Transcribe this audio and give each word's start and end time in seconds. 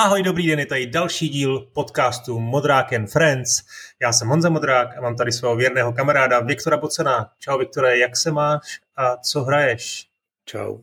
Ahoj, 0.00 0.22
dobrý 0.22 0.46
den, 0.46 0.58
je 0.58 0.66
tady 0.66 0.86
další 0.86 1.28
díl 1.28 1.60
podcastu 1.72 2.38
Modrák 2.38 2.92
and 2.92 3.06
Friends. 3.06 3.62
Já 4.02 4.12
jsem 4.12 4.28
Honza 4.28 4.48
Modrák 4.48 4.98
a 4.98 5.00
mám 5.00 5.16
tady 5.16 5.32
svého 5.32 5.56
věrného 5.56 5.92
kamaráda 5.92 6.40
Viktora 6.40 6.76
Bocena. 6.76 7.30
Čau 7.38 7.58
Viktore, 7.58 7.98
jak 7.98 8.16
se 8.16 8.30
máš 8.30 8.60
a 8.96 9.16
co 9.16 9.42
hraješ? 9.42 10.06
Čau. 10.44 10.78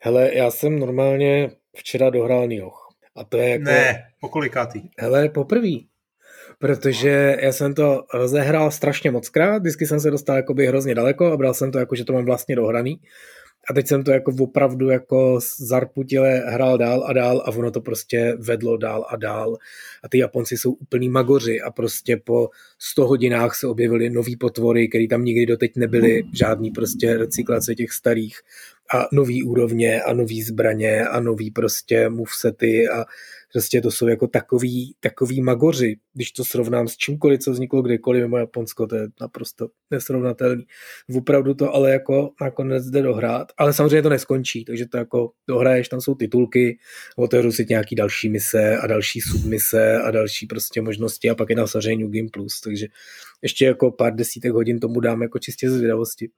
Hele, 0.00 0.34
já 0.34 0.50
jsem 0.50 0.78
normálně 0.78 1.50
včera 1.76 2.10
dohrál 2.10 2.46
Nioh. 2.46 2.88
A 3.16 3.24
to 3.24 3.36
je 3.36 3.48
jako... 3.48 3.64
Ne, 3.64 4.04
pokolikátý? 4.20 4.80
Hele, 4.98 5.28
poprvý. 5.28 5.88
Protože 6.58 7.36
já 7.40 7.52
jsem 7.52 7.74
to 7.74 8.04
rozehrál 8.14 8.70
strašně 8.70 9.10
moc 9.10 9.28
krát, 9.28 9.58
vždycky 9.58 9.86
jsem 9.86 10.00
se 10.00 10.10
dostal 10.10 10.36
jakoby 10.36 10.66
hrozně 10.66 10.94
daleko 10.94 11.32
a 11.32 11.36
bral 11.36 11.54
jsem 11.54 11.72
to 11.72 11.78
jako, 11.78 11.96
že 11.96 12.04
to 12.04 12.12
mám 12.12 12.24
vlastně 12.24 12.56
dohraný. 12.56 13.00
A 13.70 13.74
teď 13.74 13.86
jsem 13.86 14.04
to 14.04 14.10
jako 14.10 14.32
opravdu 14.40 14.88
jako 14.88 15.40
zarputile 15.58 16.42
hrál 16.46 16.78
dál 16.78 17.04
a 17.06 17.12
dál 17.12 17.42
a 17.44 17.50
ono 17.50 17.70
to 17.70 17.80
prostě 17.80 18.36
vedlo 18.38 18.76
dál 18.76 19.06
a 19.08 19.16
dál. 19.16 19.56
A 20.02 20.08
ty 20.08 20.18
Japonci 20.18 20.58
jsou 20.58 20.72
úplný 20.72 21.08
magoři 21.08 21.60
a 21.60 21.70
prostě 21.70 22.20
po 22.24 22.48
100 22.78 23.06
hodinách 23.06 23.54
se 23.54 23.66
objevily 23.66 24.10
nový 24.10 24.36
potvory, 24.36 24.88
které 24.88 25.06
tam 25.10 25.24
nikdy 25.24 25.46
doteď 25.46 25.72
nebyly, 25.76 26.22
žádný 26.34 26.70
prostě 26.70 27.16
recyklace 27.16 27.74
těch 27.74 27.92
starých 27.92 28.38
a 28.94 29.08
nový 29.12 29.42
úrovně 29.42 30.02
a 30.02 30.12
nový 30.12 30.42
zbraně 30.42 31.04
a 31.04 31.20
nový 31.20 31.50
prostě 31.50 32.08
movesety 32.08 32.88
a 32.88 33.04
Prostě 33.52 33.80
to 33.80 33.90
jsou 33.90 34.08
jako 34.08 34.26
takový, 34.26 34.94
takový 35.00 35.40
magoři, 35.40 35.96
když 36.14 36.32
to 36.32 36.44
srovnám 36.44 36.88
s 36.88 36.96
čímkoliv, 36.96 37.40
co 37.40 37.52
vzniklo 37.52 37.82
kdekoliv 37.82 38.22
mimo 38.22 38.36
Japonsko, 38.36 38.86
to 38.86 38.96
je 38.96 39.08
naprosto 39.20 39.68
nesrovnatelný. 39.90 40.64
Opravdu 41.16 41.54
to 41.54 41.74
ale 41.74 41.90
jako 41.90 42.30
nakonec 42.40 42.86
jde 42.86 43.02
dohrát, 43.02 43.52
ale 43.58 43.72
samozřejmě 43.72 44.02
to 44.02 44.08
neskončí, 44.08 44.64
takže 44.64 44.86
to 44.86 44.96
jako 44.96 45.30
dohraješ, 45.48 45.88
tam 45.88 46.00
jsou 46.00 46.14
titulky, 46.14 46.78
otevřu 47.16 47.52
si 47.52 47.66
nějaký 47.68 47.94
další 47.94 48.28
mise 48.28 48.76
a 48.76 48.86
další 48.86 49.20
submise 49.20 49.98
a 49.98 50.10
další 50.10 50.46
prostě 50.46 50.82
možnosti 50.82 51.30
a 51.30 51.34
pak 51.34 51.50
je 51.50 51.56
na 51.56 51.66
samozřejmě 51.66 52.04
New 52.04 52.14
Game 52.14 52.28
Plus, 52.32 52.60
takže 52.60 52.86
ještě 53.42 53.64
jako 53.64 53.90
pár 53.90 54.14
desítek 54.14 54.52
hodin 54.52 54.80
tomu 54.80 55.00
dám 55.00 55.22
jako 55.22 55.38
čistě 55.38 55.70
ze 55.70 55.76
zvědavosti. 55.76 56.30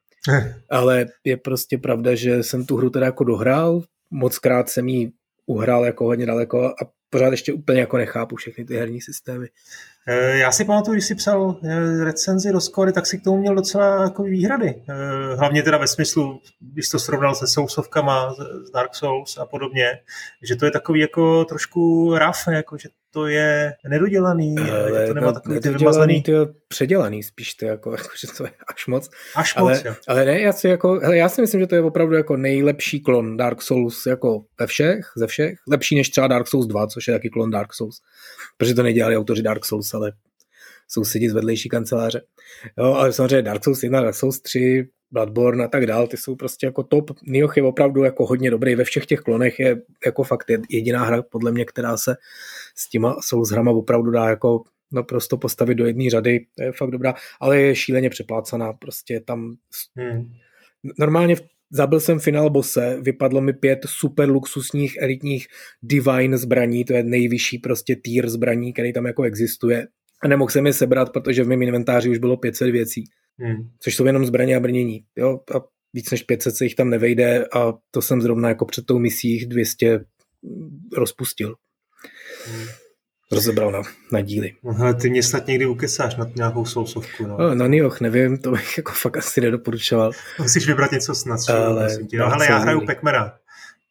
Ale 0.71 1.07
je 1.25 1.37
prostě 1.37 1.79
pravda, 1.79 2.15
že 2.15 2.43
jsem 2.43 2.67
tu 2.67 2.77
hru 2.77 2.91
teda 2.91 3.07
jako 3.07 3.25
dohrál, 3.25 3.83
moc 4.11 4.39
krát 4.39 4.69
jsem 4.69 4.89
ji 4.89 5.13
uhrál 5.47 5.85
jako 5.85 6.05
hodně 6.05 6.27
daleko 6.27 6.65
a 6.65 6.91
pořád 7.11 7.31
ještě 7.31 7.53
úplně 7.53 7.81
jako 7.81 7.97
nechápu 7.97 8.37
všechny 8.37 8.65
ty 8.65 8.77
herní 8.77 9.01
systémy. 9.01 9.49
Eh, 10.07 10.39
já 10.39 10.53
si 10.53 10.65
pamatuju, 10.65 10.95
když 10.95 11.05
jsi 11.05 11.15
psal 11.15 11.57
eh, 11.65 12.05
recenzi 12.05 12.53
do 12.53 12.61
Skory, 12.61 12.93
tak 12.93 13.07
si 13.07 13.19
k 13.19 13.25
tomu 13.25 13.41
měl 13.41 13.55
docela 13.55 14.03
jako 14.03 14.23
výhrady. 14.23 14.83
Eh, 14.89 15.37
hlavně 15.37 15.63
teda 15.63 15.79
ve 15.79 15.87
smyslu, 15.87 16.41
když 16.61 16.89
to 16.89 16.99
srovnal 16.99 17.35
se 17.35 17.47
Soulsovkama, 17.47 18.35
z 18.67 18.71
Dark 18.71 18.95
Souls 18.95 19.39
a 19.39 19.47
podobně, 19.47 20.01
že 20.43 20.57
to 20.57 20.65
je 20.65 20.71
takový 20.71 21.01
jako 21.01 21.45
trošku 21.45 22.15
raf, 22.19 22.37
jako 22.51 22.79
že 22.79 22.89
to 23.13 23.27
je 23.27 23.73
nedodělaný, 23.89 24.57
ale 24.59 25.01
že 25.01 25.07
to 25.07 25.15
nemá 25.15 25.27
no, 25.27 25.33
takový 25.33 25.61
ty 26.23 26.33
předělaný 26.69 27.23
spíš 27.23 27.55
to 27.55 27.67
jako, 27.67 27.91
jako, 27.97 28.09
že 28.21 28.29
to 28.37 28.45
je 28.45 28.51
až 28.75 28.87
moc. 28.87 29.11
Až 29.37 29.57
ale, 29.57 29.73
moc, 29.73 29.85
jo. 29.85 29.95
ale 30.09 30.25
ne, 30.25 30.41
já 30.41 30.53
si 30.53 30.69
jako, 30.69 31.01
hele, 31.01 31.17
já 31.17 31.29
si 31.29 31.41
myslím, 31.41 31.61
že 31.61 31.67
to 31.67 31.75
je 31.75 31.83
opravdu 31.83 32.15
jako 32.15 32.37
nejlepší 32.37 33.01
klon 33.01 33.37
Dark 33.37 33.63
Souls 33.63 34.07
jako 34.07 34.45
ve 34.61 34.67
všech, 34.67 35.01
ze 35.17 35.27
všech, 35.27 35.59
lepší 35.71 35.97
než 35.97 36.11
třeba 36.11 36.27
Dark 36.27 36.49
Souls 36.49 36.67
2, 36.67 36.87
což 36.87 37.09
je 37.09 37.15
taky 37.15 37.31
klon 37.31 37.51
Dark 37.51 37.75
Souls, 37.75 37.97
protože 38.57 38.75
to 38.75 38.83
nedělali 38.83 39.17
autoři 39.17 39.43
Dark 39.43 39.65
Souls, 39.65 39.95
ale 39.95 40.13
sousedí 40.93 41.29
z 41.29 41.33
vedlejší 41.33 41.69
kanceláře. 41.69 42.23
Jo, 42.79 42.85
ale 42.85 43.13
samozřejmě 43.13 43.43
Dark 43.43 43.65
Souls 43.65 43.83
1, 43.83 44.01
Dark 44.01 44.15
Souls 44.15 44.41
3, 44.41 44.89
Bloodborne 45.11 45.65
a 45.65 45.69
tak 45.69 45.87
dál, 45.87 46.07
ty 46.07 46.17
jsou 46.17 46.37
prostě 46.37 46.67
jako 46.67 46.83
top. 46.83 47.11
Nioh 47.27 47.57
je 47.57 47.63
opravdu 47.63 48.05
jako 48.05 48.27
hodně 48.27 48.51
dobrý 48.51 48.75
ve 48.75 48.85
všech 48.85 49.07
těch 49.07 49.21
klonech, 49.21 49.59
je 49.59 49.83
jako 50.07 50.23
fakt 50.23 50.47
jediná 50.71 51.05
hra 51.05 51.23
podle 51.23 51.53
mě, 51.53 51.65
která 51.65 51.97
se 51.97 52.17
s 52.77 52.89
těma 52.89 53.17
Souls 53.21 53.51
hrama 53.51 53.71
opravdu 53.71 54.11
dá 54.11 54.29
jako 54.29 54.63
naprosto 54.93 55.37
postavit 55.37 55.75
do 55.75 55.87
jedné 55.87 56.11
řady, 56.11 56.47
to 56.57 56.63
je 56.63 56.73
fakt 56.73 56.91
dobrá, 56.91 57.15
ale 57.41 57.61
je 57.61 57.77
šíleně 57.77 58.11
přeplácaná, 58.11 58.73
prostě 58.73 59.21
tam 59.21 59.57
hmm. 59.97 60.33
normálně 60.99 61.37
Zabil 61.73 62.01
jsem 62.01 62.19
finál 62.19 62.51
bose, 62.51 62.99
vypadlo 63.01 63.41
mi 63.41 63.53
pět 63.53 63.79
super 63.87 64.29
luxusních 64.29 64.97
elitních 65.01 65.47
divine 65.81 66.39
zbraní, 66.39 66.85
to 66.85 66.93
je 66.93 67.03
nejvyšší 67.03 67.59
prostě 67.59 67.97
tier 67.97 68.29
zbraní, 68.29 68.73
který 68.73 68.93
tam 68.93 69.07
jako 69.07 69.23
existuje. 69.23 69.87
A 70.23 70.29
nemohl 70.29 70.51
jsem 70.51 70.67
je 70.67 70.73
sebrat, 70.73 71.13
protože 71.13 71.45
v 71.45 71.49
mém 71.49 71.63
inventáři 71.63 72.11
už 72.11 72.19
bylo 72.19 72.37
500 72.37 72.71
věcí. 72.71 73.05
Hmm. 73.39 73.71
Což 73.79 73.97
jsou 73.97 74.07
jenom 74.07 74.27
zbraně 74.27 74.57
a 74.57 74.61
brnění. 74.61 75.05
Jo? 75.17 75.41
A 75.57 75.61
víc 75.95 76.11
než 76.11 76.23
500 76.23 76.57
se 76.57 76.65
jich 76.65 76.75
tam 76.75 76.91
nevejde 76.91 77.47
a 77.47 77.73
to 77.91 78.03
jsem 78.03 78.23
zrovna 78.23 78.49
jako 78.49 78.65
před 78.65 78.87
tou 78.87 78.99
misí 78.99 79.31
jich 79.31 79.47
200 79.47 80.01
rozpustil. 80.97 81.55
Hmm. 82.47 82.67
Rozebral 83.33 83.73
na, 83.73 83.83
na 84.13 84.21
díly. 84.21 84.53
Aha, 84.69 84.93
ty 84.93 85.11
mě 85.11 85.23
snad 85.23 85.47
někdy 85.47 85.67
ukesáš 85.67 86.17
na 86.17 86.31
nějakou 86.37 86.65
sousovku. 86.65 87.27
No. 87.27 87.37
No, 87.39 87.55
na 87.55 87.67
Nioh 87.67 88.01
nevím, 88.01 88.39
to 88.39 88.51
bych 88.51 88.77
jako 88.77 88.93
fakt 88.93 89.17
asi 89.17 89.41
nedoporučoval. 89.41 90.11
Musíš 90.39 90.67
vybrat 90.67 90.93
něco 90.93 91.15
snad. 91.15 91.41
Ale, 91.49 91.99
no, 92.19 92.25
ale 92.35 92.47
já 92.47 92.59
hraju 92.59 92.81
Pac-Mana. 92.81 93.33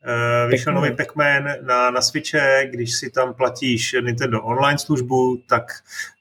Uh, 0.07 0.49
vyšel 0.51 0.73
nový 0.73 0.95
Pac-Man 0.95 1.43
na, 1.61 1.91
na 1.91 2.01
Switche, 2.01 2.67
když 2.69 2.93
si 2.93 3.09
tam 3.09 3.33
platíš 3.33 3.95
Nintendo 4.01 4.41
online 4.41 4.77
službu, 4.77 5.43
tak 5.49 5.63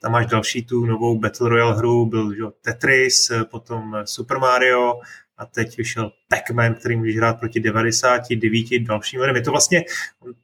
tam 0.02 0.12
máš 0.12 0.26
další 0.26 0.64
tu 0.64 0.86
novou 0.86 1.18
Battle 1.18 1.48
Royale 1.48 1.76
hru, 1.76 2.06
byl 2.06 2.32
jo, 2.36 2.52
Tetris, 2.62 3.32
potom 3.50 3.96
Super 4.04 4.38
Mario 4.38 5.00
a 5.38 5.46
teď 5.46 5.76
vyšel 5.76 6.12
Pac-Man, 6.28 6.74
který 6.74 6.96
můžeš 6.96 7.16
hrát 7.16 7.40
proti 7.40 7.60
99 7.60 8.82
dalším 8.82 9.20
lidem. 9.20 9.36
Je 9.36 9.42
to 9.42 9.50
vlastně, 9.50 9.84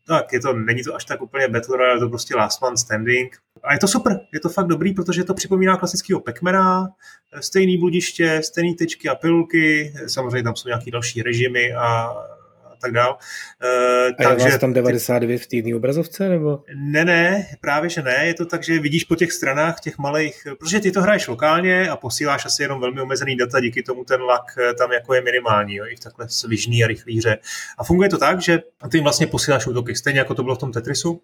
tak 0.06 0.32
je 0.32 0.40
to, 0.40 0.52
není 0.52 0.82
to 0.82 0.94
až 0.94 1.04
tak 1.04 1.22
úplně 1.22 1.48
Battle 1.48 1.76
Royale, 1.76 1.96
je 1.96 2.00
to 2.00 2.08
prostě 2.08 2.36
Last 2.36 2.62
Man 2.62 2.76
Standing. 2.76 3.36
A 3.62 3.72
je 3.72 3.78
to 3.78 3.88
super, 3.88 4.20
je 4.32 4.40
to 4.40 4.48
fakt 4.48 4.66
dobrý, 4.66 4.92
protože 4.92 5.24
to 5.24 5.34
připomíná 5.34 5.76
klasického 5.76 6.20
Pac-Mana, 6.20 6.86
stejný 7.40 7.78
bludiště, 7.78 8.42
stejný 8.42 8.74
tečky 8.74 9.08
a 9.08 9.14
pilulky, 9.14 9.94
samozřejmě 10.06 10.42
tam 10.42 10.56
jsou 10.56 10.68
nějaký 10.68 10.90
další 10.90 11.22
režimy 11.22 11.74
a 11.74 12.14
tak 12.84 12.92
dál. 12.92 13.18
Uh, 13.64 14.26
a 14.26 14.28
takže, 14.28 14.48
je 14.48 14.58
tam 14.58 14.72
99 14.72 15.38
v 15.38 15.46
týdní 15.46 15.74
obrazovce? 15.74 16.28
Nebo? 16.28 16.62
Ne, 16.74 17.04
ne, 17.04 17.46
právě 17.60 17.90
že 17.90 18.02
ne. 18.02 18.26
Je 18.26 18.34
to 18.34 18.46
tak, 18.46 18.64
že 18.64 18.78
vidíš 18.78 19.04
po 19.04 19.16
těch 19.16 19.32
stranách, 19.32 19.80
těch 19.80 19.98
malých, 19.98 20.46
protože 20.58 20.80
ty 20.80 20.92
to 20.92 21.02
hraješ 21.02 21.28
lokálně 21.28 21.88
a 21.88 21.96
posíláš 21.96 22.46
asi 22.46 22.62
jenom 22.62 22.80
velmi 22.80 23.00
omezený 23.00 23.36
data, 23.36 23.60
díky 23.60 23.82
tomu 23.82 24.04
ten 24.04 24.20
lak 24.20 24.58
eh, 24.58 24.74
tam 24.74 24.92
jako 24.92 25.14
je 25.14 25.20
minimální, 25.20 25.74
jo, 25.74 25.84
i 25.86 25.96
v 25.96 26.00
takhle 26.00 26.28
svižný 26.28 26.84
a 26.84 26.86
rychlý 26.86 27.18
hře. 27.18 27.38
A 27.78 27.84
funguje 27.84 28.08
to 28.08 28.18
tak, 28.18 28.42
že 28.42 28.58
ty 28.90 28.96
jim 28.96 29.04
vlastně 29.04 29.26
posíláš 29.26 29.66
útoky, 29.66 29.94
stejně 29.94 30.18
jako 30.18 30.34
to 30.34 30.42
bylo 30.42 30.54
v 30.54 30.58
tom 30.58 30.72
Tetrisu, 30.72 31.20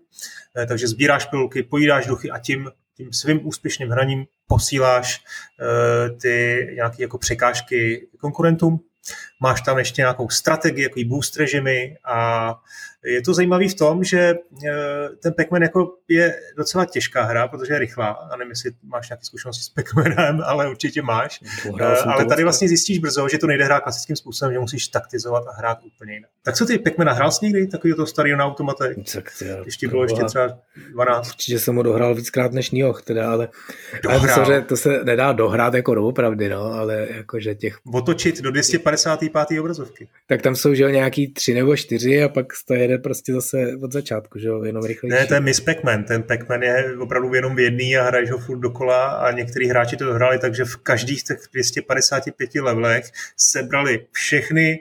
eh, 0.56 0.66
takže 0.66 0.88
sbíráš 0.88 1.25
pilulky, 1.25 1.62
pojídáš 1.62 2.06
duchy 2.06 2.31
a 2.31 2.38
tím 2.38 2.71
tím 2.97 3.12
svým 3.12 3.47
úspěšným 3.47 3.91
hraním 3.91 4.25
posíláš 4.47 5.25
uh, 5.60 6.19
ty 6.19 6.66
nějaké 6.75 7.03
jako 7.03 7.19
překážky 7.19 8.09
konkurentům 8.19 8.81
Máš 9.41 9.61
tam 9.61 9.78
ještě 9.78 10.03
nějakou 10.03 10.28
strategii, 10.28 10.83
jaký 10.83 11.05
boost 11.05 11.37
režimy 11.37 11.97
a 12.05 12.55
je 13.05 13.23
to 13.23 13.34
zajímavý 13.34 13.69
v 13.69 13.75
tom, 13.75 14.05
že 14.05 14.19
e, 14.19 14.34
ten 15.23 15.33
pac 15.33 15.47
jako 15.61 15.95
je 16.09 16.37
docela 16.56 16.84
těžká 16.84 17.23
hra, 17.23 17.49
protože 17.49 17.75
je 17.75 17.78
rychlá. 17.78 18.06
A 18.06 18.37
nevím, 18.37 18.51
jestli 18.51 18.71
máš 18.83 19.09
nějaké 19.09 19.25
zkušenosti 19.25 19.62
s 19.62 19.69
pac 19.69 19.87
ale 20.45 20.71
určitě 20.71 21.03
máš. 21.03 21.41
E, 21.81 21.97
ale 21.97 22.25
tady 22.25 22.43
vlastně 22.43 22.69
zjistíš 22.69 22.99
brzo, 22.99 23.28
že 23.28 23.39
to 23.39 23.47
nejde 23.47 23.65
hrát 23.65 23.81
klasickým 23.81 24.17
způsobem, 24.17 24.53
že 24.53 24.59
musíš 24.59 24.89
taktizovat 24.89 25.45
a 25.47 25.53
hrát 25.53 25.78
úplně 25.84 26.15
jinak. 26.15 26.31
Tak 26.43 26.55
co 26.55 26.67
ty 26.67 26.78
pac 26.78 26.95
hrál 27.17 27.31
jsi 27.33 27.45
někdy? 27.45 27.67
Takový 27.67 27.95
to 27.95 28.07
starý 28.07 28.33
na 28.33 28.47
automate? 28.47 28.95
Když 29.62 29.77
ti 29.77 29.89
bylo 29.89 30.03
ještě 30.03 30.25
třeba 30.25 30.59
12. 30.93 31.28
Určitě 31.28 31.59
jsem 31.59 31.77
ho 31.77 31.83
dohrál 31.83 32.15
víckrát 32.15 32.53
než 32.53 32.71
Nioh, 32.71 33.03
teda, 33.03 33.33
ale, 33.33 33.49
ale 34.09 34.21
to, 34.21 34.45
se, 34.45 34.62
to 34.62 34.77
se 34.77 35.05
nedá 35.05 35.33
dohrát 35.33 35.75
jako 35.75 35.95
doopravdy, 35.95 36.49
no, 36.49 36.62
ale 36.62 37.07
jakože 37.11 37.55
těch... 37.55 37.78
Otočit 37.92 38.41
do 38.41 38.51
255. 39.30 39.60
obrazovky. 39.60 40.09
Tak 40.27 40.42
tam 40.42 40.56
jsou, 40.56 40.74
že 40.74 40.91
nějaký 40.91 41.32
tři 41.32 41.54
nebo 41.54 41.77
čtyři 41.77 42.22
a 42.22 42.28
pak 42.28 42.47
to 42.66 42.74
jede 42.74 42.98
prostě 42.98 43.32
zase 43.32 43.77
od 43.82 43.92
začátku, 43.92 44.38
že 44.38 44.48
jo, 44.48 44.62
jenom 44.65 44.84
rychlejší. 44.84 45.16
Ne, 45.16 45.27
to 45.27 45.34
je 45.34 45.41
Miss 45.41 45.60
Pac-Man, 45.60 46.04
ten 46.04 46.22
Pac-Man 46.22 46.62
je 46.62 46.97
opravdu 46.98 47.34
jenom 47.34 47.56
v 47.56 47.60
jedný 47.60 47.97
a 47.97 48.04
hraješ 48.04 48.30
ho 48.30 48.38
furt 48.38 48.59
dokola 48.59 49.06
a 49.06 49.32
některý 49.32 49.68
hráči 49.68 49.97
to 49.97 50.15
hráli 50.15 50.38
takže 50.38 50.65
v 50.65 50.77
každých 50.77 51.22
těch 51.22 51.38
255 51.53 52.54
levelech 52.54 53.04
sebrali 53.36 54.06
všechny 54.12 54.80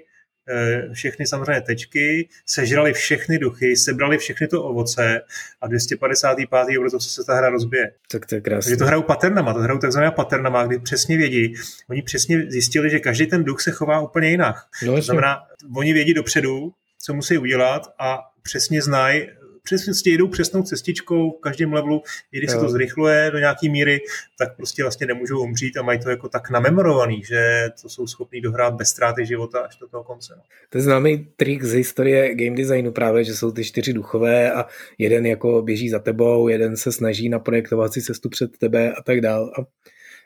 všechny 0.93 1.27
samozřejmě 1.27 1.61
tečky, 1.61 2.29
sežrali 2.45 2.93
všechny 2.93 3.39
duchy, 3.39 3.75
sebrali 3.75 4.17
všechny 4.17 4.47
to 4.47 4.63
ovoce 4.63 5.21
a 5.61 5.67
255. 5.67 6.77
obrazovce 6.77 7.09
se 7.09 7.23
ta 7.23 7.35
hra 7.35 7.49
rozbije. 7.49 7.91
Tak 8.11 8.25
to 8.25 8.35
je 8.35 8.41
krásné. 8.41 8.69
Takže 8.69 8.77
to 8.77 8.85
hrajou 8.85 9.01
paternama, 9.01 9.53
to 9.53 9.59
hrajou 9.59 9.79
takzvaná 9.79 10.11
paternama, 10.11 10.65
kdy 10.65 10.79
přesně 10.79 11.17
vědí. 11.17 11.53
Oni 11.89 12.01
přesně 12.01 12.51
zjistili, 12.51 12.89
že 12.89 12.99
každý 12.99 13.27
ten 13.27 13.43
duch 13.43 13.61
se 13.61 13.71
chová 13.71 13.99
úplně 13.99 14.29
jinak. 14.29 14.55
No, 14.85 14.95
to 14.95 15.01
znamená, 15.01 15.39
oni 15.75 15.93
vědí 15.93 16.13
dopředu, 16.13 16.73
co 17.01 17.13
musí 17.13 17.37
udělat 17.37 17.81
a 17.99 18.19
přesně 18.43 18.81
znají 18.81 19.27
přesně 19.63 20.11
jedou 20.11 20.27
přesnou 20.27 20.63
cestičkou 20.63 21.31
v 21.31 21.41
každém 21.41 21.73
levelu, 21.73 22.01
i 22.31 22.37
když 22.37 22.51
jo. 22.51 22.53
se 22.53 22.65
to 22.65 22.69
zrychluje 22.71 23.31
do 23.31 23.39
nějaký 23.39 23.69
míry, 23.69 23.99
tak 24.37 24.55
prostě 24.57 24.83
vlastně 24.83 25.07
nemůžou 25.07 25.43
umřít 25.43 25.77
a 25.77 25.81
mají 25.81 25.99
to 25.99 26.09
jako 26.09 26.29
tak 26.29 26.49
namemorovaný, 26.49 27.23
že 27.23 27.69
to 27.81 27.89
jsou 27.89 28.07
schopní 28.07 28.41
dohrát 28.41 28.73
bez 28.73 28.89
ztráty 28.89 29.25
života 29.25 29.59
až 29.59 29.77
do 29.77 29.87
toho 29.87 30.03
konce. 30.03 30.33
No. 30.37 30.43
To 30.69 30.77
je 30.77 30.81
známý 30.81 31.27
trik 31.35 31.63
z 31.63 31.73
historie 31.73 32.35
game 32.35 32.57
designu 32.57 32.91
právě, 32.91 33.23
že 33.23 33.35
jsou 33.35 33.51
ty 33.51 33.63
čtyři 33.63 33.93
duchové 33.93 34.51
a 34.51 34.65
jeden 34.97 35.25
jako 35.25 35.61
běží 35.61 35.89
za 35.89 35.99
tebou, 35.99 36.47
jeden 36.47 36.77
se 36.77 36.91
snaží 36.91 37.29
naprojektovat 37.29 37.93
si 37.93 38.01
cestu 38.01 38.29
před 38.29 38.57
tebe 38.57 38.91
a 38.91 39.03
tak 39.03 39.21
dál. 39.21 39.51
A 39.59 39.65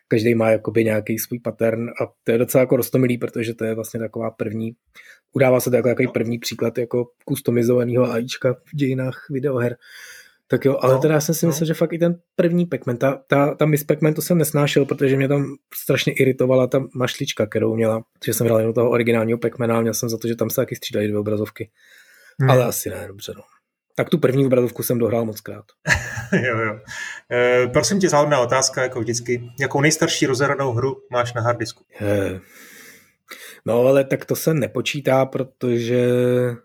každý 0.07 0.35
má 0.35 0.49
jakoby 0.49 0.83
nějaký 0.83 1.19
svůj 1.19 1.39
pattern 1.39 1.89
a 1.89 2.05
to 2.23 2.31
je 2.31 2.37
docela 2.37 2.59
jako 2.59 2.75
rostomilý, 2.75 3.17
protože 3.17 3.53
to 3.53 3.65
je 3.65 3.75
vlastně 3.75 3.99
taková 3.99 4.31
první, 4.31 4.71
udává 5.33 5.59
se 5.59 5.69
to 5.69 5.75
jako 5.75 5.89
takový 5.89 6.07
první 6.07 6.39
příklad 6.39 6.77
jako 6.77 7.05
customizovaného 7.29 8.11
AIčka 8.11 8.53
v 8.53 8.75
dějinách 8.75 9.25
videoher. 9.29 9.77
Tak 10.47 10.65
jo, 10.65 10.77
ale 10.81 10.93
no, 10.93 10.99
teda 10.99 11.13
já 11.13 11.21
jsem 11.21 11.35
si 11.35 11.45
no. 11.45 11.49
myslel, 11.49 11.67
že 11.67 11.73
fakt 11.73 11.93
i 11.93 11.97
ten 11.97 12.19
první 12.35 12.65
Pac-Man, 12.65 12.97
ta, 12.97 13.21
ta, 13.27 13.55
ta 13.55 13.65
Miss 13.65 13.83
Pac-Man 13.83 14.13
to 14.13 14.21
jsem 14.21 14.37
nesnášel, 14.37 14.85
protože 14.85 15.17
mě 15.17 15.27
tam 15.27 15.45
strašně 15.75 16.13
iritovala 16.13 16.67
ta 16.67 16.83
mašlička, 16.95 17.45
kterou 17.45 17.75
měla, 17.75 18.03
protože 18.19 18.33
jsem 18.33 18.47
hrál 18.47 18.59
jenom 18.59 18.73
toho 18.73 18.89
originálního 18.89 19.37
Pac-Mana 19.37 19.77
a 19.77 19.81
měl 19.81 19.93
jsem 19.93 20.09
za 20.09 20.17
to, 20.17 20.27
že 20.27 20.35
tam 20.35 20.49
se 20.49 20.55
taky 20.55 20.75
střídají 20.75 21.07
dvě 21.07 21.19
obrazovky. 21.19 21.69
Hmm. 22.39 22.49
Ale 22.49 22.65
asi 22.65 22.89
ne, 22.89 23.07
dobře 23.07 23.33
no. 23.37 23.43
Tak 23.95 24.09
tu 24.09 24.17
první 24.17 24.45
obrazovku 24.45 24.83
jsem 24.83 24.97
dohrál 24.97 25.25
moc 25.25 25.41
krát. 25.41 25.65
jo, 26.45 26.59
jo. 26.59 26.79
E, 27.31 27.67
prosím 27.67 27.99
tě, 27.99 28.09
záhodná 28.09 28.39
otázka, 28.39 28.83
jako 28.83 28.99
vždycky. 28.99 29.43
Jakou 29.59 29.81
nejstarší 29.81 30.25
rozehranou 30.25 30.73
hru 30.73 30.95
máš 31.11 31.33
na 31.33 31.41
harddisku? 31.41 31.83
E, 32.01 32.39
no 33.65 33.79
ale 33.79 34.03
tak 34.03 34.25
to 34.25 34.35
se 34.35 34.53
nepočítá, 34.53 35.25
protože... 35.25 36.05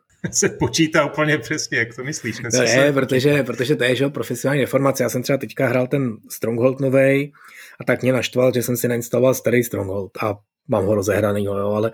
se 0.31 0.49
počítá 0.49 1.06
úplně 1.06 1.38
přesně, 1.38 1.78
jak 1.78 1.94
to 1.96 2.05
myslíš? 2.05 2.40
No, 2.40 2.50
ne, 2.52 2.69
se... 2.69 2.93
protože, 2.93 3.43
protože 3.43 3.76
to 3.76 3.84
je 3.84 3.96
že, 3.96 4.08
profesionální 4.08 4.60
informace. 4.60 5.02
Já 5.02 5.08
jsem 5.08 5.22
třeba 5.22 5.38
teďka 5.38 5.66
hrál 5.66 5.87
ten 5.87 6.16
Stronghold 6.31 6.81
novej 6.81 7.32
a 7.81 7.84
tak 7.84 8.02
mě 8.02 8.12
naštval, 8.12 8.52
že 8.55 8.62
jsem 8.62 8.76
si 8.76 8.88
nainstaloval 8.88 9.34
starý 9.34 9.64
Stronghold 9.64 10.10
a 10.22 10.34
mám 10.69 10.84
ho 10.84 10.94
rozehraný, 10.94 11.44
jo, 11.44 11.52
ale 11.52 11.90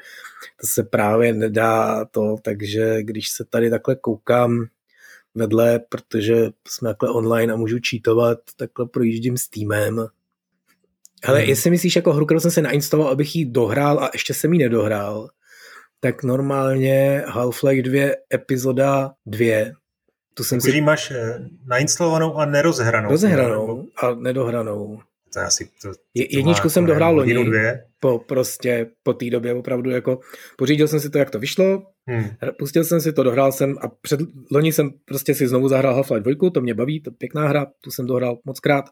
to 0.61 0.66
se 0.66 0.82
právě 0.82 1.32
nedá 1.32 2.05
to, 2.05 2.37
takže 2.43 3.02
když 3.02 3.28
se 3.28 3.44
tady 3.44 3.70
takhle 3.70 3.96
koukám, 3.96 4.66
vedle, 5.35 5.79
protože 5.79 6.51
jsme 6.69 6.89
takhle 6.89 7.11
online 7.11 7.53
a 7.53 7.57
můžu 7.57 7.79
čítovat, 7.79 8.39
takhle 8.57 8.87
projíždím 8.87 9.37
s 9.37 9.49
týmem. 9.49 10.07
Ale 11.25 11.41
hmm. 11.41 11.49
jestli 11.49 11.71
myslíš 11.71 11.97
jako 11.97 12.13
hru, 12.13 12.27
kterou 12.27 12.41
jsem 12.41 12.51
se 12.51 12.63
nainstaloval, 12.63 13.13
abych 13.13 13.37
ji 13.37 13.45
dohrál 13.45 13.99
a 13.99 14.11
ještě 14.13 14.35
jsem 14.35 14.53
ji 14.53 14.59
nedohrál, 14.59 15.29
tak 16.01 16.23
normálně 16.23 17.25
Half-Life 17.27 17.83
2 17.83 18.15
epizoda 18.35 19.13
2. 19.27 19.47
Tu 20.35 20.45
jsem 20.45 20.61
si... 20.61 20.81
máš 20.81 21.11
eh, 21.11 21.39
nainstalovanou 21.67 22.35
a 22.35 22.45
nerozhranou. 22.45 23.11
Rozehranou 23.11 23.87
a 23.97 24.15
nedohranou 24.15 25.01
to 25.35 25.41
je 25.41 25.47
asi 25.47 25.71
to, 25.83 25.89
to 25.93 26.01
Jedničku 26.15 26.71
jsem 26.71 26.87
dohrál 26.87 27.17
loni. 27.17 27.35
Po, 28.01 28.19
prostě 28.19 28.91
po 29.03 29.13
té 29.13 29.31
době 29.31 29.55
opravdu 29.55 29.91
jako 29.91 30.21
pořídil 30.59 30.89
jsem 30.89 31.01
si 31.01 31.11
to, 31.11 31.19
jak 31.19 31.31
to 31.31 31.39
vyšlo, 31.39 31.83
hmm. 32.07 32.25
pustil 32.59 32.85
jsem 32.85 33.01
si 33.01 33.13
to, 33.13 33.23
dohrál 33.23 33.53
jsem 33.53 33.77
a 33.81 33.89
před 33.89 34.21
loni 34.51 34.73
jsem 34.73 34.91
prostě 35.05 35.35
si 35.35 35.49
znovu 35.49 35.69
zahrál 35.69 36.03
Half-Life 36.03 36.35
2, 36.35 36.51
to 36.51 36.61
mě 36.61 36.75
baví, 36.75 37.01
to 37.01 37.11
je 37.11 37.15
pěkná 37.19 37.49
hra, 37.49 37.67
tu 37.81 37.91
jsem 37.91 38.07
dohrál 38.07 38.39
moc 38.45 38.61
krát 38.61 38.85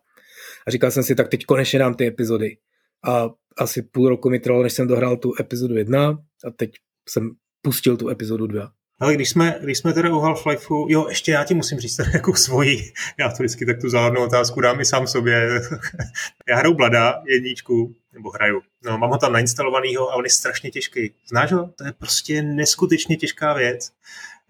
a 0.66 0.70
říkal 0.70 0.90
jsem 0.90 1.02
si, 1.02 1.14
tak 1.14 1.28
teď 1.28 1.44
konečně 1.44 1.78
dám 1.78 1.94
ty 1.94 2.06
epizody. 2.06 2.56
A 3.04 3.30
asi 3.58 3.82
půl 3.82 4.08
roku 4.08 4.30
mi 4.30 4.40
trvalo, 4.40 4.62
než 4.62 4.72
jsem 4.72 4.88
dohrál 4.88 5.16
tu 5.16 5.32
epizodu 5.40 5.76
1 5.76 6.18
a 6.44 6.50
teď 6.56 6.70
jsem 7.08 7.30
pustil 7.62 7.96
tu 7.96 8.08
epizodu 8.08 8.46
2. 8.46 8.70
Ale 9.02 9.14
když 9.14 9.30
jsme, 9.30 9.58
když 9.62 9.78
jsme 9.78 9.92
teda 9.92 10.10
u 10.10 10.20
Half-Lifeu, 10.20 10.86
jo, 10.88 11.08
ještě 11.08 11.32
já 11.32 11.44
ti 11.44 11.54
musím 11.54 11.78
říct 11.78 12.00
jako 12.14 12.34
svoji, 12.34 12.92
já 13.18 13.28
to 13.28 13.34
vždycky 13.38 13.66
tak 13.66 13.80
tu 13.80 13.88
záhodnou 13.88 14.24
otázku 14.24 14.60
dám 14.60 14.80
i 14.80 14.84
sám 14.84 15.06
sobě. 15.06 15.60
já 16.48 16.56
hraju 16.56 16.74
Blada 16.74 17.22
jedničku, 17.26 17.94
nebo 18.12 18.30
hraju. 18.30 18.62
No, 18.84 18.98
mám 18.98 19.10
ho 19.10 19.18
tam 19.18 19.32
nainstalovanýho 19.32 20.10
a 20.10 20.14
on 20.14 20.24
je 20.24 20.30
strašně 20.30 20.70
těžký. 20.70 21.14
Znáš 21.28 21.52
ho? 21.52 21.70
To 21.78 21.84
je 21.84 21.92
prostě 21.92 22.42
neskutečně 22.42 23.16
těžká 23.16 23.52
věc. 23.54 23.92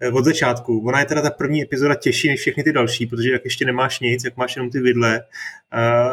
Eh, 0.03 0.11
od 0.11 0.25
začátku. 0.25 0.79
Ona 0.87 0.99
je 0.99 1.05
teda 1.05 1.21
ta 1.21 1.29
první 1.29 1.61
epizoda 1.61 1.95
těžší 1.95 2.27
než 2.27 2.39
všechny 2.39 2.63
ty 2.63 2.73
další, 2.73 3.05
protože 3.05 3.31
jak 3.31 3.45
ještě 3.45 3.65
nemáš 3.65 3.99
nic, 3.99 4.23
jak 4.23 4.37
máš 4.37 4.55
jenom 4.55 4.69
ty 4.69 4.79
vidle 4.79 5.23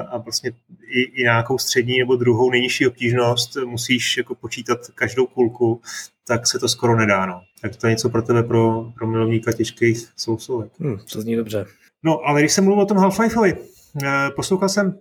a, 0.08 0.18
vlastně 0.18 0.50
i, 0.88 1.00
i 1.00 1.22
nějakou 1.22 1.58
střední 1.58 1.98
nebo 1.98 2.16
druhou 2.16 2.50
nejnižší 2.50 2.86
obtížnost 2.86 3.56
musíš 3.56 4.16
jako 4.16 4.34
počítat 4.34 4.78
každou 4.94 5.26
kulku, 5.26 5.80
tak 6.26 6.46
se 6.46 6.58
to 6.58 6.68
skoro 6.68 6.96
nedá. 6.96 7.26
No. 7.26 7.40
Tak 7.62 7.76
to 7.76 7.86
je 7.86 7.90
něco 7.90 8.10
pro 8.10 8.22
tebe, 8.22 8.42
pro, 8.42 8.92
pro 8.94 9.06
milovníka 9.06 9.52
těžkých 9.52 10.08
sousovek. 10.16 10.72
Hmm, 10.80 10.98
to 11.12 11.20
zní 11.20 11.36
dobře. 11.36 11.66
No, 12.02 12.20
ale 12.20 12.40
když 12.40 12.52
jsem 12.52 12.64
mluvil 12.64 12.82
o 12.82 12.86
tom 12.86 12.96
Half-Lifeovi, 12.96 13.56
eh, 14.04 14.30
poslouchal 14.36 14.68
jsem 14.68 14.98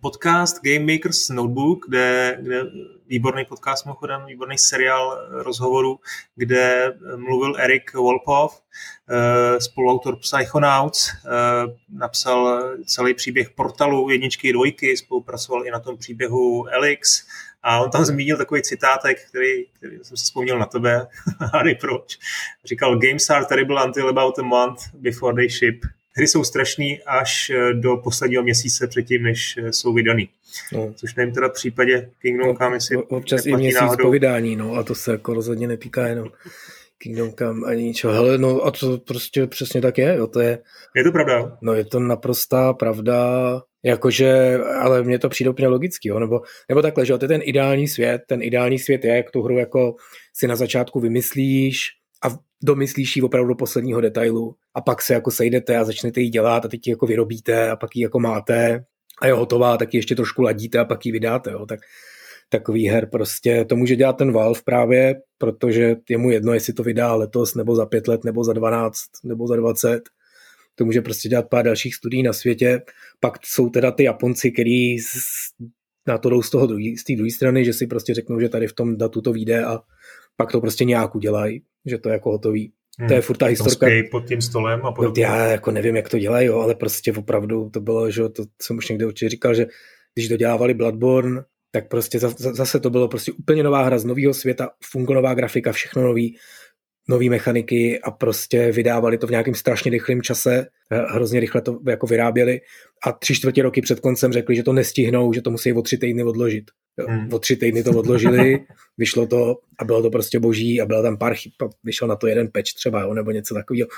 podcast 0.00 0.62
Game 0.62 0.92
Makers 0.92 1.28
Notebook, 1.28 1.86
kde, 1.88 2.38
kde 2.40 2.62
výborný 3.06 3.44
podcast 3.44 3.84
mimochodem, 3.84 4.26
výborný 4.26 4.58
seriál 4.58 5.26
rozhovoru, 5.30 6.00
kde 6.36 6.94
mluvil 7.16 7.56
Erik 7.58 7.94
Wolpov, 7.94 8.62
eh, 9.08 9.60
spoluautor 9.60 10.16
Psychonauts, 10.16 11.08
eh, 11.08 11.20
napsal 11.88 12.64
celý 12.84 13.14
příběh 13.14 13.50
portalu 13.50 14.10
jedničky 14.10 14.48
i 14.48 14.52
dvojky, 14.52 14.96
spolupracoval 14.96 15.66
i 15.66 15.70
na 15.70 15.80
tom 15.80 15.96
příběhu 15.96 16.68
Elix, 16.68 17.26
a 17.62 17.80
on 17.80 17.90
tam 17.90 18.04
zmínil 18.04 18.36
takový 18.36 18.62
citátek, 18.62 19.28
který, 19.28 19.66
který 19.76 19.96
jsem 19.96 20.16
si 20.16 20.24
vzpomněl 20.24 20.58
na 20.58 20.66
tebe, 20.66 21.06
Harry, 21.52 21.74
proč? 21.74 22.18
Říkal, 22.64 22.98
games 22.98 23.30
are 23.30 23.44
terrible 23.44 23.84
until 23.84 24.08
about 24.08 24.38
a 24.38 24.42
month 24.42 24.80
before 24.94 25.34
they 25.34 25.48
ship. 25.48 25.84
Hry 26.16 26.28
jsou 26.28 26.44
strašný 26.44 27.00
až 27.06 27.50
eh, 27.50 27.74
do 27.74 27.96
posledního 27.96 28.42
měsíce 28.42 28.86
předtím, 28.86 29.22
než 29.22 29.56
eh, 29.58 29.72
jsou 29.72 29.92
vydaný. 29.92 30.28
No. 30.72 30.92
Což 30.96 31.14
nevím 31.14 31.34
teda 31.34 31.48
v 31.48 31.52
případě 31.52 32.10
Kingdom 32.18 32.56
Come, 32.56 32.76
jestli 32.76 32.96
Občas 32.96 33.46
i 33.46 33.56
měsíc 33.56 33.80
náhodou. 33.80 34.04
po 34.04 34.10
vydání, 34.10 34.56
no 34.56 34.74
a 34.74 34.82
to 34.82 34.94
se 34.94 35.12
jako 35.12 35.34
rozhodně 35.34 35.68
netýká 35.68 36.06
jenom 36.06 36.28
Kingdom 36.98 37.32
Come 37.32 37.66
ani 37.66 37.82
ničeho. 37.82 38.12
Hele, 38.12 38.38
no 38.38 38.62
a 38.62 38.70
to 38.70 38.98
prostě 38.98 39.46
přesně 39.46 39.80
tak 39.80 39.98
je, 39.98 40.16
jo, 40.16 40.26
to 40.26 40.40
je... 40.40 40.58
Je 40.96 41.04
to 41.04 41.12
pravda? 41.12 41.58
No 41.62 41.74
je 41.74 41.84
to 41.84 42.00
naprostá 42.00 42.72
pravda, 42.72 43.16
jakože, 43.84 44.58
ale 44.58 45.02
mně 45.02 45.18
to 45.18 45.28
přijde 45.28 45.50
úplně 45.50 45.68
logicky, 45.68 46.08
jo, 46.08 46.18
nebo, 46.18 46.40
nebo 46.68 46.82
takhle, 46.82 47.06
že 47.06 47.12
jo, 47.12 47.18
to 47.18 47.24
je 47.24 47.28
ten 47.28 47.40
ideální 47.44 47.88
svět, 47.88 48.22
ten 48.26 48.42
ideální 48.42 48.78
svět 48.78 49.04
je, 49.04 49.16
jak 49.16 49.30
tu 49.30 49.42
hru 49.42 49.58
jako 49.58 49.94
si 50.34 50.46
na 50.48 50.56
začátku 50.56 51.00
vymyslíš 51.00 51.97
domyslíš 52.62 53.16
ji 53.16 53.22
opravdu 53.22 53.48
do 53.48 53.54
posledního 53.54 54.00
detailu 54.00 54.54
a 54.74 54.80
pak 54.80 55.02
se 55.02 55.14
jako 55.14 55.30
sejdete 55.30 55.76
a 55.76 55.84
začnete 55.84 56.20
ji 56.20 56.28
dělat 56.28 56.64
a 56.64 56.68
teď 56.68 56.86
ji 56.86 56.90
jako 56.90 57.06
vyrobíte 57.06 57.70
a 57.70 57.76
pak 57.76 57.96
ji 57.96 58.02
jako 58.02 58.20
máte 58.20 58.84
a 59.20 59.26
je 59.26 59.32
hotová, 59.32 59.76
tak 59.76 59.94
ji 59.94 59.98
ještě 59.98 60.14
trošku 60.14 60.42
ladíte 60.42 60.78
a 60.78 60.84
pak 60.84 61.06
ji 61.06 61.12
vydáte, 61.12 61.50
jo, 61.50 61.66
tak 61.66 61.80
takový 62.48 62.88
her 62.88 63.08
prostě, 63.10 63.64
to 63.64 63.76
může 63.76 63.96
dělat 63.96 64.12
ten 64.12 64.32
Valve 64.32 64.60
právě, 64.64 65.14
protože 65.38 65.96
je 66.08 66.18
mu 66.18 66.30
jedno, 66.30 66.54
jestli 66.54 66.72
to 66.72 66.82
vydá 66.82 67.14
letos, 67.14 67.54
nebo 67.54 67.76
za 67.76 67.86
pět 67.86 68.08
let, 68.08 68.24
nebo 68.24 68.44
za 68.44 68.52
12, 68.52 68.98
nebo 69.24 69.46
za 69.46 69.56
20, 69.56 70.00
to 70.74 70.84
může 70.84 71.00
prostě 71.00 71.28
dělat 71.28 71.48
pár 71.48 71.64
dalších 71.64 71.94
studií 71.94 72.22
na 72.22 72.32
světě, 72.32 72.82
pak 73.20 73.38
jsou 73.44 73.68
teda 73.68 73.90
ty 73.90 74.04
Japonci, 74.04 74.50
který 74.50 74.96
na 76.06 76.18
to 76.18 76.30
jdou 76.30 76.42
z 76.42 76.50
toho 76.50 76.66
druhý, 76.66 76.96
z 76.96 77.04
té 77.04 77.12
druhé 77.16 77.30
strany, 77.30 77.64
že 77.64 77.72
si 77.72 77.86
prostě 77.86 78.14
řeknou, 78.14 78.40
že 78.40 78.48
tady 78.48 78.66
v 78.66 78.72
tom 78.72 78.96
datu 78.96 79.20
to 79.20 79.32
vyjde 79.32 79.64
a 79.64 79.80
pak 80.40 80.52
to 80.52 80.60
prostě 80.60 80.84
nějak 80.84 81.14
udělají, 81.14 81.62
že 81.86 81.98
to 81.98 82.08
je 82.08 82.12
jako 82.12 82.30
hotový. 82.30 82.72
Hmm, 82.98 83.08
to 83.08 83.14
je 83.14 83.20
furt 83.20 83.36
ta 83.36 83.46
historka. 83.46 83.86
pod 84.10 84.26
tím 84.26 84.40
stolem 84.40 84.86
a 84.86 84.92
podobně. 84.92 85.26
No, 85.26 85.32
já 85.32 85.46
jako 85.46 85.70
nevím, 85.70 85.96
jak 85.96 86.08
to 86.08 86.18
dělají, 86.18 86.46
jo, 86.46 86.58
ale 86.58 86.74
prostě 86.74 87.12
opravdu 87.12 87.70
to 87.70 87.80
bylo, 87.80 88.10
že 88.10 88.28
to 88.28 88.44
jsem 88.62 88.76
už 88.76 88.88
někde 88.88 89.06
určitě 89.06 89.28
říkal, 89.28 89.54
že 89.54 89.66
když 90.14 90.28
dodělávali 90.28 90.74
Bloodborne, 90.74 91.44
tak 91.70 91.88
prostě 91.88 92.18
zase 92.18 92.80
to 92.80 92.90
bylo 92.90 93.08
prostě 93.08 93.32
úplně 93.32 93.62
nová 93.62 93.82
hra 93.82 93.98
z 93.98 94.04
nového 94.04 94.34
světa, 94.34 94.70
fungonová 94.84 95.34
grafika, 95.34 95.72
všechno 95.72 96.02
nový, 96.02 96.36
nové 97.08 97.28
mechaniky 97.28 98.00
a 98.00 98.10
prostě 98.10 98.72
vydávali 98.72 99.18
to 99.18 99.26
v 99.26 99.30
nějakém 99.30 99.54
strašně 99.54 99.90
rychlém 99.90 100.22
čase, 100.22 100.66
hrozně 100.90 101.40
rychle 101.40 101.60
to 101.60 101.78
jako 101.88 102.06
vyráběli 102.06 102.60
a 103.06 103.12
tři 103.12 103.34
čtvrtě 103.34 103.62
roky 103.62 103.80
před 103.80 104.00
koncem 104.00 104.32
řekli, 104.32 104.56
že 104.56 104.62
to 104.62 104.72
nestihnou, 104.72 105.32
že 105.32 105.42
to 105.42 105.50
musí 105.50 105.72
o 105.72 105.82
tři 105.82 105.98
týdny 105.98 106.24
odložit. 106.24 106.64
Hmm. 107.08 107.28
O 107.32 107.38
tři 107.38 107.56
týdny 107.56 107.82
to 107.82 107.90
odložili, 107.90 108.64
vyšlo 108.98 109.26
to 109.26 109.56
a 109.78 109.84
bylo 109.84 110.02
to 110.02 110.10
prostě 110.10 110.40
boží 110.40 110.80
a 110.80 110.86
bylo 110.86 111.02
tam 111.02 111.18
pár 111.18 111.34
chyb 111.34 111.52
vyšel 111.84 112.08
na 112.08 112.16
to 112.16 112.26
jeden 112.26 112.48
peč 112.48 112.74
třeba, 112.74 113.02
jo, 113.02 113.14
nebo 113.14 113.30
něco 113.30 113.54
takového. 113.54 113.88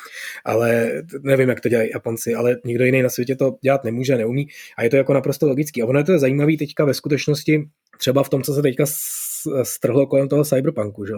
Ale 0.45 0.93
nevím, 1.23 1.49
jak 1.49 1.61
to 1.61 1.69
dělají 1.69 1.91
Japonci, 1.91 2.35
ale 2.35 2.57
nikdo 2.65 2.85
jiný 2.85 3.03
na 3.03 3.09
světě 3.09 3.37
to 3.37 3.57
dělat 3.63 3.85
nemůže, 3.85 4.17
neumí 4.17 4.49
a 4.77 4.85
je 4.85 4.91
to 4.91 4.97
jako 4.97 5.15
naprosto 5.15 5.49
logický. 5.49 5.83
A 5.83 5.87
ono 5.87 5.99
je 5.99 6.05
to 6.05 6.19
zajímavé 6.19 6.53
teďka 6.59 6.85
ve 6.85 6.95
skutečnosti, 6.95 7.69
třeba 7.99 8.23
v 8.23 8.29
tom, 8.29 8.43
co 8.43 8.55
se 8.55 8.63
teďka 8.63 8.85
strhlo 9.63 10.07
kolem 10.07 10.29
toho 10.29 10.45
cyberpunku, 10.45 11.07
že, 11.07 11.13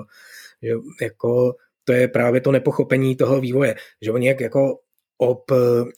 že 0.63 0.73
jako 1.03 1.55
to 1.85 1.93
je 1.93 2.09
právě 2.09 2.41
to 2.41 2.53
nepochopení 2.53 3.17
toho 3.17 3.41
vývoje, 3.41 3.75
že 4.03 4.13
oni 4.13 4.29
jak 4.29 4.41
jako 4.41 4.79
ob, 5.19 5.51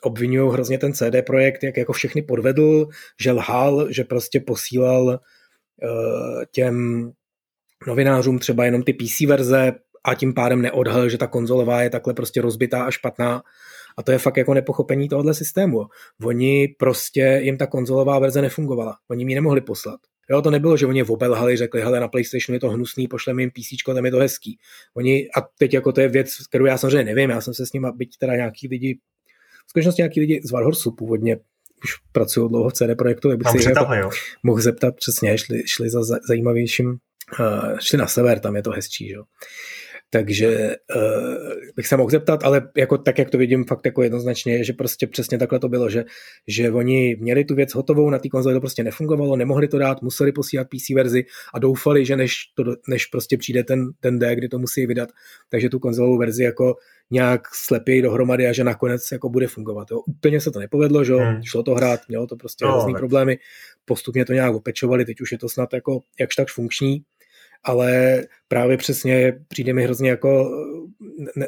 obvinují 0.02 0.52
hrozně 0.52 0.78
ten 0.78 0.92
CD 0.92 1.22
projekt, 1.26 1.62
jak 1.62 1.76
jako 1.76 1.92
všechny 1.92 2.22
podvedl, 2.22 2.88
že 3.20 3.32
lhal, 3.32 3.92
že 3.92 4.04
prostě 4.04 4.40
posílal 4.40 5.04
uh, 5.04 6.42
těm 6.52 7.10
novinářům 7.86 8.38
třeba 8.38 8.64
jenom 8.64 8.82
ty 8.82 8.92
PC 8.92 9.20
verze 9.20 9.72
a 10.04 10.14
tím 10.14 10.34
pádem 10.34 10.62
neodhalil, 10.62 11.08
že 11.08 11.18
ta 11.18 11.26
konzolová 11.26 11.82
je 11.82 11.90
takhle 11.90 12.14
prostě 12.14 12.40
rozbitá 12.40 12.84
a 12.84 12.90
špatná 12.90 13.42
A 13.96 14.02
to 14.02 14.12
je 14.12 14.18
fakt 14.18 14.36
jako 14.36 14.54
nepochopení 14.54 15.08
tohohle 15.08 15.34
systému. 15.34 15.86
Oni 16.24 16.68
prostě, 16.78 17.40
jim 17.42 17.58
ta 17.58 17.66
konzolová 17.66 18.18
verze 18.18 18.42
nefungovala. 18.42 18.96
Oni 19.10 19.24
mi 19.24 19.34
nemohli 19.34 19.60
poslat. 19.60 20.00
Jo, 20.30 20.42
to 20.42 20.50
nebylo, 20.50 20.76
že 20.76 20.86
oni 20.86 21.02
obelhali, 21.02 21.56
řekli, 21.56 21.80
hele, 21.80 22.00
na 22.00 22.08
PlayStationu 22.08 22.54
je 22.54 22.60
to 22.60 22.70
hnusný, 22.70 23.08
pošleme 23.08 23.42
jim 23.42 23.50
PC, 23.50 23.84
tam 23.94 24.04
je 24.04 24.10
to 24.10 24.18
hezký. 24.18 24.58
Oni, 24.94 25.28
a 25.36 25.40
teď 25.58 25.74
jako 25.74 25.92
to 25.92 26.00
je 26.00 26.08
věc, 26.08 26.46
kterou 26.48 26.64
já 26.64 26.78
samozřejmě 26.78 27.04
nevím, 27.04 27.30
já 27.30 27.40
jsem 27.40 27.54
se 27.54 27.66
s 27.66 27.72
nimi, 27.72 27.86
byť 27.94 28.18
teda 28.18 28.36
nějaký 28.36 28.68
lidi, 28.68 28.98
v 29.66 29.70
skutečnosti 29.70 30.02
nějaký 30.02 30.20
lidi 30.20 30.40
z 30.44 30.50
Warhorsu 30.50 30.90
původně 30.90 31.36
už 31.84 31.90
pracují 32.12 32.48
dlouho 32.48 32.70
v 32.70 32.72
CD 32.72 32.96
Projektu, 32.98 33.28
tak 33.28 33.38
bych 33.38 33.62
se 33.62 33.68
jako 33.68 34.10
mohl 34.42 34.60
zeptat 34.60 34.96
přesně, 34.96 35.38
šli, 35.38 35.62
šli 35.66 35.90
za 35.90 36.00
zajímavějším, 36.28 36.96
uh, 37.40 37.78
šli 37.78 37.98
na 37.98 38.06
sever, 38.06 38.40
tam 38.40 38.56
je 38.56 38.62
to 38.62 38.70
hezčí, 38.70 39.08
že? 39.08 39.16
Takže 40.14 40.76
uh, 40.96 41.02
bych 41.76 41.86
se 41.86 41.96
mohl 41.96 42.10
zeptat, 42.10 42.44
ale 42.44 42.68
jako 42.76 42.98
tak, 42.98 43.18
jak 43.18 43.30
to 43.30 43.38
vidím 43.38 43.64
fakt 43.64 43.86
jako 43.86 44.02
jednoznačně, 44.02 44.64
že 44.64 44.72
prostě 44.72 45.06
přesně 45.06 45.38
takhle 45.38 45.58
to 45.58 45.68
bylo, 45.68 45.90
že, 45.90 46.04
že 46.48 46.70
oni 46.70 47.16
měli 47.20 47.44
tu 47.44 47.54
věc 47.54 47.74
hotovou, 47.74 48.10
na 48.10 48.18
té 48.18 48.28
konzoli 48.28 48.54
to 48.54 48.60
prostě 48.60 48.84
nefungovalo, 48.84 49.36
nemohli 49.36 49.68
to 49.68 49.78
dát, 49.78 50.02
museli 50.02 50.32
posílat 50.32 50.68
PC 50.68 50.94
verzi 50.94 51.24
a 51.54 51.58
doufali, 51.58 52.04
že 52.04 52.16
než, 52.16 52.34
to, 52.54 52.64
než 52.88 53.06
prostě 53.06 53.36
přijde 53.36 53.64
ten, 53.64 53.90
ten 54.00 54.18
D, 54.18 54.36
kdy 54.36 54.48
to 54.48 54.58
musí 54.58 54.86
vydat, 54.86 55.08
takže 55.50 55.68
tu 55.68 55.78
konzolovou 55.78 56.18
verzi 56.18 56.44
jako 56.44 56.74
nějak 57.10 57.40
slepějí 57.54 58.02
dohromady 58.02 58.46
a 58.46 58.52
že 58.52 58.64
nakonec 58.64 59.08
jako 59.12 59.28
bude 59.28 59.46
fungovat. 59.46 59.90
Jo. 59.90 60.00
Úplně 60.06 60.40
se 60.40 60.50
to 60.50 60.58
nepovedlo, 60.58 61.04
že 61.04 61.14
hmm. 61.14 61.42
šlo 61.42 61.62
to 61.62 61.74
hrát, 61.74 62.00
mělo 62.08 62.26
to 62.26 62.36
prostě 62.36 62.64
no, 62.64 62.74
různý 62.74 62.94
problémy, 62.94 63.38
postupně 63.84 64.24
to 64.24 64.32
nějak 64.32 64.54
opečovali, 64.54 65.04
teď 65.04 65.20
už 65.20 65.32
je 65.32 65.38
to 65.38 65.48
snad 65.48 65.72
jako 65.72 66.00
jakž 66.20 66.36
tak 66.36 66.48
funkční, 66.48 67.02
ale 67.64 68.22
právě 68.48 68.76
přesně 68.76 69.40
přijde 69.48 69.72
mi 69.72 69.84
hrozně 69.84 70.10
jako 70.10 70.50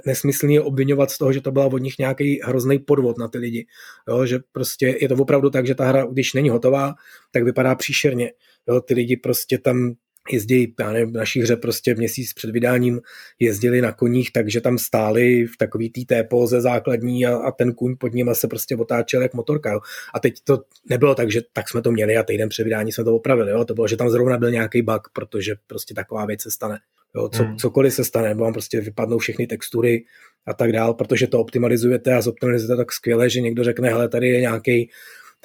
nesmyslně 0.07 0.61
obvinovat 0.61 1.11
z 1.11 1.19
toho, 1.19 1.33
že 1.33 1.41
to 1.41 1.53
byla 1.53 1.67
od 1.67 1.79
nich 1.79 1.99
nějaký 1.99 2.41
hrozný 2.45 2.79
podvod 2.79 3.19
na 3.19 3.29
ty 3.29 3.39
lidi. 3.39 3.67
Jo, 4.09 4.27
že 4.27 4.39
prostě 4.53 4.99
je 5.01 5.09
to 5.09 5.15
opravdu 5.15 5.51
tak, 5.51 5.67
že 5.67 5.75
ta 5.75 5.85
hra, 5.85 6.07
když 6.07 6.33
není 6.33 6.49
hotová, 6.49 6.95
tak 7.33 7.45
vypadá 7.45 7.75
příšerně. 7.75 8.33
Jo, 8.69 8.81
ty 8.81 8.95
lidi 8.95 9.17
prostě 9.17 9.59
tam 9.59 9.95
jezdí, 10.33 10.75
já 10.81 10.93
nevím, 10.93 11.11
v 11.11 11.17
naší 11.17 11.41
hře 11.41 11.57
prostě 11.57 11.95
měsíc 11.95 12.33
před 12.33 12.51
vydáním 12.51 13.01
jezdili 13.39 13.81
na 13.81 13.93
koních, 13.93 14.33
takže 14.33 14.61
tam 14.61 14.79
stáli 14.79 15.47
v 15.47 15.57
takový 15.59 15.91
té 15.91 16.25
póze 16.25 16.61
základní 16.61 17.27
a, 17.27 17.37
a, 17.37 17.51
ten 17.51 17.73
kůň 17.73 17.97
pod 17.97 18.15
nimi 18.15 18.31
se 18.35 18.49
prostě 18.49 18.77
otáčel 18.77 19.23
jak 19.23 19.35
motorka. 19.35 19.73
Jo. 19.73 19.81
A 20.15 20.21
teď 20.21 20.35
to 20.45 20.63
nebylo 20.91 21.15
tak, 21.15 21.33
že 21.33 21.43
tak 21.53 21.69
jsme 21.69 21.83
to 21.83 21.93
měli 21.93 22.17
a 22.17 22.23
týden 22.23 22.49
před 22.49 22.65
vydání 22.65 22.93
jsme 22.93 23.05
to 23.05 23.15
opravili. 23.15 23.51
Jo. 23.51 23.65
To 23.65 23.75
bylo, 23.75 23.89
že 23.89 23.97
tam 23.97 24.11
zrovna 24.11 24.39
byl 24.39 24.51
nějaký 24.51 24.83
bug, 24.83 25.09
protože 25.13 25.55
prostě 25.67 25.95
taková 25.95 26.27
věc 26.27 26.43
se 26.43 26.51
stane. 26.51 26.79
Jo. 27.17 27.29
Co, 27.29 27.43
hmm. 27.43 27.57
Cokoliv 27.57 27.95
se 27.95 28.05
stane, 28.05 28.29
nebo 28.29 28.45
vám 28.45 28.53
prostě 28.53 28.81
vypadnou 28.81 29.19
všechny 29.19 29.47
textury 29.47 30.05
a 30.47 30.55
tak 30.55 30.73
dál, 30.73 30.95
protože 30.95 31.27
to 31.27 31.41
optimalizujete 31.41 32.15
a 32.15 32.21
zoptimalizujete 32.21 32.77
tak 32.77 32.93
skvěle, 32.93 33.31
že 33.31 33.41
někdo 33.41 33.65
řekne, 33.65 33.89
hele, 33.89 34.09
tady 34.09 34.29
je 34.29 34.41
nějaký 34.41 34.91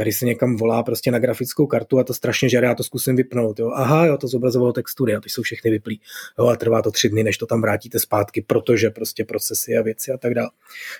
tady 0.01 0.11
se 0.11 0.25
někam 0.25 0.55
volá 0.55 0.83
prostě 0.83 1.11
na 1.11 1.19
grafickou 1.19 1.67
kartu 1.67 1.99
a 1.99 2.03
to 2.03 2.13
strašně 2.13 2.49
žere, 2.49 2.67
já 2.67 2.75
to 2.75 2.83
zkusím 2.83 3.15
vypnout. 3.15 3.59
Jo. 3.59 3.71
Aha, 3.75 4.05
jo, 4.05 4.17
to 4.17 4.27
zobrazovalo 4.27 4.73
textury 4.73 5.15
a 5.15 5.21
ty 5.21 5.29
jsou 5.29 5.41
všechny 5.41 5.71
vyplý. 5.71 6.01
Jo, 6.39 6.47
a 6.47 6.55
trvá 6.55 6.81
to 6.81 6.91
tři 6.91 7.09
dny, 7.09 7.23
než 7.23 7.37
to 7.37 7.45
tam 7.45 7.61
vrátíte 7.61 7.99
zpátky, 7.99 8.41
protože 8.41 8.89
prostě 8.89 9.25
procesy 9.25 9.77
a 9.77 9.81
věci 9.81 10.11
a 10.11 10.17
tak 10.17 10.33
dále. 10.33 10.49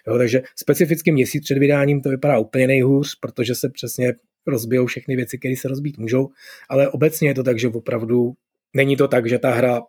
Jo, 0.08 0.18
takže 0.18 0.42
specificky 0.56 1.12
měsíc 1.12 1.44
před 1.44 1.58
vydáním 1.58 2.02
to 2.02 2.10
vypadá 2.10 2.38
úplně 2.38 2.68
nejhůř, 2.68 3.20
protože 3.20 3.56
se 3.56 3.70
přesně 3.70 4.14
rozbijou 4.48 4.86
všechny 4.86 5.16
věci, 5.16 5.38
které 5.38 5.56
se 5.56 5.68
rozbít 5.68 5.98
můžou, 5.98 6.30
ale 6.70 6.90
obecně 6.90 7.30
je 7.30 7.34
to 7.34 7.44
tak, 7.44 7.60
že 7.60 7.68
opravdu 7.68 8.34
není 8.74 8.98
to 8.98 9.08
tak, 9.08 9.30
že 9.30 9.40
ta 9.40 9.52
hra 9.52 9.82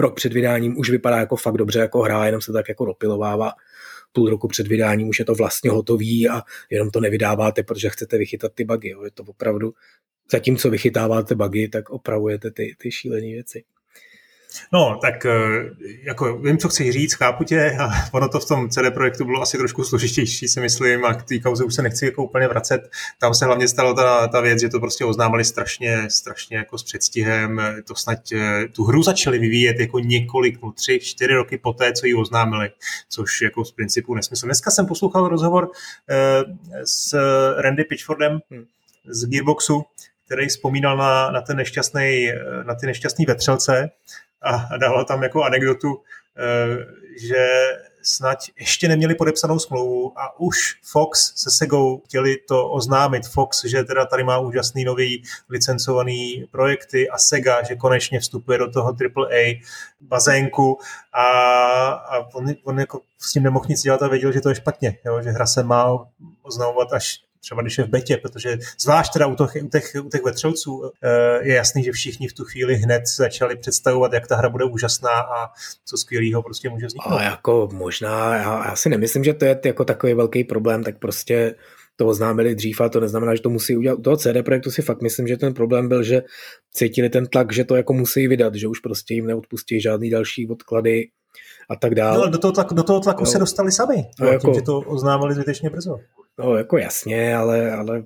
rok 0.00 0.16
před 0.16 0.32
vydáním 0.32 0.78
už 0.78 0.90
vypadá 0.90 1.18
jako 1.18 1.36
fakt 1.36 1.56
dobře 1.56 1.78
jako 1.78 2.00
hra, 2.00 2.26
jenom 2.26 2.40
se 2.40 2.52
tak 2.52 2.68
jako 2.68 2.84
dopilovává 2.84 3.52
půl 4.12 4.30
roku 4.30 4.48
před 4.48 4.66
vydáním 4.66 5.08
už 5.08 5.18
je 5.18 5.24
to 5.24 5.34
vlastně 5.34 5.70
hotový 5.70 6.28
a 6.28 6.42
jenom 6.70 6.90
to 6.90 7.00
nevydáváte, 7.00 7.62
protože 7.62 7.90
chcete 7.90 8.18
vychytat 8.18 8.52
ty 8.54 8.64
bugy. 8.64 8.88
Jo. 8.88 9.04
Je 9.04 9.10
to 9.10 9.22
opravdu, 9.22 9.74
zatímco 10.32 10.70
vychytáváte 10.70 11.34
bugy, 11.34 11.68
tak 11.68 11.90
opravujete 11.90 12.50
ty, 12.50 12.76
ty 12.78 12.92
šílené 12.92 13.26
věci. 13.26 13.64
No, 14.72 14.98
tak 15.02 15.26
eh, 15.26 15.30
jako 16.02 16.38
vím, 16.38 16.58
co 16.58 16.68
chci 16.68 16.92
říct, 16.92 17.14
chápu 17.14 17.44
tě 17.44 17.76
a 17.80 17.88
ono 18.12 18.28
to 18.28 18.40
v 18.40 18.48
tom 18.48 18.68
CD 18.68 18.94
projektu 18.94 19.24
bylo 19.24 19.42
asi 19.42 19.58
trošku 19.58 19.84
složitější, 19.84 20.48
si 20.48 20.60
myslím, 20.60 21.04
a 21.04 21.14
k 21.14 21.22
té 21.22 21.38
kauze 21.38 21.64
už 21.64 21.74
se 21.74 21.82
nechci 21.82 22.04
jako 22.04 22.24
úplně 22.24 22.48
vracet. 22.48 22.90
Tam 23.20 23.34
se 23.34 23.44
hlavně 23.44 23.68
stala 23.68 23.94
ta, 23.94 24.28
ta 24.28 24.40
věc, 24.40 24.60
že 24.60 24.68
to 24.68 24.80
prostě 24.80 25.04
oznámili 25.04 25.44
strašně, 25.44 26.10
strašně 26.10 26.56
jako 26.56 26.78
s 26.78 26.82
předstihem. 26.82 27.62
To 27.84 27.94
snad 27.94 28.18
eh, 28.32 28.68
tu 28.68 28.84
hru 28.84 29.02
začali 29.02 29.38
vyvíjet 29.38 29.80
jako 29.80 29.98
několik, 29.98 30.62
no 30.62 30.72
tři, 30.72 31.00
čtyři 31.00 31.34
roky 31.34 31.58
poté, 31.58 31.92
co 31.92 32.06
ji 32.06 32.14
oznámili, 32.14 32.70
což 33.08 33.42
jako 33.42 33.64
z 33.64 33.72
principu 33.72 34.14
nesmysl. 34.14 34.46
Dneska 34.46 34.70
jsem 34.70 34.86
poslouchal 34.86 35.28
rozhovor 35.28 35.70
eh, 36.10 36.44
s 36.84 37.18
Randy 37.58 37.84
Pitchfordem 37.84 38.40
hmm. 38.50 38.64
z 39.06 39.26
Gearboxu, 39.26 39.84
který 40.26 40.48
vzpomínal 40.48 40.96
na, 40.96 41.30
na, 41.30 41.40
ten 41.40 41.56
nešťastný, 41.56 42.28
na 42.66 42.74
ty 42.74 42.86
nešťastné 42.86 43.24
vetřelce 43.28 43.90
a 44.42 44.76
dával 44.76 45.04
tam 45.04 45.22
jako 45.22 45.42
anekdotu, 45.42 46.02
eh, 46.38 46.84
že 47.20 47.46
snad 48.02 48.38
ještě 48.60 48.88
neměli 48.88 49.14
podepsanou 49.14 49.58
smlouvu 49.58 50.18
a 50.18 50.40
už 50.40 50.56
Fox 50.82 51.32
se 51.36 51.50
Segou 51.50 52.02
chtěli 52.06 52.36
to 52.48 52.70
oznámit. 52.70 53.26
Fox, 53.26 53.64
že 53.64 53.84
teda 53.84 54.06
tady 54.06 54.24
má 54.24 54.38
úžasný 54.38 54.84
nový 54.84 55.22
licencovaný 55.48 56.44
projekty 56.50 57.10
a 57.10 57.18
Sega, 57.18 57.62
že 57.62 57.76
konečně 57.76 58.20
vstupuje 58.20 58.58
do 58.58 58.70
toho 58.70 58.88
AAA 58.88 59.60
bazénku 60.00 60.78
a, 61.12 61.26
a 61.90 62.34
on, 62.34 62.46
on 62.64 62.80
jako 62.80 63.00
s 63.18 63.32
tím 63.32 63.42
nemohl 63.42 63.66
nic 63.68 63.82
dělat 63.82 64.02
a 64.02 64.08
věděl, 64.08 64.32
že 64.32 64.40
to 64.40 64.48
je 64.48 64.54
špatně, 64.54 64.98
jo? 65.04 65.22
že 65.22 65.30
hra 65.30 65.46
se 65.46 65.62
má 65.62 66.06
oznamovat 66.42 66.92
až 66.92 67.20
třeba 67.40 67.62
když 67.62 67.78
je 67.78 67.84
v 67.84 67.88
betě, 67.88 68.16
protože 68.16 68.58
zvlášť 68.80 69.12
teda 69.12 69.26
u 69.26 69.34
těch, 69.34 69.62
u 69.62 69.68
těch, 69.68 69.96
u 70.04 70.08
těch 70.08 70.24
vetřelců 70.24 70.90
eh, 71.02 71.48
je 71.48 71.54
jasný, 71.54 71.84
že 71.84 71.92
všichni 71.92 72.28
v 72.28 72.32
tu 72.32 72.44
chvíli 72.44 72.76
hned 72.76 73.02
začali 73.16 73.56
představovat, 73.56 74.12
jak 74.12 74.26
ta 74.26 74.36
hra 74.36 74.48
bude 74.48 74.64
úžasná 74.64 75.10
a 75.10 75.48
co 75.84 75.96
skvělého 75.96 76.42
prostě 76.42 76.68
může 76.68 76.86
vzniknout. 76.86 77.16
A 77.16 77.22
jako 77.22 77.68
možná, 77.72 78.36
já, 78.36 78.66
já 78.66 78.76
si 78.76 78.88
nemyslím, 78.88 79.24
že 79.24 79.34
to 79.34 79.44
je 79.44 79.60
jako 79.64 79.84
takový 79.84 80.14
velký 80.14 80.44
problém, 80.44 80.84
tak 80.84 80.98
prostě 80.98 81.54
to 81.96 82.06
oznámili 82.06 82.54
dřív 82.54 82.80
a 82.80 82.88
to 82.88 83.00
neznamená, 83.00 83.34
že 83.34 83.42
to 83.42 83.50
musí 83.50 83.76
udělat. 83.76 83.98
U 83.98 84.02
toho 84.02 84.16
CD 84.16 84.42
projektu 84.44 84.70
si 84.70 84.82
fakt 84.82 85.02
myslím, 85.02 85.28
že 85.28 85.36
ten 85.36 85.54
problém 85.54 85.88
byl, 85.88 86.02
že 86.02 86.22
cítili 86.74 87.10
ten 87.10 87.26
tlak, 87.26 87.52
že 87.52 87.64
to 87.64 87.76
jako 87.76 87.92
musí 87.92 88.28
vydat, 88.28 88.54
že 88.54 88.68
už 88.68 88.78
prostě 88.80 89.14
jim 89.14 89.26
neodpustí 89.26 89.80
žádný 89.80 90.10
další 90.10 90.48
odklady 90.48 91.08
a 91.68 91.76
tak 91.76 91.94
dále. 91.94 92.18
No, 92.18 92.30
do 92.30 92.38
toho 92.38 92.52
tlaku, 92.52 92.74
do 92.74 92.82
toho 92.82 93.00
tlaku 93.00 93.20
no. 93.20 93.26
se 93.26 93.38
dostali 93.38 93.72
sami, 93.72 94.06
no, 94.20 94.26
jako, 94.26 94.46
tím, 94.46 94.54
že 94.54 94.62
to 94.62 94.78
oznámili 94.78 95.34
zbytečně 95.34 95.70
brzo. 95.70 95.96
No, 96.38 96.56
jako 96.56 96.78
jasně, 96.78 97.36
ale, 97.36 97.72
ale, 97.72 98.04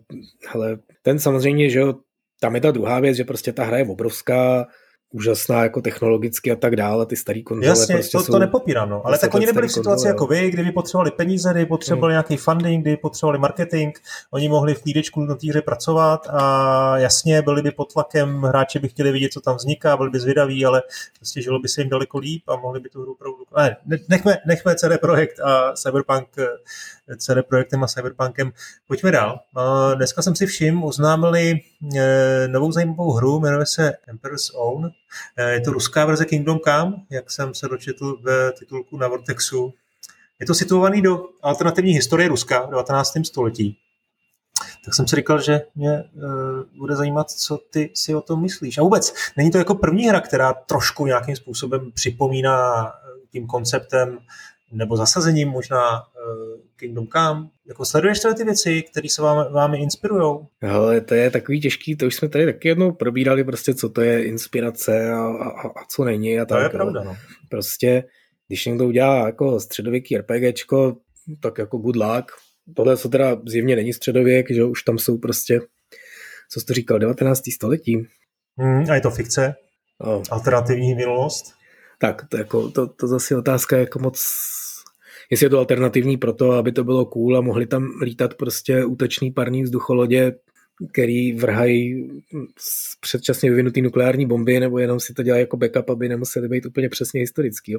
ale 0.54 0.78
ten 1.02 1.18
samozřejmě, 1.18 1.70
že 1.70 1.78
jo, 1.78 1.94
tam 2.40 2.54
je 2.54 2.60
ta 2.60 2.70
druhá 2.70 3.00
věc, 3.00 3.16
že 3.16 3.24
prostě 3.24 3.52
ta 3.52 3.64
hra 3.64 3.78
je 3.78 3.88
obrovská, 3.88 4.66
úžasná 5.12 5.62
jako 5.62 5.80
technologicky 5.80 6.52
a 6.52 6.56
tak 6.56 6.76
dále, 6.76 7.06
ty 7.06 7.16
starý 7.16 7.42
konzole 7.42 7.68
Jasně, 7.68 7.94
prostě 7.94 8.18
to, 8.18 8.24
to 8.24 8.38
nepopírám, 8.38 8.90
no. 8.90 9.06
ale 9.06 9.18
tak 9.18 9.34
oni 9.34 9.46
nebyli 9.46 9.68
v 9.68 9.72
situaci 9.72 10.06
jako 10.06 10.26
vy, 10.26 10.50
kdyby 10.50 10.72
potřebovali 10.72 11.10
peníze, 11.10 11.50
kdyby 11.50 11.66
potřebovali 11.66 12.12
hmm. 12.12 12.14
nějaký 12.14 12.36
funding, 12.36 12.82
kdyby 12.82 12.96
potřebovali 12.96 13.38
marketing, 13.38 13.96
oni 14.30 14.48
mohli 14.48 14.74
v 14.74 14.82
klídečku 14.82 15.20
na 15.24 15.34
týře 15.34 15.62
pracovat 15.62 16.26
a 16.30 16.98
jasně, 16.98 17.42
byli 17.42 17.62
by 17.62 17.70
pod 17.70 17.92
tlakem, 17.92 18.42
hráči 18.42 18.78
by 18.78 18.88
chtěli 18.88 19.12
vidět, 19.12 19.32
co 19.32 19.40
tam 19.40 19.56
vzniká, 19.56 19.96
byli 19.96 20.10
by 20.10 20.20
zvědaví, 20.20 20.64
ale 20.64 20.82
prostě 21.16 21.42
žilo 21.42 21.58
by 21.58 21.68
se 21.68 21.80
jim 21.80 21.90
daleko 21.90 22.18
líp 22.18 22.42
a 22.48 22.56
mohli 22.56 22.80
by 22.80 22.88
tu 22.88 23.02
hru 23.02 23.12
opravdu... 23.12 23.38
Ne, 23.56 23.98
nechme, 24.08 24.38
nechme 24.46 24.74
CD 24.74 25.00
Projekt 25.00 25.40
a 25.40 25.72
Cyberpunk 25.76 26.28
CD 27.16 27.42
Projektem 27.48 27.84
a 27.84 27.86
Cyberpunkem. 27.86 28.52
Pojďme 28.88 29.10
dál. 29.10 29.40
Dneska 29.94 30.22
jsem 30.22 30.36
si 30.36 30.46
všim, 30.46 30.84
oznámili 30.84 31.60
e, 31.96 32.48
novou 32.48 32.72
zajímavou 32.72 33.12
hru, 33.12 33.40
jmenuje 33.40 33.66
se 33.66 33.92
Emperor's 34.08 34.50
Own. 34.54 34.90
E, 35.36 35.50
je 35.52 35.60
to 35.60 35.70
ruská 35.70 36.06
verze 36.06 36.24
Kingdom 36.24 36.58
Come, 36.58 36.92
jak 37.10 37.30
jsem 37.30 37.54
se 37.54 37.68
dočetl 37.68 38.18
v 38.22 38.52
titulku 38.58 38.96
na 38.96 39.08
Vortexu. 39.08 39.74
Je 40.40 40.46
to 40.46 40.54
situovaný 40.54 41.02
do 41.02 41.28
alternativní 41.42 41.92
historie 41.92 42.28
Ruska 42.28 42.66
v 42.66 42.70
19. 42.70 43.12
století. 43.26 43.78
Tak 44.84 44.94
jsem 44.94 45.08
si 45.08 45.16
říkal, 45.16 45.40
že 45.40 45.60
mě 45.74 46.04
uh, 46.14 46.22
bude 46.78 46.96
zajímat, 46.96 47.30
co 47.30 47.58
ty 47.70 47.90
si 47.94 48.14
o 48.14 48.20
tom 48.20 48.42
myslíš. 48.42 48.78
A 48.78 48.82
vůbec, 48.82 49.14
není 49.36 49.50
to 49.50 49.58
jako 49.58 49.74
první 49.74 50.08
hra, 50.08 50.20
která 50.20 50.52
trošku 50.52 51.06
nějakým 51.06 51.36
způsobem 51.36 51.92
připomíná 51.92 52.92
tím 53.32 53.46
konceptem 53.46 54.18
nebo 54.72 54.96
zasazením 54.96 55.48
možná 55.48 56.00
uh, 56.00 56.60
Kingdom 56.76 57.06
Come. 57.06 57.48
Jako 57.68 57.84
sleduješ 57.84 58.20
tyhle 58.20 58.34
ty 58.34 58.44
věci, 58.44 58.82
které 58.82 59.08
se 59.08 59.22
vám, 59.22 59.52
vámi 59.52 59.82
inspirují? 59.82 60.38
Ale 60.62 61.00
to 61.00 61.14
je 61.14 61.30
takový 61.30 61.60
těžký, 61.60 61.96
to 61.96 62.06
už 62.06 62.14
jsme 62.14 62.28
tady 62.28 62.46
taky 62.46 62.68
jednou 62.68 62.92
probírali, 62.92 63.44
prostě 63.44 63.74
co 63.74 63.88
to 63.88 64.00
je 64.00 64.24
inspirace 64.24 65.12
a, 65.12 65.18
a, 65.18 65.68
a 65.68 65.84
co 65.88 66.04
není. 66.04 66.40
A 66.40 66.44
tak, 66.44 66.58
to 66.58 66.62
je 66.62 66.68
pravda, 66.68 67.04
no. 67.04 67.16
Prostě, 67.48 68.04
když 68.48 68.66
někdo 68.66 68.86
udělá 68.86 69.26
jako 69.26 69.60
středověký 69.60 70.18
RPGčko, 70.18 70.96
tak 71.40 71.58
jako 71.58 71.78
good 71.78 71.96
luck. 71.96 72.32
Tohle 72.76 72.96
co 72.96 73.08
teda 73.08 73.36
zjevně 73.46 73.76
není 73.76 73.92
středověk, 73.92 74.50
že 74.50 74.64
už 74.64 74.82
tam 74.82 74.98
jsou 74.98 75.18
prostě, 75.18 75.60
co 76.50 76.60
jsi 76.60 76.66
to 76.66 76.74
říkal, 76.74 76.98
19. 76.98 77.42
století. 77.54 78.06
Hmm, 78.58 78.90
a 78.90 78.94
je 78.94 79.00
to 79.00 79.10
fikce? 79.10 79.54
No. 80.06 80.22
Alternativní 80.30 80.94
minulost? 80.94 81.61
Tak, 82.02 82.28
to, 82.28 82.36
jako, 82.36 82.70
to, 82.70 82.86
to 82.86 83.06
zase 83.06 83.36
otázka, 83.36 83.76
jako 83.76 83.98
moc 83.98 84.18
jestli 85.30 85.46
je 85.46 85.50
to 85.50 85.58
alternativní 85.58 86.16
pro 86.16 86.32
to, 86.32 86.52
aby 86.52 86.72
to 86.72 86.84
bylo 86.84 87.06
cool 87.06 87.38
a 87.38 87.40
mohli 87.40 87.66
tam 87.66 87.88
lítat 88.02 88.34
prostě 88.34 88.84
útočný 88.84 89.30
parní 89.30 89.62
vzducholodě, 89.62 90.32
který 90.92 91.32
vrhají 91.32 92.08
předčasně 93.00 93.50
vyvinutý 93.50 93.82
nukleární 93.82 94.26
bomby, 94.26 94.60
nebo 94.60 94.78
jenom 94.78 95.00
si 95.00 95.14
to 95.14 95.22
dělají 95.22 95.40
jako 95.40 95.56
backup, 95.56 95.90
aby 95.90 96.08
nemuseli 96.08 96.48
být 96.48 96.66
úplně 96.66 96.88
přesně 96.88 97.20
historický. 97.20 97.72
Jo. 97.72 97.78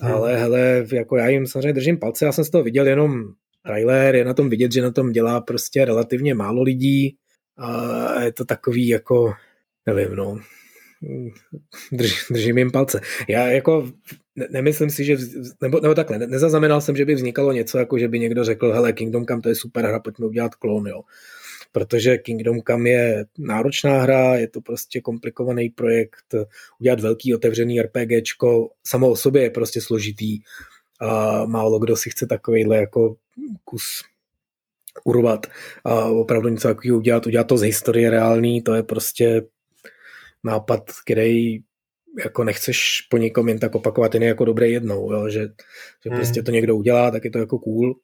Hmm. 0.00 0.12
Ale 0.12 0.36
hele, 0.36 0.86
jako 0.92 1.16
já 1.16 1.28
jim 1.28 1.46
samozřejmě 1.46 1.72
držím 1.72 1.98
palce, 1.98 2.24
já 2.24 2.32
jsem 2.32 2.44
z 2.44 2.50
toho 2.50 2.64
viděl 2.64 2.86
jenom 2.86 3.24
trailer, 3.64 4.14
je 4.14 4.24
na 4.24 4.34
tom 4.34 4.50
vidět, 4.50 4.72
že 4.72 4.82
na 4.82 4.90
tom 4.90 5.12
dělá 5.12 5.40
prostě 5.40 5.84
relativně 5.84 6.34
málo 6.34 6.62
lidí 6.62 7.16
a 7.58 8.22
je 8.22 8.32
to 8.32 8.44
takový 8.44 8.88
jako, 8.88 9.32
nevím, 9.86 10.16
no, 10.16 10.40
drž, 11.92 12.26
držím 12.30 12.58
jim 12.58 12.70
palce. 12.70 13.00
Já 13.28 13.46
jako 13.46 13.92
nemyslím 14.50 14.90
si, 14.90 15.04
že, 15.04 15.16
nebo, 15.60 15.80
nebo 15.80 15.94
takhle, 15.94 16.18
nezaznamenal 16.18 16.80
jsem, 16.80 16.96
že 16.96 17.04
by 17.04 17.14
vznikalo 17.14 17.52
něco, 17.52 17.78
jako 17.78 17.98
že 17.98 18.08
by 18.08 18.18
někdo 18.18 18.44
řekl, 18.44 18.72
hele, 18.72 18.92
Kingdom 18.92 19.26
Come 19.26 19.42
to 19.42 19.48
je 19.48 19.54
super 19.54 19.86
hra, 19.86 20.00
pojďme 20.00 20.26
udělat 20.26 20.54
klon, 20.54 20.86
jo. 20.86 21.02
Protože 21.72 22.18
Kingdom 22.18 22.60
Come 22.62 22.90
je 22.90 23.24
náročná 23.38 24.00
hra, 24.00 24.34
je 24.34 24.48
to 24.48 24.60
prostě 24.60 25.00
komplikovaný 25.00 25.70
projekt, 25.70 26.34
udělat 26.80 27.00
velký 27.00 27.34
otevřený 27.34 27.80
RPGčko 27.82 28.68
samo 28.86 29.10
o 29.10 29.16
sobě 29.16 29.42
je 29.42 29.50
prostě 29.50 29.80
složitý 29.80 30.38
a 31.00 31.44
málo 31.46 31.78
kdo 31.78 31.96
si 31.96 32.10
chce 32.10 32.26
takovejhle 32.26 32.76
jako 32.76 33.16
kus 33.64 34.02
urvat 35.04 35.46
a 35.84 36.04
opravdu 36.04 36.48
něco 36.48 36.68
takového 36.68 36.98
udělat, 36.98 37.26
udělat 37.26 37.46
to 37.46 37.58
z 37.58 37.62
historie 37.62 38.10
reálný, 38.10 38.62
to 38.62 38.74
je 38.74 38.82
prostě 38.82 39.42
nápad, 40.44 40.82
který 41.04 41.58
jako 42.24 42.44
nechceš 42.44 43.06
po 43.10 43.16
někom 43.16 43.48
jen 43.48 43.58
tak 43.58 43.74
opakovat 43.74 44.14
jen 44.14 44.22
jako 44.22 44.44
dobré 44.44 44.68
jednou, 44.68 45.12
jo? 45.12 45.28
že, 45.28 45.40
že 46.04 46.10
hmm. 46.10 46.18
prostě 46.18 46.42
to 46.42 46.50
někdo 46.50 46.76
udělá, 46.76 47.10
tak 47.10 47.24
je 47.24 47.30
to 47.30 47.38
jako 47.38 47.58
cool 47.58 47.94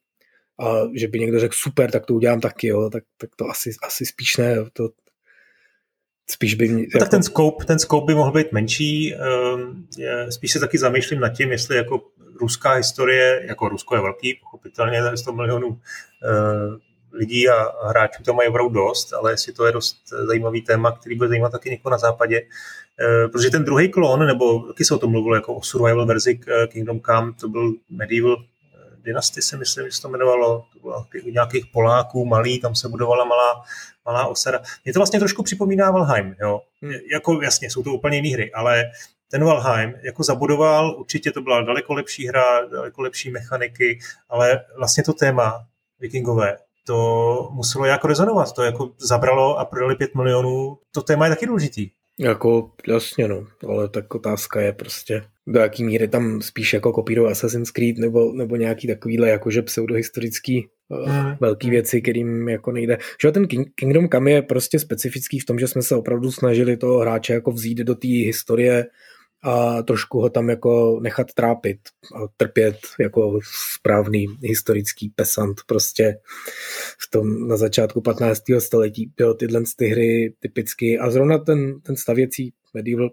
a 0.60 0.80
že 0.94 1.08
by 1.08 1.20
někdo 1.20 1.40
řekl 1.40 1.54
super, 1.56 1.90
tak 1.90 2.06
to 2.06 2.14
udělám 2.14 2.40
taky, 2.40 2.66
jo? 2.66 2.90
Tak, 2.90 3.04
tak 3.18 3.30
to 3.36 3.48
asi, 3.48 3.70
asi 3.82 4.06
spíš 4.06 4.36
ne, 4.36 4.56
to, 4.72 4.88
spíš 6.30 6.54
by... 6.54 6.68
Mě, 6.68 6.86
no, 6.94 7.00
tak 7.00 7.08
ten 7.08 7.22
scope, 7.22 7.64
ten 7.64 7.78
scope 7.78 8.06
by 8.06 8.14
mohl 8.14 8.32
být 8.32 8.52
menší, 8.52 9.14
ehm, 9.14 9.86
spíš 10.30 10.52
se 10.52 10.60
taky 10.60 10.78
zamýšlím 10.78 11.20
nad 11.20 11.28
tím, 11.28 11.52
jestli 11.52 11.76
jako 11.76 12.00
ruská 12.40 12.72
historie, 12.72 13.46
jako 13.48 13.68
Rusko 13.68 13.94
je 13.94 14.02
velký, 14.02 14.34
pochopitelně 14.34 15.16
100 15.16 15.32
milionů 15.32 15.80
eh, 16.24 16.91
lidí 17.12 17.48
a 17.48 17.88
hráčů 17.88 18.22
to 18.22 18.34
mají 18.34 18.48
opravdu 18.48 18.74
dost, 18.74 19.12
ale 19.12 19.32
jestli 19.32 19.52
to 19.52 19.66
je 19.66 19.72
dost 19.72 19.96
zajímavý 20.26 20.62
téma, 20.62 20.92
který 20.92 21.16
bude 21.16 21.28
zajímat 21.28 21.52
taky 21.52 21.70
někoho 21.70 21.90
na 21.90 21.98
západě, 21.98 22.42
eh, 23.00 23.28
protože 23.28 23.50
ten 23.50 23.64
druhý 23.64 23.88
klon, 23.88 24.26
nebo 24.26 24.60
taky 24.60 24.84
se 24.84 24.94
o 24.94 24.98
tom 24.98 25.10
mluvilo 25.10 25.34
jako 25.34 25.54
o 25.54 25.62
survival 25.62 26.06
verzi 26.06 26.40
eh, 26.48 26.66
Kingdom 26.66 27.00
Come, 27.00 27.32
to 27.40 27.48
byl 27.48 27.72
Medieval 27.90 28.36
Dynasty 29.04 29.42
se 29.42 29.56
myslím, 29.56 29.86
že 29.86 29.92
se 29.92 30.02
to 30.02 30.08
jmenovalo, 30.08 30.66
to 30.72 30.78
bylo 30.78 31.06
nějakých 31.30 31.66
Poláků, 31.66 32.24
malý, 32.24 32.60
tam 32.60 32.74
se 32.74 32.88
budovala 32.88 33.24
malá, 33.24 33.64
malá 34.04 34.26
osada. 34.26 34.62
Mě 34.84 34.92
to 34.92 34.98
vlastně 34.98 35.18
trošku 35.18 35.42
připomíná 35.42 35.90
Valheim, 35.90 36.36
jo. 36.40 36.60
Jako 37.12 37.42
jasně, 37.42 37.70
jsou 37.70 37.82
to 37.82 37.90
úplně 37.90 38.16
jiné 38.16 38.34
hry, 38.34 38.52
ale 38.52 38.84
ten 39.30 39.44
Valheim 39.44 39.94
jako 40.02 40.22
zabudoval, 40.22 40.96
určitě 40.98 41.32
to 41.32 41.42
byla 41.42 41.62
daleko 41.62 41.94
lepší 41.94 42.28
hra, 42.28 42.66
daleko 42.66 43.02
lepší 43.02 43.30
mechaniky, 43.30 43.98
ale 44.28 44.64
vlastně 44.76 45.04
to 45.04 45.12
téma 45.12 45.66
vikingové, 46.00 46.56
to 46.86 47.48
muselo 47.52 47.84
jako 47.84 48.06
rezonovat, 48.06 48.52
to 48.52 48.62
jako 48.62 48.90
zabralo 48.98 49.58
a 49.58 49.64
prodali 49.64 49.96
5 49.96 50.14
milionů, 50.14 50.78
to 50.94 51.02
téma 51.02 51.26
je 51.26 51.30
taky 51.30 51.46
důležitý. 51.46 51.90
Jako 52.20 52.70
jasně 52.88 53.28
no, 53.28 53.46
ale 53.68 53.88
tak 53.88 54.14
otázka 54.14 54.60
je 54.60 54.72
prostě, 54.72 55.24
do 55.46 55.60
jaký 55.60 55.84
míry 55.84 56.08
tam 56.08 56.42
spíš 56.42 56.72
jako 56.72 56.92
kopírou 56.92 57.26
Assassin's 57.26 57.70
Creed 57.70 57.98
nebo, 57.98 58.32
nebo 58.32 58.56
nějaký 58.56 58.86
takovýhle 58.86 59.28
jakože 59.28 59.62
pseudohistorický 59.62 60.68
mm. 61.06 61.36
velký 61.40 61.70
věci, 61.70 62.02
kterým 62.02 62.48
jako 62.48 62.72
nejde. 62.72 62.98
Že 63.22 63.32
ten 63.32 63.46
King, 63.46 63.68
Kingdom 63.74 64.08
Come 64.08 64.30
je 64.30 64.42
prostě 64.42 64.78
specifický 64.78 65.38
v 65.38 65.44
tom, 65.44 65.58
že 65.58 65.68
jsme 65.68 65.82
se 65.82 65.96
opravdu 65.96 66.32
snažili 66.32 66.76
toho 66.76 66.98
hráče 66.98 67.32
jako 67.32 67.52
vzít 67.52 67.78
do 67.78 67.94
té 67.94 68.08
historie 68.08 68.86
a 69.42 69.82
trošku 69.82 70.20
ho 70.20 70.30
tam 70.30 70.48
jako 70.48 71.00
nechat 71.02 71.32
trápit 71.34 71.78
a 72.16 72.18
trpět 72.36 72.76
jako 73.00 73.38
správný 73.74 74.26
historický 74.42 75.08
pesant 75.08 75.60
prostě 75.66 76.18
v 76.98 77.10
tom 77.10 77.48
na 77.48 77.56
začátku 77.56 78.00
15. 78.00 78.42
století 78.58 79.12
bylo 79.16 79.34
tyhle 79.34 79.62
ty 79.76 79.86
hry 79.86 80.34
typicky 80.40 80.98
a 80.98 81.10
zrovna 81.10 81.38
ten, 81.38 81.80
ten 81.80 81.96
stavěcí 81.96 82.52
medieval, 82.74 83.10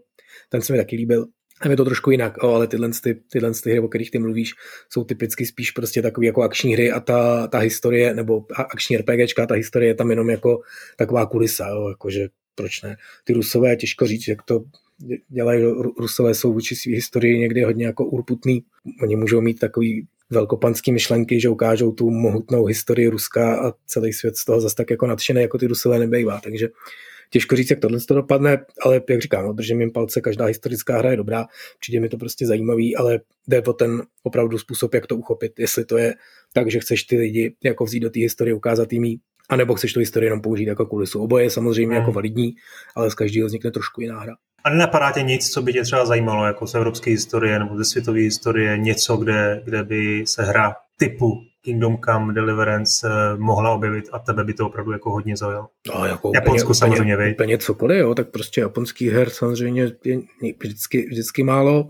ten 0.49 0.61
se 0.61 0.73
mi 0.73 0.79
taky 0.79 0.95
líbil, 0.95 1.27
a 1.61 1.69
je 1.69 1.77
to 1.77 1.85
trošku 1.85 2.11
jinak, 2.11 2.43
o, 2.43 2.55
ale 2.55 2.67
tyhle, 2.67 2.89
ty, 3.03 3.21
tyhle 3.31 3.51
ty 3.63 3.71
hry, 3.71 3.79
o 3.79 3.87
kterých 3.87 4.11
ty 4.11 4.19
mluvíš, 4.19 4.53
jsou 4.89 5.03
typicky 5.03 5.45
spíš 5.45 5.71
prostě 5.71 6.01
takový 6.01 6.27
jako 6.27 6.41
akční 6.41 6.73
hry 6.73 6.91
a 6.91 6.99
ta, 6.99 7.47
ta 7.47 7.57
historie, 7.57 8.13
nebo 8.13 8.45
akční 8.55 8.97
RPGčka, 8.97 9.45
ta 9.45 9.55
historie 9.55 9.89
je 9.89 9.95
tam 9.95 10.09
jenom 10.09 10.29
jako 10.29 10.61
taková 10.97 11.25
kulisa, 11.25 11.67
jo, 11.67 11.89
jakože 11.89 12.27
proč 12.55 12.81
ne. 12.81 12.97
Ty 13.23 13.33
rusové, 13.33 13.75
těžko 13.75 14.07
říct, 14.07 14.27
jak 14.27 14.43
to 14.43 14.63
dělají 15.29 15.63
rusové, 15.99 16.33
jsou 16.33 16.53
vůči 16.53 16.75
své 16.75 16.91
historii 16.91 17.39
někdy 17.39 17.63
hodně 17.63 17.85
jako 17.85 18.05
urputný. 18.05 18.63
Oni 19.01 19.15
můžou 19.15 19.41
mít 19.41 19.59
takový 19.59 20.07
velkopanský 20.29 20.91
myšlenky, 20.91 21.39
že 21.39 21.49
ukážou 21.49 21.91
tu 21.91 22.09
mohutnou 22.09 22.65
historii 22.65 23.07
Ruska 23.07 23.67
a 23.67 23.73
celý 23.85 24.13
svět 24.13 24.37
z 24.37 24.45
toho 24.45 24.61
zase 24.61 24.75
tak 24.75 24.89
jako 24.89 25.07
nadšený, 25.07 25.41
jako 25.41 25.57
ty 25.57 25.67
Rusové 25.67 25.99
nebejvá. 25.99 26.39
Takže 26.43 26.67
těžko 27.29 27.55
říct, 27.55 27.69
jak 27.69 27.79
tohle 27.79 27.99
to 27.99 28.13
dopadne, 28.13 28.65
ale 28.81 29.01
jak 29.09 29.21
říkám, 29.21 29.45
no, 29.45 29.53
držím 29.53 29.81
jim 29.81 29.91
palce, 29.91 30.21
každá 30.21 30.45
historická 30.45 30.97
hra 30.97 31.11
je 31.11 31.17
dobrá, 31.17 31.45
přijde 31.79 31.99
mi 31.99 32.09
to 32.09 32.17
prostě 32.17 32.47
zajímavý, 32.47 32.95
ale 32.95 33.19
jde 33.47 33.61
o 33.61 33.73
ten 33.73 34.03
opravdu 34.23 34.57
způsob, 34.57 34.93
jak 34.93 35.07
to 35.07 35.15
uchopit. 35.15 35.59
Jestli 35.59 35.85
to 35.85 35.97
je 35.97 36.15
tak, 36.53 36.71
že 36.71 36.79
chceš 36.79 37.03
ty 37.03 37.17
lidi 37.17 37.55
jako 37.63 37.85
vzít 37.85 37.99
do 37.99 38.09
té 38.09 38.19
historie, 38.19 38.53
ukázat 38.53 38.93
jim 38.93 39.19
a 39.49 39.55
nebo 39.55 39.75
chceš 39.75 39.93
tu 39.93 39.99
historii 39.99 40.27
jenom 40.27 40.41
použít 40.41 40.67
jako 40.67 40.85
kulisu. 40.85 41.21
Oboje 41.21 41.45
je 41.45 41.49
samozřejmě 41.49 41.95
hmm. 41.95 42.01
jako 42.01 42.11
validní, 42.11 42.55
ale 42.95 43.11
z 43.11 43.15
každého 43.15 43.47
vznikne 43.47 43.71
trošku 43.71 44.01
jiná 44.01 44.19
hra. 44.19 44.35
A 44.63 44.69
nenapadá 44.69 45.11
tě 45.11 45.21
nic, 45.21 45.49
co 45.49 45.61
by 45.61 45.73
tě 45.73 45.81
třeba 45.81 46.05
zajímalo, 46.05 46.45
jako 46.45 46.67
z 46.67 46.75
evropské 46.75 47.11
historie 47.11 47.59
nebo 47.59 47.77
ze 47.77 47.85
světové 47.85 48.19
historie, 48.19 48.77
něco, 48.77 49.17
kde, 49.17 49.61
kde 49.65 49.83
by 49.83 50.23
se 50.27 50.43
hra 50.43 50.75
typu 50.97 51.41
Kingdom 51.61 51.97
Come 52.05 52.33
Deliverance 52.33 53.07
eh, 53.07 53.37
mohla 53.37 53.71
objevit 53.71 54.05
a 54.11 54.19
tebe 54.19 54.43
by 54.43 54.53
to 54.53 54.67
opravdu 54.67 54.91
jako 54.91 55.11
hodně 55.11 55.37
zaujalo. 55.37 55.67
No, 55.95 56.05
jako 56.05 56.31
Japonsko 56.35 56.67
úplně, 56.67 56.75
samozřejmě, 56.75 57.15
úplně, 57.17 57.31
úplně 57.33 57.57
cokoliv, 57.57 57.99
jo, 57.99 58.15
tak 58.15 58.31
prostě 58.31 58.61
japonský 58.61 59.09
her 59.09 59.29
samozřejmě 59.29 59.81
je 60.01 60.19
vždycky, 60.59 61.05
vždycky 61.09 61.43
málo. 61.43 61.89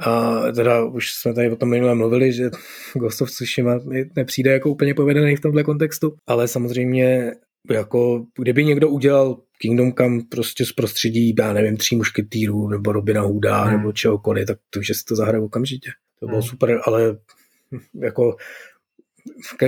A 0.00 0.40
teda 0.52 0.84
už 0.84 1.12
jsme 1.12 1.34
tady 1.34 1.50
o 1.50 1.56
tom 1.56 1.70
minule 1.70 1.94
mluvili, 1.94 2.32
že 2.32 2.50
Ghost 2.94 3.22
of 3.22 3.30
Tsushima 3.30 3.78
nepřijde 4.16 4.52
jako 4.52 4.70
úplně 4.70 4.94
povedený 4.94 5.36
v 5.36 5.40
tomhle 5.40 5.64
kontextu, 5.64 6.14
ale 6.26 6.48
samozřejmě 6.48 7.32
jako 7.70 8.26
kdyby 8.38 8.64
někdo 8.64 8.88
udělal 8.88 9.36
Kingdom 9.58 9.92
Come 9.92 10.22
prostě 10.28 10.66
z 10.66 10.72
prostředí, 10.72 11.34
já 11.38 11.52
nevím, 11.52 11.76
tří 11.76 11.96
mušketýrů 11.96 12.68
nebo 12.68 12.92
Robina 12.92 13.20
Hooda 13.20 13.62
hmm. 13.62 13.76
nebo 13.76 13.92
čehokoliv, 13.92 14.46
tak 14.46 14.58
to, 14.70 14.82
že 14.82 14.94
si 14.94 15.04
to 15.04 15.16
zahraje 15.16 15.44
okamžitě. 15.44 15.90
To 16.20 16.26
bylo 16.26 16.40
hmm. 16.40 16.48
super, 16.48 16.80
ale 16.84 17.16
jako 17.94 18.36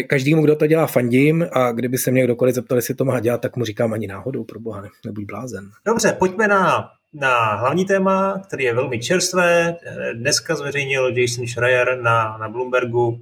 každému, 0.07 0.43
kdo 0.43 0.57
to 0.57 0.67
dělá, 0.67 0.87
fandím 0.87 1.47
a 1.53 1.73
kdyby 1.73 1.99
se 1.99 2.11
mě 2.11 2.25
kdokoliv 2.25 2.55
zeptal, 2.55 2.79
jestli 2.79 2.95
to 2.95 3.05
má 3.05 3.21
dělat, 3.21 3.41
tak 3.41 3.57
mu 3.57 3.65
říkám 3.65 3.93
ani 3.93 4.07
náhodou, 4.07 4.45
pro 4.45 4.61
boha, 4.61 4.81
ne, 4.81 4.89
nebuď 5.07 5.25
blázen. 5.25 5.71
Dobře, 5.87 6.17
pojďme 6.19 6.49
na, 6.49 6.89
na 7.15 7.55
hlavní 7.55 7.85
téma, 7.85 8.43
který 8.47 8.65
je 8.65 8.75
velmi 8.75 8.99
čerstvé. 8.99 9.77
Dneska 10.15 10.57
zveřejnil 10.57 11.19
Jason 11.19 11.47
Schreier 11.47 11.99
na, 12.03 12.39
na 12.39 12.49
Bloombergu 12.49 13.21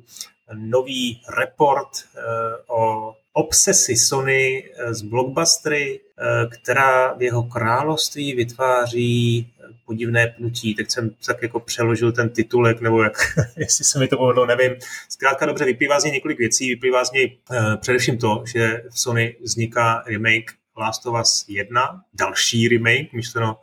nový 0.54 1.20
report 1.38 1.88
uh, 1.88 2.78
o 2.78 3.14
obsesi 3.36 3.96
Sony 3.96 4.64
eh, 4.64 4.94
z 4.94 5.02
blockbustery, 5.02 6.00
eh, 6.00 6.46
která 6.46 7.14
v 7.14 7.22
jeho 7.22 7.42
království 7.42 8.34
vytváří 8.34 9.38
eh, 9.38 9.64
podivné 9.86 10.26
pnutí. 10.26 10.74
Tak 10.74 10.90
jsem 10.90 11.10
tak 11.26 11.42
jako 11.42 11.60
přeložil 11.60 12.12
ten 12.12 12.28
titulek, 12.28 12.80
nebo 12.80 13.02
jak, 13.02 13.12
jestli 13.56 13.84
se 13.84 13.98
mi 13.98 14.08
to 14.08 14.16
povedlo, 14.16 14.46
nevím. 14.46 14.72
Zkrátka 15.08 15.46
dobře, 15.46 15.64
vyplývá 15.64 16.00
z 16.00 16.04
něj 16.04 16.12
několik 16.12 16.38
věcí. 16.38 16.68
Vyplývá 16.68 17.04
z 17.04 17.12
něj 17.12 17.38
především 17.80 18.18
to, 18.18 18.44
že 18.46 18.82
v 18.90 19.00
Sony 19.00 19.36
vzniká 19.40 20.02
remake 20.06 20.52
Last 20.78 21.06
of 21.06 21.20
Us 21.20 21.44
1, 21.48 22.02
další 22.14 22.68
remake, 22.68 23.12
myšleno 23.12 23.56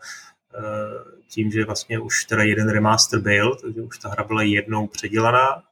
tím, 1.29 1.51
že 1.51 1.65
vlastně 1.65 1.99
už 1.99 2.25
teda 2.25 2.43
jeden 2.43 2.69
remaster 2.69 3.19
byl, 3.19 3.55
takže 3.55 3.81
už 3.81 3.97
ta 3.97 4.09
hra 4.09 4.23
byla 4.23 4.41
jednou 4.41 4.88
předělaná. 4.88 5.63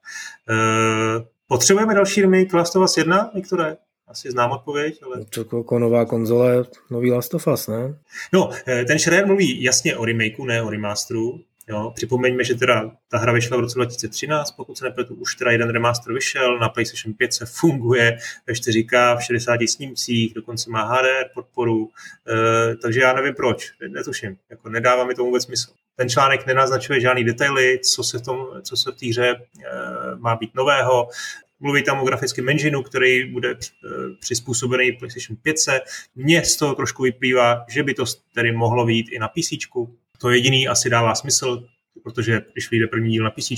Potřebujeme 1.47 1.95
další 1.95 2.21
remake 2.21 2.53
Last 2.53 2.75
of 2.75 2.83
Us 2.83 2.97
1, 2.97 3.31
Viktore? 3.35 3.77
Asi 4.12 4.32
znám 4.32 4.52
odpověď, 4.52 5.00
ale... 5.04 5.26
To 5.26 5.58
jako 5.58 5.80
nová 5.80 6.06
konzole, 6.06 6.65
nový 6.89 7.12
Last 7.12 7.34
of 7.34 7.47
Us, 7.47 7.67
ne? 7.67 8.00
No, 8.34 8.50
eh, 8.67 8.86
ten 8.86 9.00
Schreier 9.00 9.26
mluví 9.26 9.63
jasně 9.63 9.95
o 9.95 10.06
remakeu, 10.06 10.45
ne 10.45 10.62
o 10.62 10.69
remasteru. 10.69 11.39
Jo, 11.69 11.91
připomeňme, 11.95 12.43
že 12.43 12.56
teda 12.56 12.91
ta 13.08 13.17
hra 13.17 13.34
vyšla 13.34 13.58
v 13.58 13.60
roce 13.60 13.76
2013, 13.76 14.52
pokud 14.52 14.78
se 14.78 14.86
nepletu, 14.86 15.15
už 15.15 15.36
teda 15.36 15.52
jeden 15.52 15.69
remaster 15.69 16.13
vyšel, 16.13 16.60
na 16.60 16.69
PlayStation 16.69 17.13
5 17.13 17.34
se 17.34 17.45
funguje 17.45 18.17
ve 18.47 18.54
4K, 18.54 19.17
v 19.17 19.24
60 19.24 19.60
snímcích, 19.67 20.34
dokonce 20.34 20.69
má 20.69 20.84
HDR 20.84 21.30
podporu, 21.34 21.89
e, 22.28 22.76
takže 22.76 23.02
já 23.02 23.13
nevím 23.13 23.34
proč, 23.34 23.71
netuším, 23.88 24.38
jako 24.50 24.69
nedává 24.69 25.06
mi 25.06 25.15
to 25.15 25.24
vůbec 25.24 25.43
smysl. 25.43 25.71
ten 25.95 26.10
článek 26.10 26.45
nenaznačuje 26.45 27.02
žádný 27.02 27.24
detaily, 27.24 27.80
co 27.80 28.04
se 28.04 28.19
v, 28.19 28.21
tom, 28.21 28.47
co 28.62 28.78
se 28.78 28.91
v 28.91 28.95
té 28.95 29.08
hře 29.08 29.36
má 30.17 30.36
být 30.36 30.56
nového. 30.56 31.08
Mluví 31.62 31.84
tam 31.84 32.00
o 32.00 32.06
grafickém 32.06 32.50
engineu, 32.50 32.84
který 32.84 33.32
bude 33.32 33.56
přizpůsobený 34.19 34.91
PlayStation 34.91 35.38
5. 35.41 35.56
Mně 36.15 36.45
z 36.45 36.58
toho 36.58 36.76
trošku 36.76 37.04
vyplývá, 37.04 37.65
že 37.69 37.84
by 37.84 37.93
to 37.93 38.06
tedy 38.36 38.52
mohlo 38.52 38.86
být 38.86 39.10
i 39.10 39.19
na 39.19 39.28
PC. 39.28 39.50
To 40.17 40.30
jediný 40.30 40.67
asi 40.67 40.89
dává 40.89 41.15
smysl, 41.15 41.67
protože 42.04 42.41
když 42.54 42.71
vyjde 42.71 42.88
první 42.88 43.12
díl 43.12 43.24
na 43.24 43.32
PC, 43.32 43.52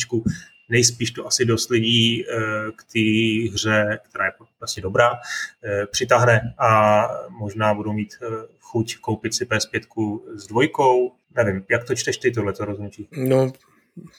nejspíš 0.70 1.12
to 1.12 1.28
asi 1.28 1.46
dost 1.46 1.70
lidí 1.70 2.26
eh, 2.26 2.36
k 2.76 2.84
té 2.94 3.52
hře, 3.54 4.00
která 4.10 4.26
je 4.26 4.32
vlastně 4.60 4.84
dobrá, 4.84 5.14
eh, 5.64 5.86
přitáhne 5.88 6.54
a 6.58 7.04
možná 7.30 7.74
budou 7.74 7.94
mít 7.94 8.14
eh, 8.22 8.28
chuť 8.60 8.98
koupit 8.98 9.34
si 9.34 9.46
PS5 9.46 10.20
s 10.36 10.48
dvojkou. 10.48 11.12
Nevím, 11.36 11.66
jak 11.70 11.84
to 11.84 11.96
čteš 11.96 12.18
ty 12.18 12.32
tohleto 12.32 12.66
rozhodnutí? 12.66 13.08
No, 13.12 13.52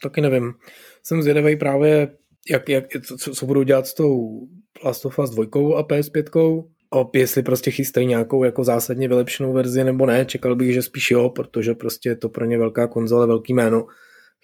taky 0.03 0.21
nevím. 0.21 0.55
Jsem 1.03 1.23
zvědavý 1.23 1.57
právě, 1.57 2.09
jak, 2.51 2.69
jak, 2.69 2.85
co, 3.19 3.35
co 3.35 3.47
budou 3.47 3.63
dělat 3.63 3.87
s 3.87 3.95
tou 3.95 4.41
Last 4.85 5.07
of 5.07 5.19
Us 5.19 5.31
2 5.31 5.45
a 5.79 5.83
PS5, 5.83 6.65
a 6.95 7.11
jestli 7.15 7.43
prostě 7.43 7.71
chystají 7.71 8.07
nějakou 8.07 8.45
jako 8.45 8.65
zásadně 8.65 9.09
vylepšenou 9.09 9.53
verzi 9.53 9.85
nebo 9.85 10.07
ne, 10.07 10.25
čekal 10.27 10.57
bych, 10.57 10.75
že 10.75 10.83
spíš 10.83 11.11
jo, 11.11 11.31
protože 11.31 11.75
prostě 11.75 12.09
je 12.09 12.17
to 12.17 12.29
pro 12.29 12.45
ně 12.45 12.59
velká 12.59 12.87
konzole, 12.87 13.27
velký 13.27 13.55
jméno. 13.55 13.87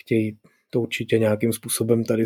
Chtějí 0.03 0.39
to 0.71 0.81
určitě 0.81 1.19
nějakým 1.19 1.53
způsobem 1.53 2.05
tady 2.05 2.25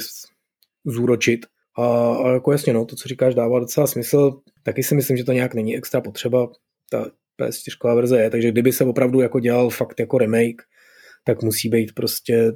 zúročit. 0.85 1.47
A, 1.79 2.15
a 2.15 2.33
jako 2.33 2.53
jasně, 2.53 2.73
no, 2.73 2.85
to, 2.85 2.97
co 2.97 3.09
říkáš, 3.09 3.35
dává 3.35 3.59
docela 3.61 3.87
smysl. 3.87 4.41
Taky 4.63 4.83
si 4.83 4.95
myslím, 4.95 5.17
že 5.17 5.25
to 5.25 5.33
nějak 5.33 5.55
není 5.55 5.77
extra 5.77 6.01
potřeba. 6.01 6.49
Ta 6.91 7.11
PS4 7.41 7.95
verze 7.95 8.21
je, 8.21 8.31
takže 8.31 8.51
kdyby 8.51 8.73
se 8.73 8.85
opravdu 8.85 9.21
jako 9.21 9.41
dělal 9.41 9.71
fakt 9.71 10.01
jako 10.01 10.19
remake, 10.19 10.63
tak 11.25 11.43
musí 11.43 11.69
být 11.69 11.95
prostě 11.95 12.53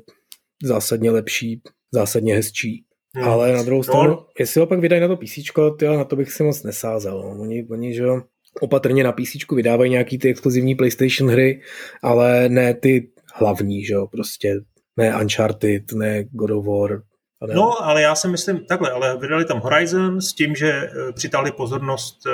zásadně 0.62 1.11
lepší, 1.11 1.62
zásadně 1.92 2.35
hezčí. 2.35 2.85
Hmm. 3.18 3.28
Ale 3.28 3.52
na 3.52 3.62
druhou 3.62 3.83
stranu, 3.83 4.09
no. 4.09 4.26
jestli 4.38 4.61
ho 4.61 4.66
pak 4.66 4.81
vydají 4.81 5.02
na 5.02 5.09
to 5.09 5.16
PC, 5.16 5.38
na 5.83 6.04
to 6.04 6.16
bych 6.16 6.33
si 6.33 6.42
moc 6.42 6.62
nesázel. 6.62 7.22
No. 7.22 7.42
Oni, 7.42 7.66
oni 7.70 7.94
že 7.94 8.02
jo, 8.02 8.22
opatrně 8.61 9.04
na 9.04 9.12
PC 9.12 9.52
vydávají 9.52 9.90
nějaký 9.90 10.18
ty 10.18 10.31
exkluzivní 10.31 10.74
PlayStation 10.74 11.31
hry, 11.31 11.61
ale 12.02 12.48
ne 12.48 12.74
ty 12.74 13.11
hlavní, 13.35 13.85
že 13.85 13.94
jo, 13.94 14.07
prostě 14.07 14.61
ne 14.96 15.20
Uncharted, 15.20 15.92
ne 15.92 16.24
God 16.24 16.50
of 16.50 16.66
War. 16.66 17.02
Ne. 17.46 17.54
No, 17.54 17.85
ale 17.85 18.02
já 18.02 18.14
si 18.14 18.28
myslím 18.28 18.64
takhle, 18.64 18.90
ale 18.90 19.18
vydali 19.18 19.44
tam 19.44 19.61
Horizon 19.61 20.20
s 20.20 20.33
tím, 20.33 20.54
že 20.54 20.72
eh, 20.72 21.12
přitáhli 21.12 21.52
pozornost 21.52 22.18
eh, 22.26 22.31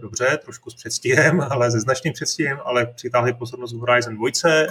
dobře, 0.00 0.38
trošku 0.44 0.70
s 0.70 0.74
předstihem, 0.74 1.40
ale 1.50 1.70
se 1.70 1.80
značným 1.80 2.12
předstihem, 2.12 2.58
ale 2.64 2.86
přitáhli 2.86 3.34
pozornost 3.34 3.72
v 3.72 3.78
Horizon 3.78 4.14
2 4.14 4.28
eh, 4.44 4.66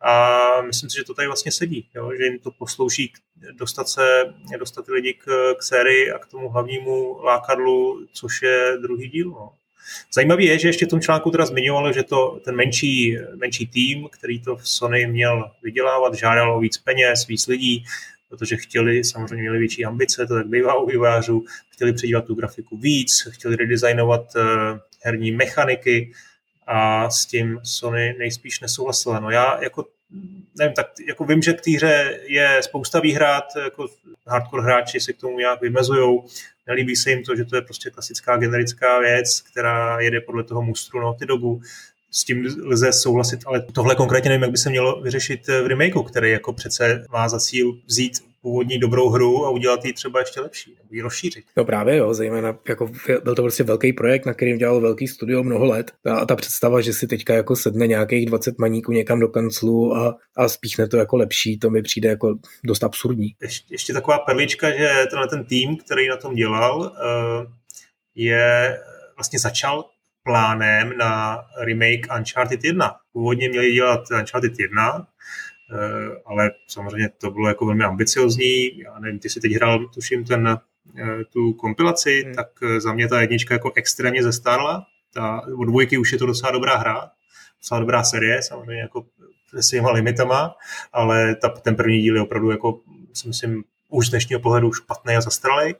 a 0.00 0.62
myslím 0.62 0.90
si, 0.90 0.96
že 0.96 1.04
to 1.04 1.14
tady 1.14 1.28
vlastně 1.28 1.52
sedí, 1.52 1.88
jo? 1.94 2.10
že 2.18 2.24
jim 2.24 2.38
to 2.38 2.50
poslouží 2.50 3.12
dostat 3.52 3.88
se, 3.88 4.34
dostat 4.58 4.88
lidi 4.88 5.14
k, 5.14 5.54
k 5.58 5.62
sérii 5.62 6.10
a 6.10 6.18
k 6.18 6.26
tomu 6.26 6.48
hlavnímu 6.48 7.18
lákadlu, 7.22 8.06
což 8.12 8.42
je 8.42 8.78
druhý 8.82 9.08
díl. 9.08 9.30
No. 9.30 9.50
Zajímavé 10.12 10.42
je, 10.44 10.58
že 10.58 10.68
ještě 10.68 10.86
v 10.86 10.88
tom 10.88 11.00
článku 11.00 11.30
teda 11.30 11.46
zmiňovali, 11.46 11.94
že 11.94 12.02
to 12.02 12.40
ten 12.44 12.56
menší, 12.56 13.18
menší 13.34 13.66
tým, 13.66 14.08
který 14.08 14.42
to 14.42 14.56
v 14.56 14.68
Sony 14.68 15.06
měl 15.06 15.50
vydělávat, 15.62 16.14
žádal 16.14 16.56
o 16.56 16.60
víc 16.60 16.78
peněz, 16.78 17.26
víc 17.26 17.46
lidí, 17.46 17.84
protože 18.28 18.56
chtěli, 18.56 19.04
samozřejmě 19.04 19.36
měli 19.36 19.58
větší 19.58 19.84
ambice, 19.84 20.26
to 20.26 20.34
tak 20.34 20.46
bývá 20.46 20.78
u 20.78 20.86
vývojářů, 20.86 21.44
chtěli 21.70 21.92
předívat 21.92 22.24
tu 22.24 22.34
grafiku 22.34 22.76
víc, 22.76 23.28
chtěli 23.30 23.56
redesignovat 23.56 24.34
uh, 24.36 24.42
herní 25.02 25.32
mechaniky 25.32 26.12
a 26.66 27.10
s 27.10 27.26
tím 27.26 27.60
Sony 27.62 28.14
nejspíš 28.18 28.60
nesouhlasila. 28.60 29.20
No 29.20 29.30
já 29.30 29.62
jako 29.62 29.86
nevím, 30.58 30.74
tak 30.74 30.86
jako 31.08 31.24
vím, 31.24 31.42
že 31.42 31.52
k 31.52 31.60
té 31.60 31.70
hře 31.70 32.20
je 32.22 32.60
spousta 32.62 33.00
výhrad, 33.00 33.44
jako 33.64 33.88
hardcore 34.26 34.62
hráči 34.62 35.00
se 35.00 35.12
k 35.12 35.20
tomu 35.20 35.38
nějak 35.38 35.60
vymezují, 35.60 36.20
nelíbí 36.66 36.96
se 36.96 37.10
jim 37.10 37.24
to, 37.24 37.36
že 37.36 37.44
to 37.44 37.56
je 37.56 37.62
prostě 37.62 37.90
klasická 37.90 38.36
generická 38.36 38.98
věc, 38.98 39.40
která 39.40 40.00
jede 40.00 40.20
podle 40.20 40.44
toho 40.44 40.62
mustru 40.62 41.00
no, 41.00 41.14
ty 41.14 41.26
dobu. 41.26 41.60
S 42.10 42.24
tím 42.24 42.46
lze 42.64 42.92
souhlasit, 42.92 43.40
ale 43.46 43.66
tohle 43.72 43.94
konkrétně 43.94 44.28
nevím, 44.28 44.42
jak 44.42 44.50
by 44.50 44.58
se 44.58 44.70
mělo 44.70 45.00
vyřešit 45.00 45.46
v 45.46 45.66
remakeu, 45.66 46.02
který 46.02 46.30
jako 46.30 46.52
přece 46.52 47.04
má 47.12 47.28
za 47.28 47.40
cíl 47.40 47.78
vzít 47.86 48.12
původní 48.42 48.78
dobrou 48.78 49.08
hru 49.08 49.46
a 49.46 49.50
udělat 49.50 49.84
ji 49.84 49.92
třeba 49.92 50.20
ještě 50.20 50.40
lepší, 50.40 50.74
nebo 50.78 50.94
ji 50.94 51.00
rozšířit. 51.00 51.44
No 51.56 51.64
právě 51.64 51.96
jo, 51.96 52.14
zejména 52.14 52.58
jako 52.68 52.90
byl 53.24 53.34
to 53.34 53.42
prostě 53.42 53.64
velký 53.64 53.92
projekt, 53.92 54.26
na 54.26 54.34
kterým 54.34 54.58
dělal 54.58 54.80
velký 54.80 55.08
studio 55.08 55.42
mnoho 55.42 55.64
let 55.64 55.92
a 56.04 56.26
ta 56.26 56.36
představa, 56.36 56.80
že 56.80 56.92
si 56.92 57.06
teďka 57.06 57.34
jako 57.34 57.56
sedne 57.56 57.86
nějakých 57.86 58.26
20 58.26 58.58
maníků 58.58 58.92
někam 58.92 59.20
do 59.20 59.28
kanclu 59.28 59.96
a, 59.96 60.16
a 60.36 60.48
spíchne 60.48 60.88
to 60.88 60.96
jako 60.96 61.16
lepší, 61.16 61.58
to 61.58 61.70
mi 61.70 61.82
přijde 61.82 62.08
jako 62.08 62.34
dost 62.64 62.84
absurdní. 62.84 63.34
Ještě, 63.42 63.74
ještě 63.74 63.92
taková 63.92 64.18
perlička, 64.18 64.70
že 64.70 65.06
tenhle 65.10 65.28
ten 65.28 65.44
tým, 65.44 65.76
který 65.76 66.08
na 66.08 66.16
tom 66.16 66.34
dělal, 66.34 66.92
eh, 66.96 67.46
je 68.14 68.78
vlastně 69.16 69.38
začal 69.38 69.84
plánem 70.22 70.98
na 70.98 71.42
remake 71.60 72.16
Uncharted 72.18 72.64
1. 72.64 72.96
Původně 73.12 73.48
měli 73.48 73.72
dělat 73.72 74.00
Uncharted 74.10 74.58
1, 74.58 75.06
Eh, 75.72 76.22
ale 76.26 76.50
samozřejmě 76.66 77.08
to 77.08 77.30
bylo 77.30 77.48
jako 77.48 77.66
velmi 77.66 77.84
ambiciozní. 77.84 78.78
Já 78.78 78.98
nevím, 78.98 79.18
ty 79.18 79.28
si 79.28 79.40
teď 79.40 79.52
hrál, 79.52 79.88
tuším, 79.88 80.24
ten, 80.24 80.48
eh, 80.98 81.24
tu 81.32 81.52
kompilaci, 81.52 82.22
hmm. 82.24 82.34
tak 82.34 82.46
eh, 82.62 82.80
za 82.80 82.92
mě 82.92 83.08
ta 83.08 83.20
jednička 83.20 83.54
jako 83.54 83.72
extrémně 83.74 84.22
zestárla. 84.22 84.86
Ta, 85.14 85.42
od 85.58 85.64
dvojky 85.64 85.98
už 85.98 86.12
je 86.12 86.18
to 86.18 86.26
docela 86.26 86.52
dobrá 86.52 86.76
hra, 86.76 87.10
docela 87.58 87.80
dobrá 87.80 88.04
série, 88.04 88.42
samozřejmě 88.42 88.82
jako 88.82 89.06
se 89.50 89.62
svýma 89.62 89.90
limitama, 89.90 90.54
ale 90.92 91.34
ta, 91.34 91.48
ten 91.48 91.76
první 91.76 92.02
díl 92.02 92.16
je 92.16 92.22
opravdu 92.22 92.50
jako, 92.50 92.80
si 93.12 93.28
myslím, 93.28 93.64
už 93.88 94.06
z 94.06 94.10
dnešního 94.10 94.40
pohledu 94.40 94.72
špatný 94.72 95.16
a 95.16 95.20
zastaralý 95.20 95.74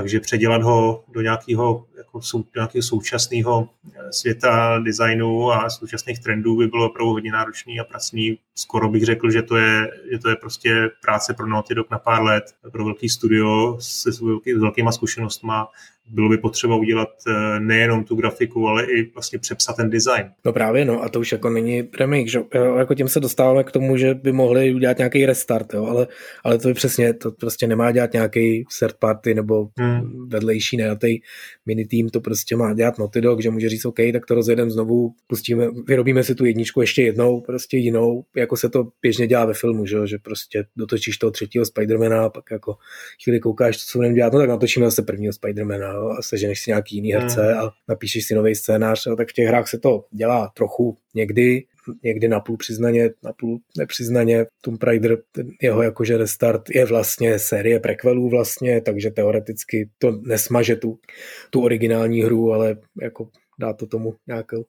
takže 0.00 0.20
předělat 0.20 0.62
ho 0.62 1.04
do 1.08 1.20
nějakého, 1.20 1.86
jako 1.96 2.22
sou, 2.22 2.44
nějakého 2.54 2.82
současného 2.82 3.68
eh, 3.94 4.12
světa 4.12 4.78
designu 4.78 5.52
a 5.52 5.70
současných 5.70 6.18
trendů 6.18 6.56
by 6.56 6.66
bylo 6.66 6.90
opravdu 6.90 7.12
hodně 7.12 7.32
náročný 7.32 7.80
a 7.80 7.84
pracný. 7.84 8.38
Skoro 8.60 8.88
bych 8.88 9.04
řekl, 9.04 9.30
že 9.30 9.42
to 9.42 9.56
je, 9.56 9.90
že 10.12 10.18
to 10.18 10.28
je 10.28 10.36
prostě 10.36 10.90
práce 11.02 11.34
pro 11.34 11.46
Naughty 11.46 11.74
Dog 11.74 11.90
na 11.90 11.98
pár 11.98 12.22
let, 12.22 12.44
pro 12.72 12.84
velký 12.84 13.08
studio 13.08 13.76
se 13.80 14.12
s, 14.12 14.20
velký, 14.20 14.52
s 14.52 14.60
velkýma 14.60 14.92
zkušenostma 14.92 15.68
bylo 16.10 16.28
by 16.28 16.38
potřeba 16.38 16.76
udělat 16.76 17.08
eh, 17.28 17.60
nejenom 17.60 18.04
tu 18.04 18.16
grafiku, 18.16 18.68
ale 18.68 18.84
i 18.84 19.10
vlastně 19.14 19.38
přepsat 19.38 19.76
ten 19.76 19.90
design. 19.90 20.30
No 20.44 20.52
právě, 20.52 20.84
no 20.84 21.02
a 21.02 21.08
to 21.08 21.20
už 21.20 21.32
jako 21.32 21.50
není 21.50 21.88
remake, 22.00 22.28
že 22.28 22.38
jo? 22.54 22.76
jako 22.76 22.94
tím 22.94 23.08
se 23.08 23.20
dostáváme 23.20 23.64
k 23.64 23.70
tomu, 23.70 23.96
že 23.96 24.14
by 24.14 24.32
mohli 24.32 24.74
udělat 24.74 24.98
nějaký 24.98 25.26
restart, 25.26 25.74
jo? 25.74 25.86
Ale, 25.86 26.06
ale 26.44 26.58
to 26.58 26.68
je 26.68 26.74
přesně, 26.74 27.14
to 27.14 27.30
prostě 27.30 27.66
nemá 27.66 27.92
dělat 27.92 28.12
nějaký 28.12 28.64
third 28.78 28.96
party 28.98 29.34
nebo 29.34 29.68
hmm. 29.78 30.28
vedlejší 30.28 30.76
nejatý 30.76 31.18
mini 31.66 31.86
tým, 31.86 32.10
to 32.10 32.20
prostě 32.20 32.56
má 32.56 32.74
dělat 32.74 32.98
Naughty 32.98 33.20
Dog, 33.20 33.42
že 33.42 33.50
může 33.50 33.68
říct 33.68 33.84
OK, 33.84 33.96
tak 34.12 34.26
to 34.26 34.34
rozjedeme 34.34 34.70
znovu, 34.70 35.10
pustíme, 35.26 35.66
vyrobíme 35.88 36.24
si 36.24 36.34
tu 36.34 36.44
jedničku 36.44 36.80
ještě 36.80 37.02
jednou, 37.02 37.40
prostě 37.40 37.76
jinou, 37.76 38.22
jako 38.50 38.56
se 38.56 38.68
to 38.68 38.88
běžně 39.02 39.26
dělá 39.26 39.44
ve 39.44 39.54
filmu, 39.54 39.86
že, 39.86 40.06
že 40.06 40.18
prostě 40.18 40.64
dotočíš 40.76 41.18
toho 41.18 41.30
třetího 41.30 41.66
Spidermana 41.66 42.24
a 42.24 42.28
pak 42.28 42.50
jako 42.50 42.76
chvíli 43.24 43.40
koukáš, 43.40 43.78
co 43.78 43.98
budeme 43.98 44.14
dělat, 44.14 44.32
no 44.32 44.38
tak 44.38 44.48
natočíme 44.48 44.86
zase 44.86 45.02
prvního 45.02 45.32
Spidermana, 45.32 45.92
jo, 45.92 46.08
a 46.18 46.22
seženeš 46.22 46.60
si 46.60 46.70
nějaký 46.70 46.96
jiný 46.96 47.12
herce 47.12 47.52
hmm. 47.52 47.60
a 47.60 47.70
napíšeš 47.88 48.26
si 48.26 48.34
nový 48.34 48.54
scénář, 48.54 49.06
jo, 49.06 49.16
tak 49.16 49.28
v 49.28 49.32
těch 49.32 49.46
hrách 49.46 49.68
se 49.68 49.78
to 49.78 50.04
dělá 50.10 50.52
trochu 50.56 50.96
někdy, 51.14 51.64
někdy 52.02 52.28
napůl 52.28 52.56
přiznaně, 52.56 53.10
napůl 53.24 53.58
nepřiznaně. 53.78 54.46
Tomb 54.60 54.82
Raider, 54.82 55.18
ten 55.32 55.50
jeho 55.62 55.82
jakože 55.82 56.16
restart 56.16 56.62
je 56.70 56.84
vlastně 56.84 57.38
série 57.38 57.80
prequelů 57.80 58.30
vlastně, 58.30 58.80
takže 58.80 59.10
teoreticky 59.10 59.90
to 59.98 60.20
nesmaže 60.22 60.76
tu, 60.76 60.98
tu 61.50 61.62
originální 61.62 62.22
hru, 62.22 62.52
ale 62.52 62.76
jako 63.00 63.28
dá 63.58 63.72
to 63.72 63.86
tomu 63.86 64.14
nějakou 64.26 64.64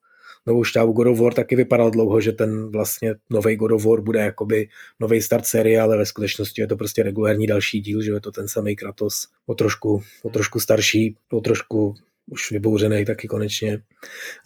novou 0.48 0.64
šťávu 0.64 0.94
God 0.94 1.08
of 1.08 1.20
War 1.20 1.34
taky 1.34 1.56
vypadal 1.56 1.92
dlouho, 1.92 2.22
že 2.22 2.32
ten 2.32 2.72
vlastně 2.72 3.16
nový 3.30 3.56
God 3.56 3.72
of 3.72 3.86
War 3.86 4.02
bude 4.02 4.20
jakoby 4.20 4.70
nový 5.00 5.22
start 5.22 5.46
série, 5.46 5.82
ale 5.82 5.98
ve 5.98 6.06
skutečnosti 6.06 6.62
je 6.62 6.68
to 6.68 6.78
prostě 6.78 7.04
regulární 7.04 7.48
další 7.48 7.80
díl, 7.80 8.02
že 8.02 8.12
je 8.12 8.22
to 8.22 8.32
ten 8.32 8.48
samý 8.48 8.76
Kratos 8.76 9.28
o 9.46 9.56
trošku, 9.56 10.02
o 10.24 10.30
trošku 10.30 10.60
starší, 10.60 11.16
o 11.32 11.42
trošku 11.42 11.96
už 12.32 12.52
vybouřený 12.52 13.06
taky 13.06 13.28
konečně. 13.28 13.80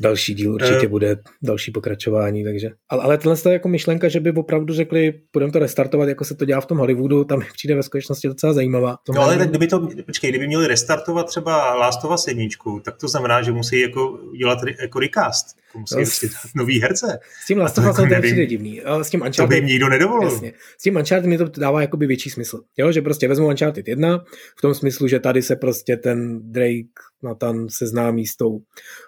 Další 0.01 0.33
díl 0.33 0.53
určitě 0.53 0.85
uh, 0.85 0.91
bude, 0.91 1.17
další 1.41 1.71
pokračování, 1.71 2.43
takže. 2.43 2.69
Ale, 2.89 3.03
ale 3.03 3.17
tohle 3.17 3.37
je 3.45 3.53
jako 3.53 3.67
myšlenka, 3.67 4.07
že 4.07 4.19
by 4.19 4.31
opravdu 4.31 4.73
řekli, 4.73 5.13
budeme 5.33 5.51
to 5.51 5.59
restartovat, 5.59 6.09
jako 6.09 6.25
se 6.25 6.35
to 6.35 6.45
dělá 6.45 6.61
v 6.61 6.65
tom 6.65 6.77
Hollywoodu, 6.77 7.23
tam 7.23 7.41
přijde 7.53 7.75
ve 7.75 7.83
skutečnosti 7.83 8.27
docela 8.27 8.53
zajímavá. 8.53 8.97
No 9.15 9.21
ale 9.21 9.37
tak 9.37 9.49
kdyby 9.49 9.67
to, 9.67 9.87
počkej, 10.05 10.29
kdyby 10.29 10.47
měli 10.47 10.67
restartovat 10.67 11.25
třeba 11.25 11.75
Last 11.75 12.05
of 12.05 12.11
Us 12.11 12.27
jedničku, 12.27 12.81
tak 12.85 12.97
to 12.97 13.07
znamená, 13.07 13.41
že 13.41 13.51
musí 13.51 13.79
jako 13.79 14.19
dělat 14.37 14.59
jako 14.81 14.99
recast. 14.99 15.64
Jako 15.75 15.79
musí 15.79 16.25
no, 16.25 16.31
s... 16.49 16.53
nový 16.55 16.81
herce. 16.81 17.19
S 17.43 17.47
tím 17.47 17.57
Last 17.57 17.77
of 17.77 17.85
Us 17.89 17.95
to 17.95 18.05
je 18.05 18.21
přijde 18.21 18.45
divný. 18.45 18.81
Ale 18.81 19.03
s 19.03 19.09
tím 19.09 19.21
Uncharted, 19.21 19.43
to 19.43 19.47
by 19.47 19.55
jim 19.55 19.65
nikdo 19.65 19.89
nedovolil. 19.89 20.29
Jasně. 20.29 20.53
S 20.79 20.83
tím 20.83 20.95
Uncharted 20.95 21.29
mi 21.29 21.37
to 21.37 21.45
dává 21.45 21.81
jakoby 21.81 22.07
větší 22.07 22.29
smysl. 22.29 22.61
Jo, 22.77 22.91
že 22.91 23.01
prostě 23.01 23.27
vezmu 23.27 23.47
Uncharted 23.47 23.87
1 23.87 24.23
v 24.57 24.61
tom 24.61 24.73
smyslu, 24.73 25.07
že 25.07 25.19
tady 25.19 25.41
se 25.41 25.55
prostě 25.55 25.97
ten 25.97 26.39
Drake 26.51 26.89
Nathan 27.25 27.69
seznámí 27.69 28.25
s 28.25 28.37
tou 28.37 28.59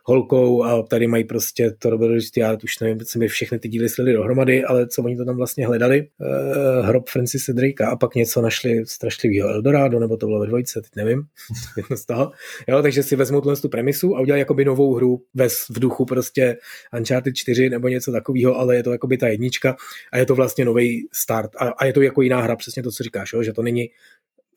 holkou 0.03 0.63
a 0.63 0.84
tady 0.84 1.08
mají 1.08 1.23
prostě 1.23 1.71
to 1.80 1.89
dobrodružství, 1.89 2.39
já 2.39 2.58
už 2.63 2.80
nevím, 2.80 2.99
co 2.99 3.19
mi 3.19 3.27
všechny 3.27 3.60
ty 3.60 3.67
díly 3.69 3.89
slili 3.89 4.13
dohromady, 4.13 4.63
ale 4.63 4.88
co 4.88 5.03
oni 5.03 5.17
to 5.17 5.25
tam 5.25 5.38
vlastně 5.38 5.67
hledali, 5.67 6.08
uh, 6.19 6.86
hrob 6.86 7.10
Francisa 7.10 7.53
Drakea 7.53 7.89
a 7.89 7.95
pak 7.95 8.15
něco 8.15 8.41
našli 8.41 8.86
strašlivého 8.86 9.49
Eldorado, 9.49 9.99
nebo 9.99 10.17
to 10.17 10.25
bylo 10.25 10.39
ve 10.39 10.47
dvojce, 10.47 10.82
teď 10.82 10.91
nevím, 10.95 11.23
jedno 11.77 11.97
z 11.97 12.06
toho. 12.06 12.32
Jo, 12.67 12.82
takže 12.82 13.03
si 13.03 13.15
vezmou 13.15 13.41
tuhle 13.41 13.58
tu 13.58 13.69
premisu 13.69 14.15
a 14.15 14.21
udělají 14.21 14.39
jakoby 14.39 14.65
novou 14.65 14.93
hru 14.93 15.21
ve, 15.34 15.49
v 15.49 15.80
duchu 15.80 16.06
prostě 16.06 16.57
Uncharted 16.98 17.36
4 17.36 17.70
nebo 17.70 17.88
něco 17.88 18.12
takového, 18.12 18.56
ale 18.56 18.76
je 18.76 18.84
to 18.84 18.91
jakoby 18.91 19.17
ta 19.17 19.28
jednička 19.28 19.76
a 20.12 20.17
je 20.17 20.26
to 20.26 20.36
vlastně 20.36 20.65
nový 20.65 21.08
start. 21.13 21.52
A, 21.56 21.67
a 21.67 21.86
je 21.86 21.93
to 21.93 22.02
jako 22.02 22.22
jiná 22.22 22.41
hra, 22.41 22.56
přesně 22.56 22.84
to, 22.84 22.91
co 22.91 23.04
říkáš, 23.04 23.34
jo, 23.34 23.43
že 23.43 23.54
to 23.54 23.62
není 23.62 23.89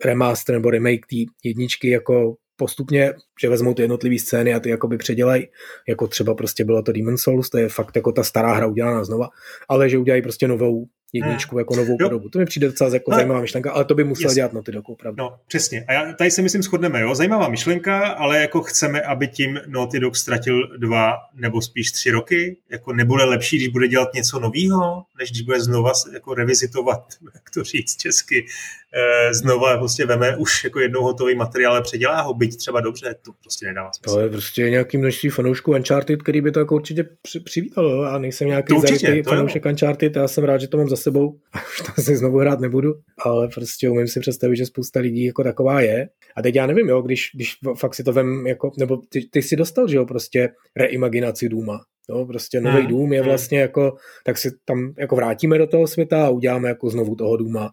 remaster 0.04 0.54
nebo 0.54 0.70
remake 0.70 1.06
té 1.06 1.16
jedničky 1.44 1.90
jako 1.90 2.36
postupně, 2.56 3.12
že 3.40 3.48
vezmou 3.48 3.74
ty 3.74 3.82
jednotlivé 3.82 4.18
scény 4.18 4.54
a 4.54 4.60
ty 4.60 4.70
jakoby 4.70 4.98
předělají, 4.98 5.48
jako 5.88 6.06
třeba 6.06 6.34
prostě 6.34 6.64
bylo 6.64 6.82
to 6.82 6.92
Demon 6.92 7.18
Souls, 7.18 7.50
to 7.50 7.58
je 7.58 7.68
fakt 7.68 7.96
jako 7.96 8.12
ta 8.12 8.22
stará 8.22 8.54
hra 8.54 8.66
udělaná 8.66 9.04
znova, 9.04 9.28
ale 9.68 9.88
že 9.88 9.98
udělají 9.98 10.22
prostě 10.22 10.48
novou 10.48 10.86
jedničku 11.12 11.54
hmm. 11.54 11.58
jako 11.58 11.76
novou 11.76 11.96
jo. 12.00 12.08
podobu. 12.08 12.28
To 12.28 12.38
mi 12.38 12.44
přijde 12.44 12.66
docela 12.66 12.94
jako 12.94 13.12
ale, 13.12 13.18
zajímavá 13.18 13.40
myšlenka, 13.40 13.72
ale 13.72 13.84
to 13.84 13.94
by 13.94 14.04
musel 14.04 14.30
yes. 14.30 14.34
dělat 14.34 14.52
Naughty 14.52 14.72
Dog, 14.72 14.88
opravdu. 14.88 15.22
No, 15.22 15.36
přesně. 15.48 15.84
A 15.88 15.92
já, 15.92 16.12
tady 16.12 16.30
se 16.30 16.42
myslím 16.42 16.62
shodneme, 16.62 17.00
jo, 17.00 17.14
zajímavá 17.14 17.48
myšlenka, 17.48 18.08
ale 18.08 18.40
jako 18.40 18.62
chceme, 18.62 19.02
aby 19.02 19.28
tím 19.28 19.60
Naughty 19.66 20.00
Dog 20.00 20.16
ztratil 20.16 20.78
dva 20.78 21.14
nebo 21.34 21.62
spíš 21.62 21.92
tři 21.92 22.10
roky, 22.10 22.56
jako 22.70 22.92
nebude 22.92 23.24
lepší, 23.24 23.56
když 23.56 23.68
bude 23.68 23.88
dělat 23.88 24.14
něco 24.14 24.40
nového, 24.40 25.02
než 25.18 25.30
když 25.30 25.42
bude 25.42 25.60
znova 25.60 25.92
jako 26.12 26.34
revizitovat, 26.34 27.00
jak 27.34 27.50
to 27.54 27.64
říct 27.64 27.96
česky, 27.96 28.46
e, 28.94 29.34
znova 29.34 29.78
prostě 29.78 30.06
veme 30.06 30.36
už 30.36 30.64
jako 30.64 30.80
jednou 30.80 31.02
hotový 31.02 31.34
materiál 31.34 31.76
a 31.76 31.80
předělá 31.80 32.20
ho, 32.20 32.34
byť 32.34 32.56
třeba 32.56 32.80
dobře, 32.80 33.14
to 33.22 33.32
prostě 33.40 33.66
nedává 33.66 33.90
smysl. 33.92 34.14
To 34.14 34.20
je 34.20 34.28
prostě 34.28 34.70
nějaký 34.70 34.98
množství 34.98 35.28
fanoušků 35.30 35.72
Uncharted, 35.72 36.22
který 36.22 36.40
by 36.40 36.52
to 36.52 36.58
jako 36.58 36.74
určitě 36.74 37.08
přivítalo. 37.44 38.02
A 38.02 38.18
nejsem 38.18 38.48
nějaký 38.48 38.74
fanoušek 39.22 39.64
Uncharted, 39.64 40.16
já 40.16 40.28
jsem 40.28 40.44
rád, 40.44 40.58
že 40.58 40.68
to 40.68 40.76
mám 40.76 40.88
za 40.88 40.96
sebou 41.00 41.38
a 41.52 41.58
už 41.58 41.78
to 41.78 41.92
asi 41.98 42.16
znovu 42.16 42.38
hrát 42.38 42.60
nebudu, 42.60 42.94
ale 43.18 43.48
prostě 43.48 43.90
umím 43.90 44.08
si 44.08 44.20
představit, 44.20 44.56
že 44.56 44.66
spousta 44.66 45.00
lidí 45.00 45.24
jako 45.24 45.44
taková 45.44 45.80
je. 45.80 46.08
A 46.36 46.42
teď 46.42 46.54
já 46.54 46.66
nevím, 46.66 46.88
jo, 46.88 47.02
když, 47.02 47.30
když 47.34 47.56
fakt 47.78 47.94
si 47.94 48.04
to 48.04 48.12
vem, 48.12 48.46
jako, 48.46 48.72
nebo 48.78 48.96
ty, 49.08 49.28
ty 49.30 49.42
si 49.42 49.56
dostal, 49.56 49.88
že 49.88 49.96
jo, 49.96 50.06
prostě 50.06 50.48
reimaginaci 50.76 51.48
Důma. 51.48 51.80
Jo, 52.10 52.26
prostě 52.26 52.60
nový 52.60 52.80
hmm. 52.80 52.86
dům 52.86 53.12
je 53.12 53.20
hmm. 53.20 53.28
vlastně 53.28 53.60
jako, 53.60 53.96
tak 54.24 54.38
si 54.38 54.50
tam 54.64 54.94
jako 54.98 55.16
vrátíme 55.16 55.58
do 55.58 55.66
toho 55.66 55.86
světa 55.86 56.26
a 56.26 56.30
uděláme 56.30 56.68
jako 56.68 56.90
znovu 56.90 57.14
toho 57.14 57.36
důma 57.36 57.70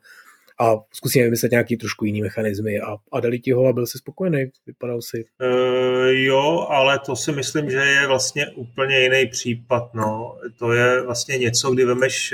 a 0.59 0.75
zkusíme 0.93 1.25
vymyslet 1.25 1.51
nějaký 1.51 1.77
trošku 1.77 2.05
jiný 2.05 2.21
mechanismy 2.21 2.79
a, 2.79 2.95
a 3.11 3.19
dali 3.19 3.39
ti 3.39 3.51
ho 3.51 3.65
a 3.65 3.73
byl 3.73 3.87
si 3.87 3.97
spokojený, 3.97 4.45
vypadal 4.67 5.01
si. 5.01 5.25
Uh, 5.41 6.07
jo, 6.07 6.67
ale 6.69 6.99
to 6.99 7.15
si 7.15 7.31
myslím, 7.31 7.69
že 7.69 7.77
je 7.77 8.07
vlastně 8.07 8.47
úplně 8.55 8.99
jiný 8.99 9.27
případ, 9.27 9.93
no. 9.93 10.37
To 10.59 10.73
je 10.73 11.01
vlastně 11.01 11.37
něco, 11.37 11.71
kdy 11.71 11.85
vemeš, 11.85 12.33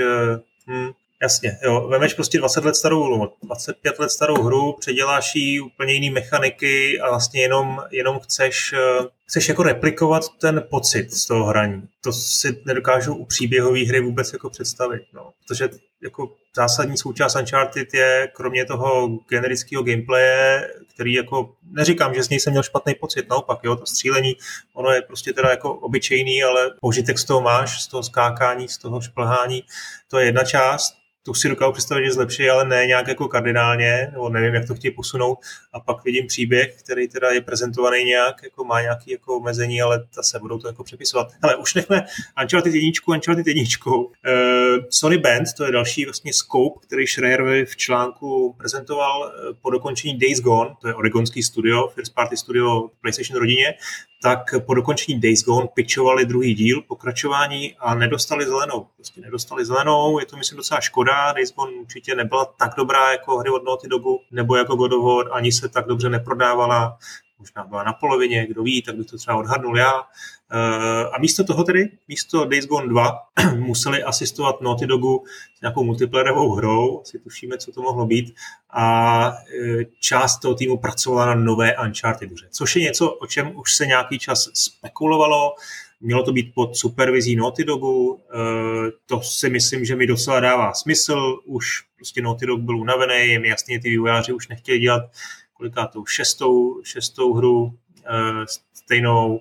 uh, 0.67 0.76
hm, 0.76 0.91
Jasně, 1.23 1.58
jo. 1.63 1.88
Vemeš 1.88 2.13
prostě 2.13 2.38
20 2.38 2.65
let 2.65 2.76
starou 2.76 3.04
hru, 3.04 3.32
25 3.43 3.99
let 3.99 4.10
starou 4.10 4.43
hru, 4.43 4.76
předěláš 4.80 5.36
jí 5.36 5.62
úplně 5.62 5.93
jiný 5.93 6.10
mechaniky 6.10 6.99
a 6.99 7.10
vlastně 7.10 7.41
jenom, 7.41 7.82
jenom 7.91 8.19
chceš, 8.19 8.73
eh, 8.73 9.08
chceš 9.26 9.49
jako 9.49 9.63
replikovat 9.63 10.23
ten 10.41 10.63
pocit 10.69 11.12
z 11.12 11.26
toho 11.26 11.45
hraní. 11.45 11.88
To 12.04 12.13
si 12.13 12.62
nedokážu 12.65 13.15
u 13.15 13.26
příběhové 13.26 13.80
hry 13.80 13.99
vůbec 13.99 14.34
jako 14.34 14.49
představit, 14.49 15.02
no. 15.13 15.32
Protože 15.47 15.69
jako 16.04 16.36
zásadní 16.55 16.97
součást 16.97 17.35
Uncharted 17.35 17.93
je, 17.93 18.29
kromě 18.33 18.65
toho 18.65 19.07
generického 19.29 19.83
gameplaye, 19.83 20.67
který 20.93 21.13
jako, 21.13 21.55
neříkám, 21.71 22.13
že 22.13 22.23
z 22.23 22.29
něj 22.29 22.39
jsem 22.39 22.53
měl 22.53 22.63
špatný 22.63 22.95
pocit, 22.95 23.29
naopak, 23.29 23.59
jo, 23.63 23.75
to 23.75 23.85
střílení, 23.85 24.35
ono 24.73 24.91
je 24.91 25.01
prostě 25.01 25.33
teda 25.33 25.49
jako 25.49 25.73
obyčejný, 25.73 26.43
ale 26.43 26.71
požitek 26.81 27.19
z 27.19 27.25
toho 27.25 27.41
máš, 27.41 27.81
z 27.81 27.87
toho 27.87 28.03
skákání, 28.03 28.67
z 28.67 28.77
toho 28.77 29.01
šplhání, 29.01 29.63
to 30.07 30.19
je 30.19 30.25
jedna 30.25 30.43
část, 30.43 31.02
to 31.23 31.33
si 31.33 31.49
dokážu 31.49 31.71
představit, 31.71 32.05
že 32.05 32.12
zlepší, 32.12 32.49
ale 32.49 32.65
ne 32.65 32.86
nějak 32.86 33.07
jako 33.07 33.27
kardinálně, 33.27 34.07
nebo 34.12 34.29
nevím, 34.29 34.53
jak 34.53 34.67
to 34.67 34.75
chtějí 34.75 34.91
posunout. 34.91 35.38
A 35.73 35.79
pak 35.79 36.03
vidím 36.03 36.27
příběh, 36.27 36.75
který 36.83 37.07
teda 37.07 37.31
je 37.31 37.41
prezentovaný 37.41 38.03
nějak, 38.03 38.43
jako 38.43 38.63
má 38.63 38.81
nějaké 38.81 39.12
jako 39.12 39.38
omezení, 39.38 39.81
ale 39.81 40.07
zase 40.13 40.39
budou 40.39 40.59
to 40.59 40.67
jako 40.67 40.83
přepisovat. 40.83 41.27
Ale 41.41 41.55
už 41.55 41.73
nechme 41.73 42.05
Uncharted 42.41 42.73
jedničku, 42.73 43.12
Uncharted 43.12 43.47
jedničku. 43.47 43.95
Uh, 43.95 44.12
Sony 44.89 45.17
Band, 45.17 45.47
to 45.57 45.65
je 45.65 45.71
další 45.71 46.05
vlastně 46.05 46.33
scope, 46.33 46.79
který 46.88 47.07
Schreier 47.07 47.65
v 47.65 47.75
článku 47.75 48.55
prezentoval 48.57 49.21
uh, 49.21 49.55
po 49.62 49.69
dokončení 49.69 50.19
Days 50.19 50.39
Gone, 50.39 50.75
to 50.81 50.88
je 50.88 50.93
oregonský 50.93 51.43
studio, 51.43 51.88
first 51.88 52.15
party 52.15 52.38
studio 52.38 52.89
PlayStation 53.01 53.39
rodině, 53.39 53.73
tak 54.23 54.55
po 54.65 54.73
dokončení 54.73 55.19
Days 55.19 55.43
Gone 55.43 55.67
pitchovali 55.73 56.25
druhý 56.25 56.53
díl, 56.53 56.81
pokračování 56.81 57.75
a 57.79 57.95
nedostali 57.95 58.45
zelenou. 58.45 58.88
Prostě 58.95 59.21
nedostali 59.21 59.65
zelenou, 59.65 60.19
je 60.19 60.25
to 60.25 60.38
myslím 60.38 60.57
docela 60.57 60.81
škoda. 60.81 61.31
Days 61.31 61.53
Gone 61.53 61.71
určitě 61.71 62.15
nebyla 62.15 62.45
tak 62.45 62.71
dobrá 62.77 63.12
jako 63.12 63.38
hry 63.38 63.49
od 63.49 63.63
Naughty 63.63 63.88
Dogu, 63.88 64.19
nebo 64.31 64.55
jako 64.55 64.75
God 64.75 64.93
of 64.93 65.05
War, 65.05 65.25
ani 65.31 65.51
se 65.51 65.69
tak 65.69 65.86
dobře 65.86 66.09
neprodávala 66.09 66.97
možná 67.43 67.63
byla 67.63 67.84
na 67.84 67.93
polovině, 67.93 68.47
kdo 68.47 68.63
ví, 68.63 68.82
tak 68.82 68.95
bych 68.95 69.08
to 69.08 69.17
třeba 69.17 69.38
odhadnul 69.38 69.77
já. 69.77 69.93
Eh, 70.51 71.10
a 71.13 71.19
místo 71.19 71.43
toho 71.43 71.63
tedy, 71.63 71.91
místo 72.08 72.45
Days 72.45 72.65
Gone 72.65 72.88
2, 72.88 73.19
museli 73.56 74.03
asistovat 74.03 74.62
Naughty 74.62 74.88
Dogu 74.88 75.23
s 75.58 75.62
nějakou 75.62 75.84
multiplayerovou 75.84 76.53
hrou, 76.56 77.01
asi 77.01 77.19
tušíme, 77.19 77.58
co 77.58 77.71
to 77.71 77.82
mohlo 77.82 78.06
být, 78.06 78.36
a 78.69 79.27
eh, 79.32 79.86
část 79.99 80.39
toho 80.39 80.56
týmu 80.56 80.77
pracovala 80.77 81.25
na 81.25 81.36
nové 81.36 81.77
Uncharted 81.77 82.32
hře, 82.32 82.47
což 82.51 82.75
je 82.75 82.82
něco, 82.82 83.12
o 83.12 83.27
čem 83.27 83.51
už 83.56 83.75
se 83.75 83.86
nějaký 83.86 84.19
čas 84.19 84.49
spekulovalo, 84.53 85.56
Mělo 86.06 86.23
to 86.23 86.34
být 86.34 86.51
pod 86.56 86.77
supervizí 86.77 87.36
Naughty 87.36 87.63
Dogu, 87.63 88.19
eh, 88.19 88.91
to 89.06 89.21
si 89.21 89.49
myslím, 89.49 89.86
že 89.86 89.95
mi 89.95 90.08
docela 90.08 90.39
dává 90.39 90.73
smysl, 90.73 91.39
už 91.45 91.84
prostě 91.95 92.21
Naughty 92.21 92.45
Dog 92.45 92.62
byl 92.62 92.77
unavený, 92.77 93.32
je 93.32 93.39
mi 93.39 93.47
jasně, 93.47 93.79
ty 93.79 93.89
vývojáři 93.89 94.34
už 94.34 94.47
nechtěli 94.47 94.79
dělat 94.79 95.03
kolikátou 95.53 96.05
šestou, 96.05 96.83
šestou 96.83 97.33
hru 97.33 97.73
e, 98.05 98.45
stejnou, 98.73 99.39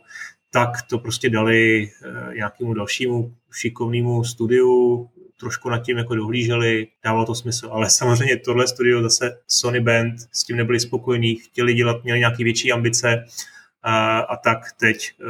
tak 0.50 0.82
to 0.82 0.98
prostě 0.98 1.30
dali 1.30 1.82
e, 1.84 2.34
nějakému 2.34 2.74
dalšímu 2.74 3.34
šikovnému 3.52 4.24
studiu, 4.24 5.08
trošku 5.40 5.70
nad 5.70 5.78
tím 5.78 5.98
jako 5.98 6.14
dohlíželi, 6.14 6.88
dávalo 7.04 7.26
to 7.26 7.34
smysl, 7.34 7.68
ale 7.72 7.90
samozřejmě 7.90 8.36
tohle 8.36 8.68
studio 8.68 9.02
zase 9.02 9.38
Sony 9.48 9.80
Band 9.80 10.14
s 10.32 10.44
tím 10.44 10.56
nebyli 10.56 10.80
spokojení, 10.80 11.34
chtěli 11.36 11.74
dělat, 11.74 12.04
měli 12.04 12.18
nějaké 12.18 12.44
větší 12.44 12.72
ambice 12.72 13.24
a, 13.82 14.36
tak 14.36 14.58
teď 14.80 15.12
e, 15.20 15.24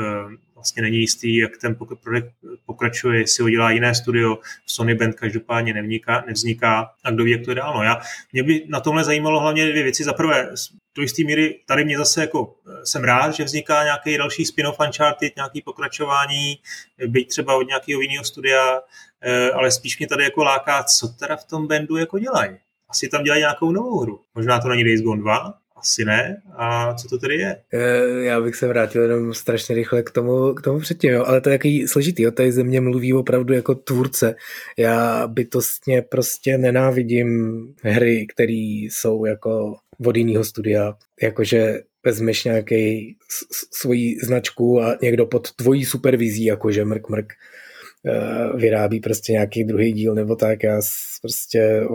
vlastně 0.55 0.83
není 0.83 0.99
jistý, 0.99 1.37
jak 1.37 1.59
ten 1.61 1.77
projekt 2.03 2.33
pokračuje, 2.67 3.21
jestli 3.21 3.43
ho 3.43 3.51
dělá 3.51 3.71
jiné 3.71 3.95
studio, 3.95 4.39
Sony 4.67 4.95
Band 4.95 5.15
každopádně 5.15 5.75
nevzniká, 5.75 6.25
nevzniká 6.27 6.91
a 7.05 7.11
kdo 7.11 7.25
ví, 7.25 7.31
jak 7.31 7.45
to 7.45 7.51
je 7.51 7.55
dál. 7.55 7.75
No 7.75 7.83
já, 7.83 8.01
mě 8.33 8.43
by 8.43 8.65
na 8.69 8.81
tomhle 8.81 9.05
zajímalo 9.05 9.41
hlavně 9.41 9.71
dvě 9.71 9.83
věci. 9.83 10.05
Za 10.05 10.13
prvé, 10.13 10.51
do 10.95 11.03
jisté 11.03 11.25
míry 11.25 11.61
tady 11.67 11.85
mě 11.85 11.99
zase 11.99 12.21
jako 12.21 12.55
eh, 12.67 12.87
jsem 12.87 13.05
rád, 13.05 13.31
že 13.31 13.45
vzniká 13.45 13.85
nějaký 13.85 14.19
další 14.19 14.45
spin-off 14.45 14.81
Uncharted, 14.87 15.37
nějaký 15.37 15.63
pokračování, 15.63 16.59
byť 17.07 17.29
třeba 17.29 17.57
od 17.57 17.67
nějakého 17.67 18.01
jiného 18.01 18.25
studia, 18.25 18.81
eh, 19.21 19.51
ale 19.51 19.71
spíš 19.71 19.99
mě 19.99 20.09
tady 20.09 20.25
jako 20.25 20.45
láká, 20.45 20.83
co 20.83 21.09
teda 21.09 21.37
v 21.37 21.45
tom 21.45 21.67
bandu 21.67 21.97
jako 21.97 22.19
dělají. 22.19 22.57
Asi 22.89 23.09
tam 23.09 23.25
dělají 23.25 23.41
nějakou 23.41 23.73
novou 23.73 24.01
hru. 24.01 24.21
Možná 24.35 24.61
to 24.61 24.69
není 24.69 24.85
Days 24.85 25.01
Gone 25.01 25.21
2, 25.21 25.55
asi 25.83 26.05
ne. 26.05 26.43
A 26.57 26.95
co 26.95 27.09
to 27.09 27.19
tedy 27.19 27.35
je? 27.35 27.57
Eh, 27.73 28.25
já 28.25 28.41
bych 28.41 28.57
se 28.57 28.69
vrátil 28.69 29.03
jenom 29.03 29.35
strašně 29.35 29.75
rychle 29.75 30.03
k 30.03 30.11
tomu, 30.11 30.55
k 30.55 30.63
tomu 30.63 30.81
předtím, 30.81 31.11
jo. 31.11 31.25
ale 31.25 31.41
to 31.41 31.49
je 31.49 31.53
jaký 31.53 31.89
složitý. 31.89 32.27
Tady 32.35 32.53
ze 32.53 32.65
mě 32.65 32.81
mluví 32.81 33.15
opravdu 33.15 33.55
jako 33.55 33.75
tvůrce. 33.75 34.35
Já 34.79 35.27
bytostně 35.27 36.03
prostě 36.03 36.59
nenávidím 36.59 37.59
hry, 37.83 38.27
které 38.27 38.87
jsou 38.91 39.25
jako 39.25 39.77
od 40.07 40.17
jiného 40.17 40.45
studia. 40.45 40.95
Jakože 41.23 41.81
vezmeš 42.05 42.45
nějaký 42.45 43.17
svoji 43.75 44.17
značku 44.23 44.83
a 44.83 44.99
někdo 45.03 45.27
pod 45.27 45.53
tvojí 45.53 45.85
supervizí, 45.85 46.45
jakože 46.45 46.85
mrk 46.85 47.09
mrk 47.09 47.33
Eh, 48.07 48.57
vyrábí 48.57 49.01
prostě 49.01 49.33
nějaký 49.33 49.65
druhý 49.65 49.93
díl 49.93 50.15
nebo 50.15 50.37
tak, 50.37 50.63
já 50.63 50.83
prostě 51.23 51.87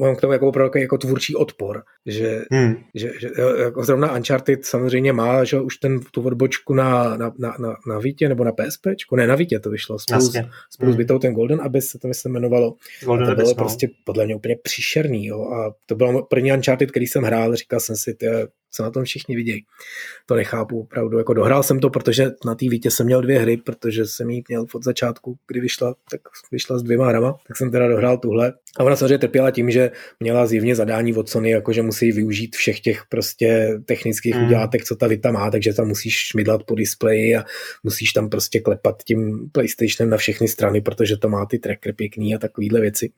mám 0.00 0.16
k 0.16 0.20
tomu 0.20 0.32
jako 0.32 0.48
opravdu 0.48 0.78
jako 0.78 0.98
tvůrčí 0.98 1.36
odpor, 1.36 1.82
že, 2.06 2.42
hmm. 2.50 2.74
že, 2.94 3.12
že 3.20 3.28
jako 3.62 3.84
zrovna 3.84 4.16
Uncharted 4.16 4.64
samozřejmě 4.64 5.12
má, 5.12 5.44
že 5.44 5.60
už 5.60 5.76
ten, 5.76 6.00
tu 6.10 6.22
odbočku 6.22 6.74
na, 6.74 7.16
na, 7.16 7.32
na, 7.38 7.56
na, 7.58 7.76
na 7.86 7.98
Vítě 7.98 8.28
nebo 8.28 8.44
na 8.44 8.52
PSP, 8.52 8.86
ne 9.16 9.26
na 9.26 9.34
Vítě 9.34 9.60
to 9.60 9.70
vyšlo, 9.70 9.98
spolu, 9.98 10.20
s, 10.20 10.32
spolu 10.70 10.90
hmm. 10.90 10.92
s 10.92 10.96
Vitou 10.96 11.18
ten 11.18 11.34
Golden 11.34 11.60
Abyss 11.60 11.88
se 11.88 11.98
to 11.98 12.08
myslím 12.08 12.32
jmenovalo. 12.32 12.74
Golden 13.04 13.26
a 13.26 13.30
to 13.30 13.34
bylo 13.34 13.46
Abyss, 13.46 13.56
no. 13.56 13.64
prostě 13.64 13.88
podle 14.04 14.24
mě 14.24 14.34
úplně 14.34 14.56
příšerný, 14.62 15.26
jo, 15.26 15.42
a 15.42 15.74
to 15.86 15.94
bylo 15.94 16.22
první 16.22 16.52
Uncharted, 16.52 16.90
který 16.90 17.06
jsem 17.06 17.22
hrál, 17.22 17.56
říkal 17.56 17.80
jsem 17.80 17.96
si, 17.96 18.14
ty, 18.14 18.26
co 18.72 18.82
na 18.82 18.90
tom 18.90 19.04
všichni 19.04 19.36
vidějí. 19.36 19.64
To 20.26 20.34
nechápu 20.34 20.80
opravdu. 20.80 21.18
Jako 21.18 21.34
dohrál 21.34 21.62
jsem 21.62 21.80
to, 21.80 21.90
protože 21.90 22.30
na 22.44 22.54
té 22.54 22.68
Vítě 22.68 22.90
jsem 22.90 23.06
měl 23.06 23.22
dvě 23.22 23.38
hry, 23.38 23.56
protože 23.56 24.06
jsem 24.06 24.30
ji 24.30 24.42
měl 24.48 24.66
od 24.74 24.84
začátku, 24.84 25.38
kdy 25.48 25.60
vyšla, 25.60 25.94
tak 26.10 26.20
vyšla 26.52 26.78
s 26.78 26.82
dvěma 26.82 27.08
hrama, 27.08 27.34
tak 27.48 27.56
jsem 27.56 27.70
teda 27.70 27.88
dohrál 27.88 28.18
tuhle. 28.18 28.52
A 28.78 28.84
ona 28.84 28.96
samozřejmě 28.96 29.18
trpěla 29.18 29.50
tím, 29.50 29.70
že 29.70 29.90
měla 30.20 30.46
zjevně 30.46 30.74
zadání 30.74 31.14
od 31.14 31.28
Sony, 31.28 31.50
jako 31.50 31.72
že 31.72 31.82
musí 31.82 32.12
využít 32.12 32.56
všech 32.56 32.80
těch 32.80 33.02
prostě 33.08 33.78
technických 33.84 34.34
mm. 34.34 34.44
udělátek, 34.44 34.84
co 34.84 34.96
ta 34.96 35.06
Vita 35.06 35.30
má, 35.32 35.50
takže 35.50 35.72
tam 35.72 35.88
musíš 35.88 36.14
šmidlat 36.14 36.62
po 36.62 36.74
displeji 36.74 37.36
a 37.36 37.44
musíš 37.84 38.12
tam 38.12 38.28
prostě 38.28 38.60
klepat 38.60 39.02
tím 39.02 39.50
PlayStationem 39.52 40.10
na 40.10 40.16
všechny 40.16 40.48
strany, 40.48 40.80
protože 40.80 41.16
to 41.16 41.28
má 41.28 41.46
ty 41.46 41.58
tracker 41.58 41.94
pěkný 41.94 42.34
a 42.34 42.38
takovýhle 42.38 42.80
věci. 42.80 43.10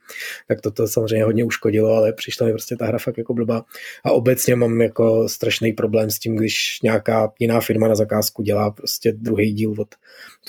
Tak 0.48 0.60
toto 0.60 0.88
samozřejmě 0.88 1.24
hodně 1.24 1.44
uškodilo, 1.44 1.90
ale 1.90 2.12
přišla 2.12 2.46
mi 2.46 2.52
prostě 2.52 2.76
ta 2.76 2.86
hra 2.86 2.98
fakt 2.98 3.18
jako 3.18 3.34
blbá. 3.34 3.64
A 4.04 4.12
obecně 4.12 4.56
mám 4.56 4.80
jako 4.80 5.28
strašný 5.28 5.72
problém 5.72 6.10
s 6.10 6.18
tím, 6.18 6.36
když 6.36 6.78
nějaká 6.82 7.32
jiná 7.38 7.60
firma 7.60 7.88
na 7.88 7.94
zakázku 7.94 8.42
dělá 8.42 8.70
prostě 8.70 9.12
druhý 9.12 9.52
díl 9.52 9.74
od 9.78 9.88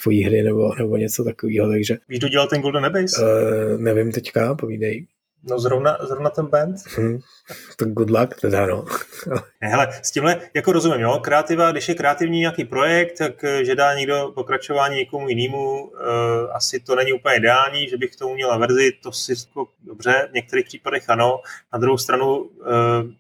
tvojí 0.02 0.24
hry 0.24 0.44
nebo, 0.44 0.76
nebo 0.76 0.98
něco 0.98 1.24
takového, 1.24 1.70
takže... 1.70 1.98
Víš, 2.10 2.20
kdo 2.20 2.30
dělal 2.30 2.48
ten 2.48 2.62
Golden 2.62 2.86
Abyss? 2.86 3.20
Uh, 3.20 3.26
nevím 3.82 4.12
teďka, 4.12 4.56
povídej. 4.56 4.95
No 5.50 5.60
zrovna, 5.60 5.98
zrovna 6.08 6.30
ten 6.30 6.46
band. 6.48 6.76
Hmm. 6.98 7.20
Tak 7.78 7.90
good 7.90 8.10
luck, 8.10 8.42
teda 8.42 8.66
no. 8.66 8.86
ne, 9.62 9.68
hele, 9.68 9.88
s 10.04 10.12
tímhle, 10.12 10.42
jako 10.54 10.72
rozumím, 10.72 11.00
jo, 11.00 11.20
kreativa, 11.24 11.72
když 11.72 11.90
je 11.90 11.96
kreativní 11.96 12.40
nějaký 12.40 12.66
projekt, 12.66 13.18
tak 13.18 13.44
eh, 13.44 13.66
že 13.66 13.76
dá 13.76 13.94
někdo 13.94 14.32
pokračování 14.36 14.96
někomu 14.96 15.30
jinému, 15.30 15.84
uh, 15.84 15.92
asi 16.54 16.80
to 16.80 16.96
není 16.96 17.14
úplně 17.14 17.36
ideální, 17.36 17.90
že 17.90 17.98
bych 17.98 18.12
k 18.12 18.20
tomu 18.20 18.34
měla 18.34 18.58
verzi, 18.58 18.92
to 19.04 19.12
si 19.12 19.34
jako 19.48 19.68
dobře, 19.84 20.28
v 20.32 20.34
některých 20.34 20.66
případech 20.66 21.10
ano. 21.10 21.40
Na 21.74 21.80
druhou 21.80 21.98
stranu 21.98 22.38
uh, 22.38 22.48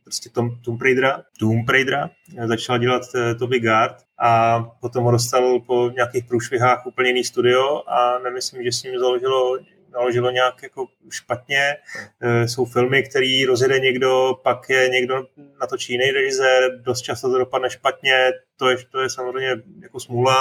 prostě 0.03 0.29
Tom, 0.29 0.49
Tomb 0.65 0.81
Raidera, 0.81 1.21
Tomb 1.39 1.69
Raidera 1.69 2.09
začal 2.45 2.77
dělat 2.77 3.01
uh, 3.15 3.39
Toby 3.39 3.59
Gard 3.59 3.95
a 4.19 4.59
potom 4.81 5.03
ho 5.03 5.11
dostal 5.11 5.59
po 5.59 5.91
nějakých 5.95 6.25
průšvihách 6.25 6.85
úplně 6.85 7.09
jiný 7.09 7.23
studio 7.23 7.83
a 7.87 8.19
nemyslím, 8.19 8.63
že 8.63 8.71
s 8.71 8.83
ním 8.83 8.99
založilo 8.99 9.57
naložilo 9.95 10.31
nějak 10.31 10.63
jako 10.63 10.87
špatně. 11.09 11.75
E, 12.21 12.47
jsou 12.47 12.65
filmy, 12.65 13.03
které 13.03 13.43
rozjede 13.47 13.79
někdo, 13.79 14.33
pak 14.43 14.69
je 14.69 14.89
někdo 14.89 15.27
natočí 15.59 15.93
jiný 15.93 16.11
režisér, 16.11 16.81
dost 16.81 17.01
často 17.01 17.31
to 17.31 17.37
dopadne 17.37 17.69
špatně, 17.69 18.31
to 18.57 18.69
je, 18.69 18.77
to 18.91 18.99
je 18.99 19.09
samozřejmě 19.09 19.49
jako 19.81 19.99
smůla, 19.99 20.35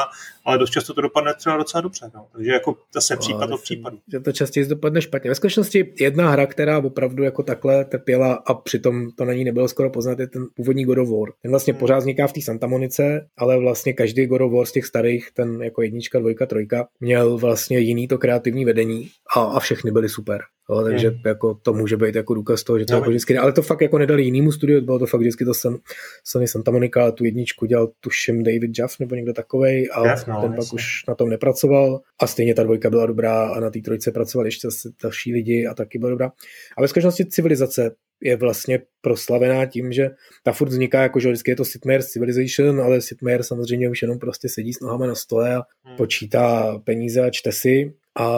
ale 0.44 0.58
dost 0.58 0.70
často 0.70 0.94
to 0.94 1.00
dopadne 1.00 1.34
třeba 1.34 1.56
docela 1.56 1.80
dobře. 1.80 2.10
No. 2.14 2.26
Takže 2.32 2.50
jako 2.50 2.76
zase 2.94 3.16
případ 3.16 3.50
od 3.50 3.62
případu. 3.62 3.98
Že 4.12 4.20
to 4.20 4.32
častěji 4.32 4.66
dopadne 4.66 5.02
špatně. 5.02 5.30
Ve 5.30 5.34
skutečnosti 5.34 5.94
jedna 6.00 6.30
hra, 6.30 6.46
která 6.46 6.78
opravdu 6.78 7.22
jako 7.22 7.42
takhle 7.42 7.84
trpěla 7.84 8.34
a 8.34 8.54
přitom 8.54 9.10
to 9.10 9.24
na 9.24 9.32
ní 9.32 9.44
nebylo 9.44 9.68
skoro 9.68 9.90
poznat, 9.90 10.18
je 10.18 10.26
ten 10.26 10.46
původní 10.54 10.84
God 10.84 10.98
of 10.98 11.08
War. 11.08 11.32
Ten 11.42 11.50
vlastně 11.50 11.72
hmm. 11.72 11.80
pořád 11.80 11.98
vzniká 11.98 12.26
v 12.26 12.32
té 12.32 12.40
Santa 12.40 12.66
Monice, 12.66 13.28
ale 13.36 13.58
vlastně 13.58 13.92
každý 13.92 14.26
God 14.26 14.40
of 14.40 14.52
War 14.52 14.66
z 14.66 14.72
těch 14.72 14.86
starých, 14.86 15.30
ten 15.34 15.62
jako 15.62 15.82
jednička, 15.82 16.18
dvojka, 16.18 16.46
trojka, 16.46 16.88
měl 17.00 17.38
vlastně 17.38 17.78
jiný 17.78 18.08
to 18.08 18.18
kreativní 18.18 18.64
vedení 18.64 19.10
a, 19.36 19.40
a 19.40 19.60
všechny 19.60 19.90
byly 19.90 20.08
super. 20.08 20.40
Jo, 20.70 20.82
takže 20.82 21.08
hmm. 21.08 21.18
jako 21.26 21.54
to 21.54 21.72
může 21.72 21.96
být 21.96 22.14
jako 22.14 22.34
důkaz 22.34 22.64
toho, 22.64 22.78
že 22.78 22.84
to 22.84 22.92
no, 22.92 22.98
jako 22.98 23.10
vždycky, 23.10 23.38
ale 23.38 23.52
to 23.52 23.62
fakt 23.62 23.80
jako 23.80 23.98
nedali 23.98 24.22
jinému 24.22 24.52
studiu, 24.52 24.80
bylo 24.80 24.98
to 24.98 25.06
fakt 25.06 25.20
vždycky 25.20 25.44
to 25.44 25.54
Sony, 25.54 25.78
Sony 26.24 26.48
Santa 26.48 26.70
Monica, 26.70 27.10
tu 27.10 27.24
jedničku 27.24 27.66
dělal 27.66 27.88
tuším 28.00 28.42
David 28.42 28.78
Jaff 28.78 28.98
nebo 29.00 29.14
někdo 29.14 29.32
takovej 29.32 29.88
a 29.92 30.08
Jeff, 30.08 30.26
no, 30.26 30.40
ten 30.40 30.52
jasně. 30.52 30.56
pak 30.56 30.72
už 30.74 31.04
na 31.08 31.14
tom 31.14 31.28
nepracoval 31.28 32.00
a 32.20 32.26
stejně 32.26 32.54
ta 32.54 32.62
dvojka 32.62 32.90
byla 32.90 33.06
dobrá 33.06 33.48
a 33.48 33.60
na 33.60 33.70
té 33.70 33.80
trojce 33.80 34.12
pracovali 34.12 34.48
ještě 34.48 34.68
další 35.02 35.32
lidi 35.32 35.66
a 35.66 35.74
taky 35.74 35.98
byla 35.98 36.10
dobrá. 36.10 36.32
A 36.78 36.80
ve 36.80 36.88
skutečnosti 36.88 37.26
civilizace 37.26 37.94
je 38.20 38.36
vlastně 38.36 38.80
proslavená 39.00 39.66
tím, 39.66 39.92
že 39.92 40.10
ta 40.42 40.52
furt 40.52 40.68
vzniká 40.68 41.02
jako, 41.02 41.20
že 41.20 41.28
vždycky 41.28 41.50
je 41.50 41.56
to 41.56 41.64
Sitmare 41.64 42.02
Civilization, 42.02 42.80
ale 42.80 43.00
Sitmare 43.00 43.42
samozřejmě 43.42 43.90
už 43.90 44.02
jenom 44.02 44.18
prostě 44.18 44.48
sedí 44.48 44.72
s 44.72 44.80
nohama 44.80 45.06
na 45.06 45.14
stole 45.14 45.56
a 45.56 45.62
hmm. 45.84 45.96
počítá 45.96 46.78
peníze 46.78 47.20
a 47.20 47.30
čte 47.30 47.52
si 47.52 47.92
a 48.16 48.28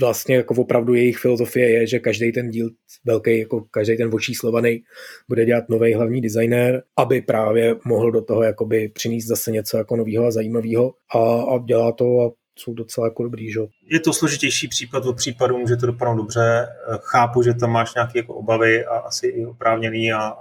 vlastně 0.00 0.36
jako 0.36 0.54
opravdu 0.54 0.94
jejich 0.94 1.18
filozofie 1.18 1.70
je, 1.70 1.86
že 1.86 1.98
každý 1.98 2.32
ten 2.32 2.50
díl 2.50 2.70
velký, 3.04 3.38
jako 3.38 3.64
každý 3.70 3.96
ten 3.96 4.10
očíslovaný 4.14 4.82
bude 5.28 5.44
dělat 5.44 5.68
nový 5.68 5.94
hlavní 5.94 6.20
designér, 6.20 6.82
aby 6.96 7.22
právě 7.22 7.74
mohl 7.84 8.10
do 8.10 8.22
toho 8.22 8.42
jakoby 8.42 8.88
přinést 8.88 9.26
zase 9.26 9.50
něco 9.50 9.78
jako 9.78 9.96
nového 9.96 10.26
a 10.26 10.30
zajímavého 10.30 10.92
a, 11.14 11.18
a 11.54 11.58
dělá 11.58 11.92
to 11.92 12.04
a 12.04 12.30
jsou 12.58 12.74
docela 12.74 13.06
jako 13.06 13.22
dobrý, 13.22 13.52
že? 13.52 13.60
Je 13.90 14.00
to 14.00 14.12
složitější 14.12 14.68
případ 14.68 15.06
od 15.06 15.16
případu, 15.16 15.58
může 15.58 15.76
to 15.76 15.86
dopadnout 15.86 16.16
dobře. 16.16 16.68
Chápu, 17.00 17.42
že 17.42 17.54
tam 17.54 17.70
máš 17.70 17.94
nějaké 17.94 18.18
jako 18.18 18.34
obavy 18.34 18.84
a 18.84 18.96
asi 18.96 19.26
i 19.26 19.46
oprávněný 19.46 20.12
a 20.12 20.36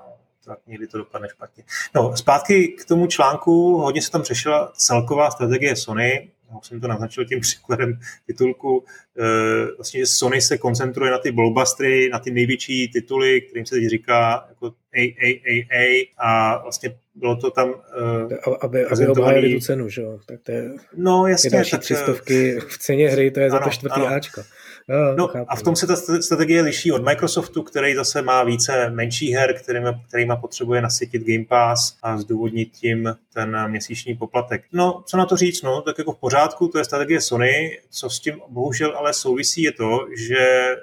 tak 0.45 0.59
někdy 0.67 0.87
to 0.87 0.97
dopadne 0.97 1.27
špatně. 1.29 1.63
No, 1.95 2.17
zpátky 2.17 2.67
k 2.67 2.85
tomu 2.85 3.07
článku, 3.07 3.77
hodně 3.77 4.01
se 4.01 4.11
tam 4.11 4.23
řešila 4.23 4.71
celková 4.75 5.31
strategie 5.31 5.75
Sony, 5.75 6.29
já 6.51 6.61
jsem 6.61 6.81
to 6.81 6.87
naznačil 6.87 7.25
tím 7.25 7.39
příkladem 7.39 7.99
titulku, 8.27 8.85
eh, 9.19 9.65
vlastně, 9.77 9.99
že 9.99 10.05
Sony 10.05 10.41
se 10.41 10.57
koncentruje 10.57 11.11
na 11.11 11.17
ty 11.17 11.31
blockbustery, 11.31 12.09
na 12.09 12.19
ty 12.19 12.31
největší 12.31 12.87
tituly, 12.87 13.41
kterým 13.41 13.65
se 13.65 13.75
teď 13.75 13.87
říká 13.87 14.45
jako 14.49 14.73
AAAA 14.93 16.05
a 16.17 16.61
vlastně 16.63 16.97
bylo 17.15 17.35
to 17.35 17.51
tam... 17.51 17.69
Uh, 17.69 18.31
aby, 18.61 18.85
aby 18.85 19.07
obhájili 19.07 19.53
tu 19.53 19.59
cenu, 19.59 19.89
že 19.89 20.01
jo? 20.01 20.19
Tak 20.25 20.39
to 20.43 20.51
je, 20.51 20.71
no, 20.95 21.27
jasně, 21.27 21.47
je 21.47 21.51
další 21.51 21.71
tak, 21.71 21.81
třistovky 21.81 22.59
v 22.59 22.77
ceně 22.77 23.09
hry, 23.09 23.31
to 23.31 23.39
je 23.39 23.49
ano, 23.49 23.57
za 23.57 23.63
to 23.63 23.69
čtvrtý 23.69 24.01
ano. 24.01 24.15
Ačko. 24.15 24.41
No, 24.87 25.15
no 25.15 25.45
a 25.47 25.55
v 25.55 25.63
tom 25.63 25.75
se 25.75 25.87
ta 25.87 25.95
strategie 26.21 26.61
liší 26.61 26.91
od 26.91 27.05
Microsoftu, 27.05 27.63
který 27.63 27.95
zase 27.95 28.21
má 28.21 28.43
více 28.43 28.89
menších 28.89 29.35
her, 29.35 29.53
kterými, 29.53 29.89
kterýma 30.07 30.35
potřebuje 30.35 30.81
nasytit 30.81 31.23
Game 31.27 31.45
Pass 31.45 31.97
a 32.03 32.17
zdůvodnit 32.17 32.71
tím 32.71 33.15
ten 33.33 33.69
měsíční 33.71 34.15
poplatek. 34.15 34.63
No, 34.73 35.03
co 35.07 35.17
na 35.17 35.25
to 35.25 35.37
říct, 35.37 35.61
no, 35.61 35.81
tak 35.81 35.97
jako 35.97 36.11
v 36.11 36.19
pořádku, 36.19 36.67
to 36.67 36.77
je 36.77 36.85
strategie 36.85 37.21
Sony, 37.21 37.79
co 37.89 38.09
s 38.09 38.19
tím 38.19 38.41
bohužel 38.49 38.97
ale 38.97 39.13
souvisí 39.13 39.61
je 39.61 39.71
to, 39.71 40.07
že, 40.17 40.75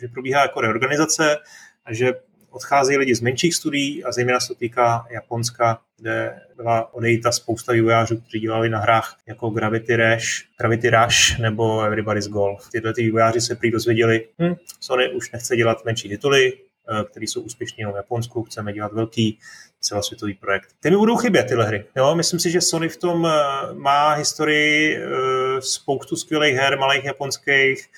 že 0.00 0.08
probíhá 0.08 0.42
jako 0.42 0.60
reorganizace 0.60 1.36
a 1.84 1.92
že 1.92 2.12
odcházejí 2.54 2.98
lidi 2.98 3.14
z 3.14 3.20
menších 3.20 3.54
studií 3.54 4.04
a 4.04 4.12
zejména 4.12 4.40
se 4.40 4.48
to 4.48 4.54
týká 4.54 5.06
Japonska, 5.10 5.78
kde 5.96 6.40
byla 6.56 6.94
odejita 6.94 7.32
spousta 7.32 7.72
vývojářů, 7.72 8.16
kteří 8.16 8.40
dělali 8.40 8.70
na 8.70 8.78
hrách 8.78 9.16
jako 9.26 9.50
Gravity 9.50 9.96
Rush, 9.96 10.26
Gravity 10.58 10.90
Rush 10.90 11.38
nebo 11.38 11.82
Everybody's 11.82 12.28
Golf. 12.28 12.70
Tyhle 12.72 12.94
ty 12.94 13.02
vývojáři 13.02 13.40
se 13.40 13.56
prý 13.56 13.70
dozvěděli, 13.70 14.28
hm, 14.42 14.54
Sony 14.80 15.08
už 15.08 15.32
nechce 15.32 15.56
dělat 15.56 15.84
menší 15.84 16.08
tituly, 16.08 16.52
eh, 16.52 17.04
které 17.10 17.24
jsou 17.24 17.40
úspěšní 17.40 17.84
v 17.84 17.96
Japonsku, 17.96 18.42
chceme 18.42 18.72
dělat 18.72 18.92
velký 18.92 19.38
celosvětový 19.80 20.34
projekt. 20.34 20.68
Ty 20.80 20.90
mi 20.90 20.96
budou 20.96 21.16
chybět 21.16 21.44
tyhle 21.44 21.66
hry. 21.66 21.84
Jo? 21.96 22.14
Myslím 22.14 22.40
si, 22.40 22.50
že 22.50 22.60
Sony 22.60 22.88
v 22.88 22.96
tom 22.96 23.26
eh, 23.26 23.30
má 23.74 24.12
historii 24.12 24.96
eh, 24.96 25.60
spoustu 25.60 26.16
skvělých 26.16 26.56
her, 26.56 26.78
malých 26.78 27.04
japonských, 27.04 27.88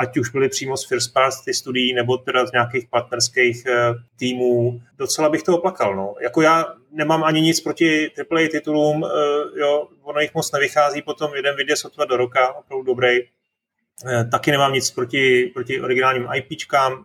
ať 0.00 0.16
už 0.16 0.30
byly 0.30 0.48
přímo 0.48 0.76
z 0.76 0.88
First 0.88 1.12
Party 1.12 1.54
studií 1.54 1.94
nebo 1.94 2.16
teda 2.16 2.46
z 2.46 2.52
nějakých 2.52 2.88
partnerských 2.88 3.66
eh, 3.66 3.94
týmů. 4.18 4.82
Docela 4.98 5.28
bych 5.28 5.42
to 5.42 5.58
oplakal. 5.58 5.96
No. 5.96 6.14
Jako 6.20 6.42
já 6.42 6.74
nemám 6.92 7.24
ani 7.24 7.40
nic 7.40 7.60
proti 7.60 8.10
AAA 8.18 8.48
titulům, 8.50 9.04
eh, 9.04 9.60
jo, 9.60 9.88
ono 10.02 10.20
jich 10.20 10.34
moc 10.34 10.52
nevychází, 10.52 11.02
potom 11.02 11.34
jeden 11.34 11.56
vyjde 11.56 11.76
sotva 11.76 12.04
do 12.04 12.16
roka, 12.16 12.52
opravdu 12.52 12.84
dobrý. 12.84 13.18
Eh, 14.06 14.24
taky 14.24 14.50
nemám 14.50 14.72
nic 14.72 14.90
proti, 14.90 15.50
proti 15.54 15.80
originálním 15.80 16.28
IPčkám, 16.34 17.04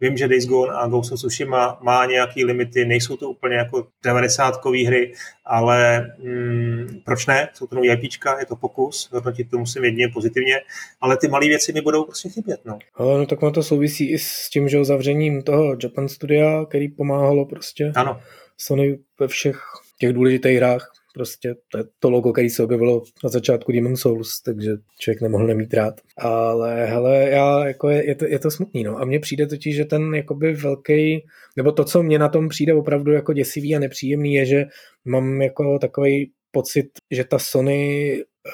Vím, 0.00 0.16
že 0.16 0.28
Days 0.28 0.46
Gone 0.46 0.72
a 0.72 0.86
Ghost 0.86 1.12
of 1.12 1.18
Tsushima 1.18 1.78
má 1.82 2.06
nějaký 2.06 2.44
limity, 2.44 2.84
nejsou 2.84 3.16
to 3.16 3.30
úplně 3.30 3.56
jako 3.56 3.86
90 4.04 4.64
hry, 4.86 5.12
ale 5.44 6.06
mm, 6.18 7.00
proč 7.04 7.26
ne? 7.26 7.48
Jsou 7.54 7.66
to 7.66 7.76
nový 7.76 7.90
IPčka, 7.90 8.38
je 8.38 8.46
to 8.46 8.56
pokus, 8.56 9.10
hodnotit 9.12 9.50
to 9.50 9.58
musím 9.58 9.84
jedině 9.84 10.08
pozitivně, 10.08 10.60
ale 11.00 11.16
ty 11.16 11.28
malé 11.28 11.46
věci 11.46 11.72
mi 11.72 11.80
budou 11.80 12.04
prostě 12.04 12.28
chybět. 12.28 12.60
No. 12.64 12.78
Ale 12.94 13.18
no 13.18 13.26
tak 13.26 13.38
to 13.54 13.62
souvisí 13.62 14.10
i 14.10 14.18
s 14.18 14.48
tím, 14.48 14.68
že 14.68 14.84
zavřením 14.84 15.42
toho 15.42 15.76
Japan 15.82 16.08
Studia, 16.08 16.64
který 16.64 16.88
pomáhalo 16.88 17.46
prostě 17.46 17.92
ano. 17.96 18.20
Sony 18.56 18.98
ve 19.20 19.28
všech 19.28 19.62
těch 19.98 20.12
důležitých 20.12 20.56
hrách 20.56 20.92
prostě 21.18 21.54
to 21.68 21.78
je 21.78 21.84
to 21.98 22.10
logo, 22.10 22.32
který 22.32 22.50
se 22.50 22.62
objevilo 22.62 23.02
na 23.24 23.30
začátku 23.30 23.72
Demon 23.72 23.96
Souls, 23.96 24.42
takže 24.42 24.70
člověk 24.98 25.22
nemohl 25.22 25.46
nemít 25.46 25.74
rád. 25.74 26.00
Ale 26.18 26.86
hele, 26.86 27.28
já, 27.30 27.66
jako 27.66 27.88
je, 27.88 28.08
je, 28.08 28.14
to, 28.14 28.24
je 28.24 28.38
to 28.38 28.50
smutný, 28.50 28.82
no. 28.84 28.96
A 28.96 29.04
mně 29.04 29.20
přijde 29.20 29.46
totiž, 29.46 29.76
že 29.76 29.84
ten 29.84 30.14
jakoby 30.14 30.54
velký, 30.54 31.24
nebo 31.56 31.72
to, 31.72 31.84
co 31.84 32.02
mě 32.02 32.18
na 32.18 32.28
tom 32.28 32.48
přijde 32.48 32.74
opravdu 32.74 33.12
jako 33.12 33.32
děsivý 33.32 33.76
a 33.76 33.78
nepříjemný, 33.78 34.34
je, 34.34 34.46
že 34.46 34.64
mám 35.04 35.42
jako 35.42 35.78
takový 35.78 36.30
pocit, 36.50 36.86
že 37.10 37.24
ta 37.24 37.38
Sony 37.38 38.12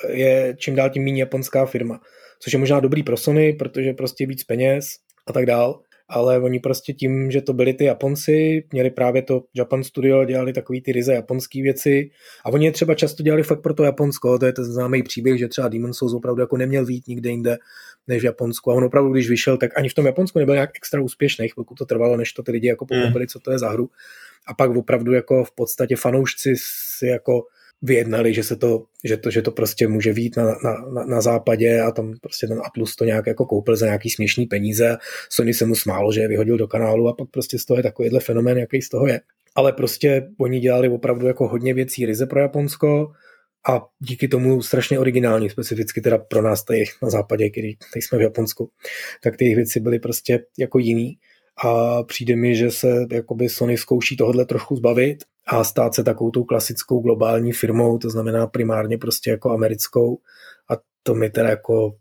je 0.08 0.54
čím 0.58 0.74
dál 0.74 0.90
tím 0.90 1.04
méně 1.04 1.22
japonská 1.22 1.66
firma. 1.66 2.00
Což 2.40 2.52
je 2.52 2.58
možná 2.58 2.80
dobrý 2.80 3.02
pro 3.02 3.16
Sony, 3.16 3.52
protože 3.52 3.92
prostě 3.92 4.26
víc 4.26 4.44
peněz 4.44 4.86
a 5.26 5.32
tak 5.32 5.46
dál 5.46 5.80
ale 6.14 6.40
oni 6.40 6.60
prostě 6.60 6.92
tím, 6.92 7.30
že 7.30 7.40
to 7.40 7.52
byli 7.52 7.74
ty 7.74 7.84
Japonci, 7.84 8.64
měli 8.72 8.90
právě 8.90 9.22
to 9.22 9.42
Japan 9.54 9.84
Studio, 9.84 10.24
dělali 10.24 10.52
takový 10.52 10.80
ty 10.80 10.92
ryze 10.92 11.14
japonský 11.14 11.62
věci. 11.62 12.10
A 12.44 12.48
oni 12.48 12.66
je 12.66 12.72
třeba 12.72 12.94
často 12.94 13.22
dělali 13.22 13.42
fakt 13.42 13.62
pro 13.62 13.74
to 13.74 13.84
Japonsko, 13.84 14.38
to 14.38 14.46
je 14.46 14.52
ten 14.52 14.64
známý 14.64 15.02
příběh, 15.02 15.38
že 15.38 15.48
třeba 15.48 15.68
Demon 15.68 15.94
Souls 15.94 16.14
opravdu 16.14 16.40
jako 16.40 16.56
neměl 16.56 16.86
vít 16.86 17.08
nikde 17.08 17.30
jinde 17.30 17.58
než 18.08 18.22
v 18.22 18.24
Japonsku. 18.24 18.70
A 18.70 18.74
on 18.74 18.84
opravdu, 18.84 19.12
když 19.12 19.30
vyšel, 19.30 19.56
tak 19.56 19.78
ani 19.78 19.88
v 19.88 19.94
tom 19.94 20.06
Japonsku 20.06 20.38
nebyl 20.38 20.54
nějak 20.54 20.70
extra 20.76 21.00
úspěšný, 21.00 21.48
chvilku 21.48 21.74
to 21.74 21.86
trvalo, 21.86 22.16
než 22.16 22.32
to 22.32 22.42
ty 22.42 22.52
lidi 22.52 22.68
jako 22.68 22.86
pochopili, 22.86 23.26
co 23.26 23.40
to 23.40 23.50
je 23.50 23.58
za 23.58 23.70
hru. 23.70 23.90
A 24.46 24.54
pak 24.54 24.76
opravdu 24.76 25.12
jako 25.12 25.44
v 25.44 25.54
podstatě 25.54 25.96
fanoušci 25.96 26.54
si 26.98 27.06
jako 27.06 27.42
vyjednali, 27.84 28.34
že 28.34 28.42
se 28.42 28.56
to, 28.56 28.84
že 29.04 29.16
to, 29.16 29.30
že 29.30 29.42
to 29.42 29.50
prostě 29.50 29.88
může 29.88 30.12
vít 30.12 30.36
na, 30.36 30.44
na, 30.44 30.74
na, 30.92 31.04
na, 31.04 31.20
západě 31.20 31.80
a 31.80 31.90
tam 31.90 32.14
prostě 32.20 32.46
ten 32.46 32.60
Atlus 32.64 32.96
to 32.96 33.04
nějak 33.04 33.26
jako 33.26 33.46
koupil 33.46 33.76
za 33.76 33.86
nějaký 33.86 34.10
směšný 34.10 34.46
peníze. 34.46 34.96
Sony 35.30 35.54
se 35.54 35.66
mu 35.66 35.74
smálo, 35.74 36.12
že 36.12 36.20
je 36.20 36.28
vyhodil 36.28 36.56
do 36.56 36.68
kanálu 36.68 37.08
a 37.08 37.12
pak 37.12 37.30
prostě 37.30 37.58
z 37.58 37.64
toho 37.64 37.76
je 37.76 37.82
takovýhle 37.82 38.20
fenomén, 38.20 38.58
jaký 38.58 38.82
z 38.82 38.88
toho 38.88 39.06
je. 39.06 39.20
Ale 39.54 39.72
prostě 39.72 40.28
oni 40.40 40.60
dělali 40.60 40.88
opravdu 40.88 41.26
jako 41.26 41.48
hodně 41.48 41.74
věcí 41.74 42.06
ryze 42.06 42.26
pro 42.26 42.40
Japonsko 42.40 43.12
a 43.68 43.86
díky 43.98 44.28
tomu 44.28 44.62
strašně 44.62 44.98
originální, 44.98 45.50
specificky 45.50 46.00
teda 46.00 46.18
pro 46.18 46.42
nás 46.42 46.64
tady 46.64 46.84
na 47.02 47.10
západě, 47.10 47.50
který 47.50 47.76
tady 47.76 48.02
jsme 48.02 48.18
v 48.18 48.22
Japonsku, 48.22 48.70
tak 49.22 49.36
ty 49.36 49.54
věci 49.54 49.80
byly 49.80 49.98
prostě 49.98 50.44
jako 50.58 50.78
jiný 50.78 51.18
a 51.64 52.02
přijde 52.02 52.36
mi, 52.36 52.56
že 52.56 52.70
se 52.70 53.06
jakoby 53.12 53.48
Sony 53.48 53.78
zkouší 53.78 54.16
tohle 54.16 54.44
trošku 54.46 54.76
zbavit 54.76 55.24
a 55.46 55.64
stát 55.64 55.94
se 55.94 56.04
takovou 56.04 56.30
tou 56.30 56.44
klasickou 56.44 57.00
globální 57.00 57.52
firmou, 57.52 57.98
to 57.98 58.10
znamená 58.10 58.46
primárně 58.46 58.98
prostě 58.98 59.30
jako 59.30 59.50
americkou 59.50 60.18
a 60.70 60.74
to 61.02 61.14
mi 61.14 61.30
teda 61.30 61.48
jako 61.48 61.94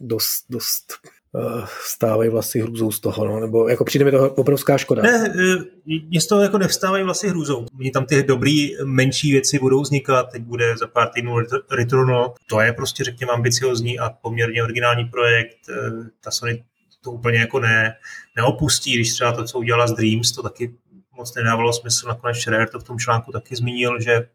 dost, 0.00 0.44
dost 0.50 0.92
uh, 1.32 1.64
stávají 1.84 2.30
vlastně 2.30 2.62
hrůzou 2.62 2.90
z 2.90 3.00
toho, 3.00 3.24
no, 3.24 3.40
nebo 3.40 3.68
jako 3.68 3.84
přijde 3.84 4.04
mi 4.04 4.10
to 4.10 4.30
obrovská 4.30 4.78
škoda. 4.78 5.02
Ne, 5.02 5.34
eh, 5.38 5.64
mě 6.08 6.20
z 6.20 6.26
toho 6.26 6.42
jako 6.42 6.58
nevstávají 6.58 7.04
vlastně 7.04 7.30
hrůzou. 7.30 7.66
Oni 7.80 7.90
tam 7.90 8.06
ty 8.06 8.22
dobrý 8.22 8.70
menší 8.84 9.32
věci 9.32 9.58
budou 9.58 9.80
vznikat, 9.80 10.32
teď 10.32 10.42
bude 10.42 10.76
za 10.76 10.86
pár 10.86 11.08
týdnů 11.08 11.36
Returnal, 11.70 12.34
to 12.48 12.60
je 12.60 12.72
prostě 12.72 13.04
řekněme 13.04 13.32
ambiciozní 13.32 13.98
a 13.98 14.10
poměrně 14.10 14.62
originální 14.62 15.04
projekt, 15.04 15.58
eh, 15.70 15.90
ta 16.20 16.30
Sony 16.30 16.64
to 17.02 17.10
úplně 17.10 17.38
jako 17.38 17.60
ne, 17.60 17.94
neopustí, 18.36 18.94
když 18.94 19.12
třeba 19.12 19.32
to, 19.32 19.44
co 19.44 19.58
udělala 19.58 19.86
z 19.86 19.92
Dreams, 19.92 20.32
to 20.32 20.42
taky 20.42 20.74
moc 21.18 21.34
nedávalo 21.34 21.72
smysl. 21.72 22.08
Nakonec 22.08 22.36
Schreier 22.36 22.68
to 22.68 22.78
v 22.78 22.84
tom 22.84 22.98
článku 22.98 23.32
taky 23.32 23.56
zmínil, 23.56 24.00
že, 24.00 24.28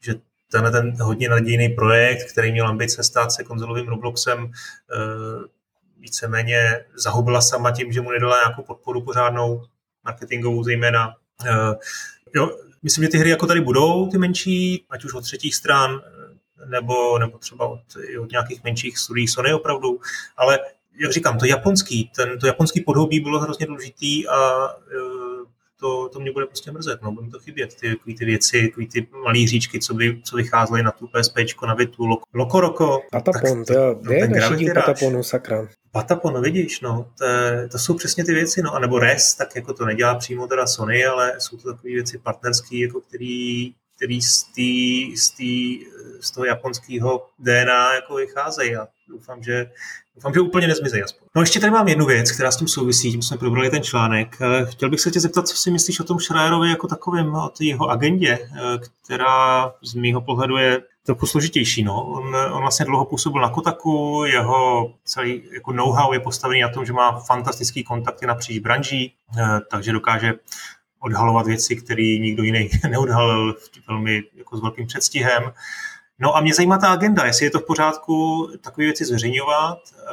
že 0.00 0.14
tenhle 0.50 0.70
ten 0.70 1.02
hodně 1.02 1.28
nadějný 1.28 1.68
projekt, 1.68 2.32
který 2.32 2.52
měl 2.52 2.66
ambice 2.66 3.02
stát 3.02 3.32
se 3.32 3.44
konzolovým 3.44 3.88
Robloxem, 3.88 4.50
eh, 4.50 5.48
víceméně 5.98 6.84
zahubila 6.94 7.40
sama 7.40 7.70
tím, 7.70 7.92
že 7.92 8.00
mu 8.00 8.10
nedala 8.10 8.36
nějakou 8.36 8.62
podporu 8.62 9.02
pořádnou, 9.02 9.62
marketingovou 10.04 10.64
zejména. 10.64 11.14
Eh, 11.46 11.74
jo, 12.34 12.58
myslím, 12.82 13.04
že 13.04 13.10
ty 13.10 13.18
hry 13.18 13.30
jako 13.30 13.46
tady 13.46 13.60
budou, 13.60 14.10
ty 14.10 14.18
menší, 14.18 14.84
ať 14.90 15.04
už 15.04 15.14
od 15.14 15.20
třetích 15.20 15.54
stran, 15.54 16.00
nebo, 16.70 17.18
nebo 17.18 17.38
třeba 17.38 17.66
od, 17.66 17.80
od 18.20 18.30
nějakých 18.30 18.64
menších 18.64 18.98
studií 18.98 19.28
Sony 19.28 19.54
opravdu, 19.54 20.00
ale 20.36 20.58
jak 21.00 21.12
říkám, 21.12 21.38
to 21.38 21.46
japonský, 21.46 22.10
ten, 22.16 22.38
to 22.38 22.46
japonský 22.46 22.80
podhoubí 22.80 23.20
bylo 23.20 23.40
hrozně 23.40 23.66
důležitý 23.66 24.28
a 24.28 24.68
eh, 24.68 25.25
to, 25.80 26.08
to 26.08 26.20
mě 26.20 26.32
bude 26.32 26.46
prostě 26.46 26.72
mrzet, 26.72 27.02
no, 27.02 27.12
bude 27.12 27.30
to 27.30 27.38
chybět, 27.38 27.74
ty, 27.74 27.96
takový 27.96 28.14
ty 28.14 28.24
věci, 28.24 28.68
takový 28.68 28.88
ty 28.88 29.06
malé 29.24 29.38
hříčky, 29.38 29.80
co, 29.80 29.94
by, 29.94 30.20
co 30.24 30.36
vycházely 30.36 30.82
na 30.82 30.90
tu 30.90 31.08
PSP, 31.08 31.36
na 31.66 31.74
Vitu, 31.74 32.02
Lokoroko. 32.34 33.00
Patapon, 33.12 33.64
tak, 33.64 33.76
to, 33.76 33.82
jo, 33.82 34.00
no, 34.02 34.12
je 34.12 34.74
Pataponu, 34.74 35.22
sakra. 35.22 35.68
Patapon, 35.90 36.34
no 36.34 36.40
vidíš, 36.40 36.80
no, 36.80 37.10
to, 37.18 37.24
to, 37.72 37.78
jsou 37.78 37.94
přesně 37.94 38.24
ty 38.24 38.32
věci, 38.32 38.62
no, 38.62 38.74
anebo 38.74 38.98
RES, 38.98 39.34
tak 39.34 39.56
jako 39.56 39.72
to 39.72 39.84
nedělá 39.84 40.14
přímo 40.14 40.46
teda 40.46 40.66
Sony, 40.66 41.04
ale 41.04 41.34
jsou 41.38 41.56
to 41.56 41.72
takové 41.72 41.92
věci 41.92 42.18
partnerské, 42.18 42.76
jako 42.76 43.00
který, 43.00 43.74
který 43.96 44.22
z, 44.22 44.42
tý, 44.42 45.16
z, 45.16 45.30
tý, 45.30 45.80
z 46.20 46.30
toho 46.30 46.44
japonského 46.44 47.26
DNA 47.38 47.94
jako 47.94 48.14
vycházejí 48.14 48.76
a 48.76 48.88
doufám, 49.08 49.42
že 49.42 49.70
Doufám, 50.16 50.34
že 50.34 50.40
úplně 50.40 50.66
nezmizí 50.66 51.02
aspoň. 51.02 51.28
No 51.34 51.42
ještě 51.42 51.60
tady 51.60 51.70
mám 51.70 51.88
jednu 51.88 52.06
věc, 52.06 52.32
která 52.32 52.50
s 52.50 52.56
tím 52.56 52.68
souvisí, 52.68 53.10
tím 53.10 53.22
jsme 53.22 53.36
probrali 53.36 53.70
ten 53.70 53.82
článek. 53.82 54.38
Chtěl 54.64 54.90
bych 54.90 55.00
se 55.00 55.10
tě 55.10 55.20
zeptat, 55.20 55.48
co 55.48 55.56
si 55.56 55.70
myslíš 55.70 56.00
o 56.00 56.04
tom 56.04 56.20
Schreierovi 56.20 56.70
jako 56.70 56.86
takovém, 56.86 57.34
o 57.34 57.48
té 57.48 57.64
jeho 57.64 57.88
agendě, 57.90 58.38
která 59.04 59.72
z 59.82 59.94
mého 59.94 60.20
pohledu 60.20 60.56
je 60.56 60.82
trochu 61.06 61.26
složitější. 61.26 61.82
No. 61.82 62.04
On, 62.04 62.36
on 62.36 62.60
vlastně 62.60 62.86
dlouho 62.86 63.04
působil 63.04 63.42
na 63.42 63.48
Kotaku, 63.48 64.24
jeho 64.26 64.90
celý 65.04 65.42
jako 65.52 65.72
know-how 65.72 66.12
je 66.12 66.20
postavený 66.20 66.60
na 66.60 66.68
tom, 66.68 66.86
že 66.86 66.92
má 66.92 67.20
fantastický 67.20 67.84
kontakty 67.84 68.26
napříč 68.26 68.58
branží, 68.58 69.14
eh, 69.38 69.60
takže 69.70 69.92
dokáže 69.92 70.34
odhalovat 70.98 71.46
věci, 71.46 71.76
které 71.76 72.02
nikdo 72.02 72.42
jiný 72.42 72.70
neodhalil 72.90 73.56
velmi 73.88 74.22
jako 74.34 74.56
s 74.56 74.62
velkým 74.62 74.86
předstihem. 74.86 75.52
No 76.18 76.36
a 76.36 76.40
mě 76.40 76.54
zajímá 76.54 76.78
ta 76.78 76.88
agenda, 76.88 77.24
jestli 77.24 77.46
je 77.46 77.50
to 77.50 77.60
v 77.60 77.66
pořádku 77.66 78.48
takové 78.60 78.84
věci 78.84 79.04
zveřejňovat, 79.04 79.78
eh, 79.92 80.06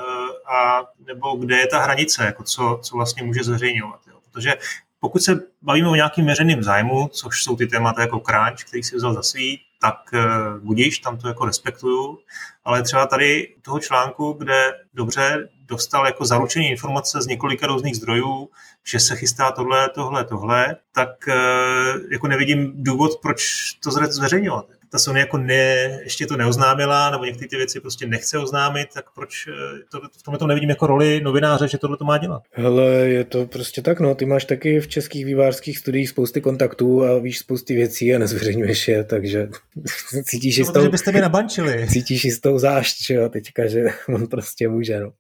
a 0.56 0.84
nebo 1.08 1.36
kde 1.36 1.58
je 1.58 1.68
ta 1.68 1.80
hranice, 1.80 2.26
jako 2.26 2.44
co, 2.44 2.80
co 2.84 2.96
vlastně 2.96 3.24
může 3.24 3.44
zveřejňovat. 3.44 4.00
Jo. 4.08 4.18
Protože 4.32 4.54
pokud 5.00 5.24
se 5.24 5.40
bavíme 5.62 5.90
o 5.90 5.96
nějakým 5.96 6.26
měřeným 6.26 6.64
zájmu, 6.64 7.08
což 7.08 7.44
jsou 7.44 7.56
ty 7.56 7.68
témata 7.68 8.02
jako 8.02 8.20
crunch, 8.20 8.64
který 8.68 8.84
si 8.84 8.96
vzal 8.96 9.14
za 9.14 9.24
svý, 9.24 9.62
tak 9.82 9.96
uh, 10.14 10.66
budíš, 10.66 11.00
tam 11.00 11.18
to 11.18 11.28
jako 11.28 11.46
respektuju, 11.46 12.20
ale 12.66 12.84
třeba 12.84 13.08
tady 13.08 13.56
toho 13.62 13.80
článku, 13.80 14.34
kde 14.34 14.72
dobře 14.94 15.50
dostal 15.66 16.06
jako 16.06 16.26
zaručení 16.26 16.70
informace 16.70 17.22
z 17.22 17.28
několika 17.28 17.68
různých 17.68 17.96
zdrojů, 17.96 18.50
že 18.86 19.00
se 19.00 19.16
chystá 19.16 19.52
tohle, 19.52 19.90
tohle, 19.90 20.26
tohle, 20.26 20.76
tak 20.96 21.10
uh, 21.28 22.02
jako 22.12 22.28
nevidím 22.28 22.74
důvod, 22.76 23.12
proč 23.22 23.72
to 23.84 23.92
zveřejňovat 23.92 24.66
ta 24.94 25.00
Sony 25.00 25.20
jako 25.20 25.38
ne, 25.38 26.00
ještě 26.04 26.26
to 26.26 26.38
neoznámila, 26.38 27.10
nebo 27.10 27.26
některé 27.26 27.48
ty 27.48 27.58
věci 27.58 27.80
prostě 27.80 28.08
nechce 28.08 28.38
oznámit, 28.38 28.88
tak 28.94 29.06
proč 29.16 29.48
eh, 29.48 29.52
to, 29.92 30.02
v 30.20 30.24
tomhle 30.24 30.40
to 30.40 30.48
nevidím 30.48 30.70
jako 30.70 30.88
roli 30.88 31.22
novináře, 31.24 31.68
že 31.68 31.78
tohle 31.78 31.98
to 31.98 32.06
má 32.06 32.18
dělat? 32.18 32.44
Hele, 32.52 32.86
je 32.86 33.24
to 33.24 33.46
prostě 33.46 33.82
tak, 33.82 34.00
no, 34.00 34.16
ty 34.16 34.26
máš 34.26 34.46
taky 34.46 34.80
v 34.80 34.88
českých 34.88 35.26
vývářských 35.26 35.78
studiích 35.78 36.10
spousty 36.10 36.42
kontaktů 36.42 37.04
a 37.04 37.20
víš 37.20 37.40
spousty 37.40 37.76
věcí 37.76 38.16
a 38.16 38.20
nezveřejňuješ 38.20 38.88
je, 38.88 39.04
takže 39.04 39.50
cítíš 40.24 40.58
no, 40.58 40.62
jistou... 40.62 40.90
byste 40.90 41.12
mě 41.12 41.22
nabančili. 41.22 41.88
Cítíš 41.92 42.26
jistou 42.26 42.60
zášť, 42.60 43.10
jo, 43.10 43.30
teďka, 43.30 43.68
že 43.68 43.84
on 44.08 44.28
prostě 44.28 44.68
může, 44.68 45.00
no. 45.00 45.12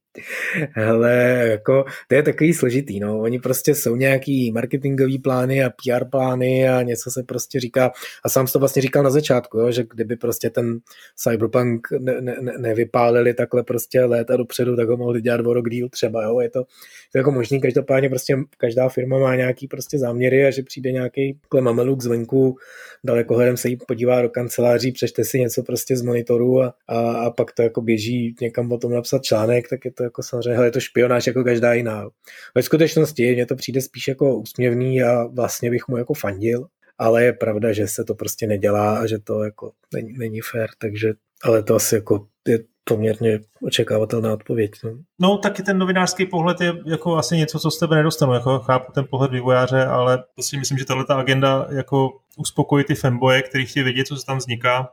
Ale 0.75 1.45
jako, 1.47 1.85
to 2.07 2.15
je 2.15 2.23
takový 2.23 2.53
složitý, 2.53 2.99
no. 2.99 3.19
Oni 3.19 3.39
prostě 3.39 3.75
jsou 3.75 3.95
nějaký 3.95 4.51
marketingový 4.51 5.19
plány 5.19 5.63
a 5.63 5.69
PR 5.69 6.05
plány 6.05 6.69
a 6.69 6.81
něco 6.81 7.11
se 7.11 7.23
prostě 7.23 7.59
říká, 7.59 7.91
a 8.23 8.29
sám 8.29 8.47
to 8.47 8.59
vlastně 8.59 8.81
říkal 8.81 9.03
na 9.03 9.09
začátku, 9.09 9.59
jo, 9.59 9.71
že 9.71 9.83
kdyby 9.93 10.15
prostě 10.15 10.49
ten 10.49 10.79
Cyberpunk 11.15 11.87
ne, 11.99 12.21
ne, 12.21 12.35
nevypálili 12.57 13.33
takhle 13.33 13.63
prostě 13.63 14.05
léta 14.05 14.37
dopředu, 14.37 14.75
tak 14.75 14.89
ho 14.89 14.97
mohli 14.97 15.21
dělat 15.21 15.45
o 15.45 15.53
rok 15.53 15.69
díl 15.69 15.89
třeba, 15.89 16.23
jo. 16.23 16.39
Je 16.39 16.49
to, 16.49 16.63
to 17.11 17.17
jako 17.17 17.31
možný, 17.31 17.61
každopádně 17.61 18.09
prostě 18.09 18.37
každá 18.57 18.89
firma 18.89 19.19
má 19.19 19.35
nějaký 19.35 19.67
prostě 19.67 19.99
záměry 19.99 20.45
a 20.45 20.51
že 20.51 20.63
přijde 20.63 20.91
nějaký 20.91 21.39
klemameluk 21.49 22.01
zvenku, 22.01 22.57
dalekohledem 23.03 23.57
se 23.57 23.69
jí 23.69 23.77
podívá 23.87 24.21
do 24.21 24.29
kanceláří, 24.29 24.91
přečte 24.91 25.23
si 25.23 25.39
něco 25.39 25.63
prostě 25.63 25.97
z 25.97 26.01
monitoru 26.01 26.61
a, 26.61 26.73
a, 26.87 27.11
a 27.11 27.29
pak 27.29 27.51
to 27.51 27.61
jako 27.61 27.81
běží 27.81 28.35
někam 28.41 28.71
o 28.71 28.77
tom 28.77 28.91
napsat 28.91 29.23
článek, 29.23 29.69
tak 29.69 29.85
je 29.85 29.91
to 29.91 30.02
jako 30.03 30.23
samozřejmě, 30.23 30.53
hele, 30.53 30.67
je 30.67 30.71
to 30.71 30.79
špionáž 30.79 31.27
jako 31.27 31.43
každá 31.43 31.73
jiná. 31.73 32.09
Ve 32.55 32.63
skutečnosti 32.63 33.33
mně 33.33 33.45
to 33.45 33.55
přijde 33.55 33.81
spíš 33.81 34.07
jako 34.07 34.35
úsměvný 34.35 35.03
a 35.03 35.23
vlastně 35.23 35.69
bych 35.69 35.87
mu 35.87 35.97
jako 35.97 36.13
fandil, 36.13 36.65
ale 36.97 37.23
je 37.23 37.33
pravda, 37.33 37.73
že 37.73 37.87
se 37.87 38.03
to 38.03 38.15
prostě 38.15 38.47
nedělá 38.47 38.97
a 38.97 39.07
že 39.07 39.19
to 39.19 39.43
jako 39.43 39.71
není, 39.93 40.13
není 40.17 40.41
fér, 40.41 40.69
takže 40.77 41.13
ale 41.43 41.63
to 41.63 41.75
asi 41.75 41.95
jako 41.95 42.27
je 42.47 42.59
poměrně 42.83 43.39
očekávatelná 43.61 44.33
odpověď. 44.33 44.71
No. 44.83 44.91
no, 45.19 45.37
taky 45.37 45.63
ten 45.63 45.77
novinářský 45.77 46.25
pohled 46.25 46.61
je 46.61 46.73
jako 46.85 47.17
asi 47.17 47.37
něco, 47.37 47.59
co 47.59 47.71
z 47.71 47.79
tebe 47.79 47.95
nedostanu. 47.95 48.33
Jako 48.33 48.59
chápu 48.59 48.91
ten 48.91 49.05
pohled 49.09 49.31
vývojáře, 49.31 49.85
ale 49.85 50.23
prostě 50.33 50.57
myslím, 50.57 50.77
že 50.77 50.85
tahle 50.85 51.05
agenda 51.09 51.67
jako 51.69 52.09
uspokojí 52.37 52.85
ty 52.85 52.95
fanboje, 52.95 53.41
kteří 53.41 53.65
chtějí 53.65 53.83
vědět, 53.83 54.07
co 54.07 54.15
se 54.15 54.25
tam 54.25 54.37
vzniká 54.37 54.89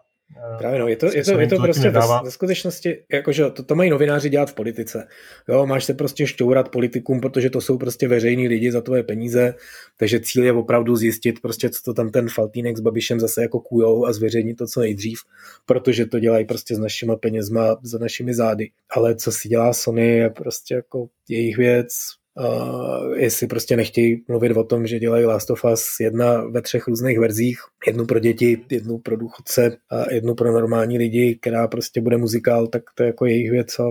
Právě 0.59 0.78
no, 0.78 0.89
je 0.89 0.97
to, 0.97 1.07
je 1.07 1.24
to, 1.24 1.41
je 1.41 1.47
to 1.47 1.57
prostě 1.57 1.91
ve, 1.91 2.01
ve 2.24 2.31
skutečnosti, 2.31 3.03
jakože 3.12 3.51
to, 3.51 3.62
to 3.62 3.74
mají 3.74 3.91
novináři 3.91 4.28
dělat 4.28 4.51
v 4.51 4.55
politice. 4.55 5.09
Jo, 5.49 5.66
máš 5.66 5.85
se 5.85 5.95
prostě 5.95 6.26
šťourat 6.26 6.68
politikům, 6.68 7.20
protože 7.20 7.51
to 7.51 7.61
jsou 7.61 7.78
prostě 7.78 8.09
veřejní 8.09 8.49
lidi 8.49 8.72
za 8.72 8.81
tvoje 8.81 9.03
peníze, 9.03 9.55
takže 9.97 10.20
cíl 10.20 10.45
je 10.45 10.53
opravdu 10.53 10.97
zjistit 10.97 11.41
prostě, 11.41 11.70
co 11.70 11.83
to 11.83 11.95
tam 11.95 12.11
ten 12.11 12.28
Faltínek 12.28 12.76
s 12.76 12.81
Babišem 12.81 13.20
zase 13.20 13.43
jako 13.43 13.61
kujou 13.61 14.07
a 14.07 14.12
zveřejnit 14.12 14.55
to 14.55 14.66
co 14.66 14.81
nejdřív, 14.81 15.18
protože 15.66 16.07
to 16.07 16.18
dělají 16.18 16.45
prostě 16.45 16.74
s 16.74 16.78
našimi 16.78 17.12
penězma, 17.20 17.76
za 17.83 17.99
našimi 17.99 18.35
zády. 18.35 18.70
Ale 18.91 19.16
co 19.16 19.33
si 19.33 19.49
dělá 19.49 19.72
Sony 19.72 20.16
je 20.16 20.31
prostě 20.31 20.74
jako 20.74 21.09
jejich 21.28 21.57
věc, 21.57 22.20
Uh, 22.35 23.12
jestli 23.16 23.47
prostě 23.47 23.76
nechtějí 23.76 24.24
mluvit 24.28 24.57
o 24.57 24.64
tom, 24.64 24.87
že 24.87 24.99
dělají 24.99 25.24
Last 25.24 25.51
of 25.51 25.64
Us 25.72 26.01
jedna 26.01 26.45
ve 26.45 26.62
třech 26.62 26.89
různých 26.89 27.18
verzích, 27.18 27.59
jednu 27.87 28.07
pro 28.07 28.18
děti, 28.18 28.64
jednu 28.70 28.99
pro 28.99 29.16
důchodce 29.16 29.76
a 29.91 30.14
jednu 30.14 30.35
pro 30.35 30.53
normální 30.53 30.99
lidi, 30.99 31.39
která 31.41 31.68
prostě 31.68 32.01
bude 32.01 32.16
muzikál, 32.16 32.66
tak 32.66 32.83
to 32.95 33.03
je 33.03 33.07
jako 33.07 33.26
jejich 33.26 33.51
věc 33.51 33.78
a 33.78 33.85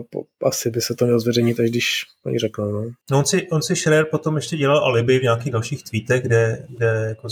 asi 0.43 0.69
by 0.69 0.81
se 0.81 0.95
to 0.95 1.05
mělo 1.05 1.19
zveřejnit, 1.19 1.59
až 1.59 1.69
když 1.69 2.05
oni 2.25 2.39
řeknou. 2.39 2.71
No. 2.71 2.83
no 3.11 3.17
on, 3.17 3.25
si, 3.25 3.47
on 3.49 3.61
si 3.61 3.75
Schreier 3.75 4.05
potom 4.05 4.35
ještě 4.35 4.57
dělal 4.57 4.77
alibi 4.77 5.19
v 5.19 5.23
nějakých 5.23 5.51
dalších 5.51 5.83
tweetech, 5.83 6.23
kde, 6.23 6.65
kde 6.69 7.05
jako, 7.07 7.27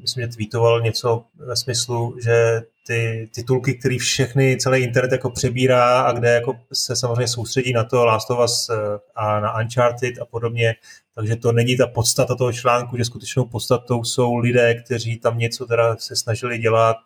myslím, 0.00 0.22
že 0.22 0.28
tweetoval 0.28 0.80
něco 0.80 1.24
ve 1.36 1.56
smyslu, 1.56 2.16
že 2.24 2.62
ty 2.86 3.30
titulky, 3.34 3.74
který 3.74 3.98
všechny, 3.98 4.56
celý 4.56 4.82
internet 4.82 5.12
jako 5.12 5.30
přebírá 5.30 6.00
a 6.00 6.12
kde 6.12 6.28
jako 6.28 6.56
se 6.72 6.96
samozřejmě 6.96 7.28
soustředí 7.28 7.72
na 7.72 7.84
to 7.84 8.04
Last 8.04 8.30
of 8.30 8.38
Us 8.44 8.70
a 9.16 9.40
na 9.40 9.60
Uncharted 9.60 10.18
a 10.18 10.24
podobně, 10.24 10.74
takže 11.14 11.36
to 11.36 11.52
není 11.52 11.76
ta 11.76 11.86
podstata 11.86 12.34
toho 12.34 12.52
článku, 12.52 12.96
že 12.96 13.04
skutečnou 13.04 13.44
podstatou 13.44 14.04
jsou 14.04 14.36
lidé, 14.36 14.74
kteří 14.74 15.18
tam 15.18 15.38
něco 15.38 15.66
teda 15.66 15.96
se 15.96 16.16
snažili 16.16 16.58
dělat 16.58 16.96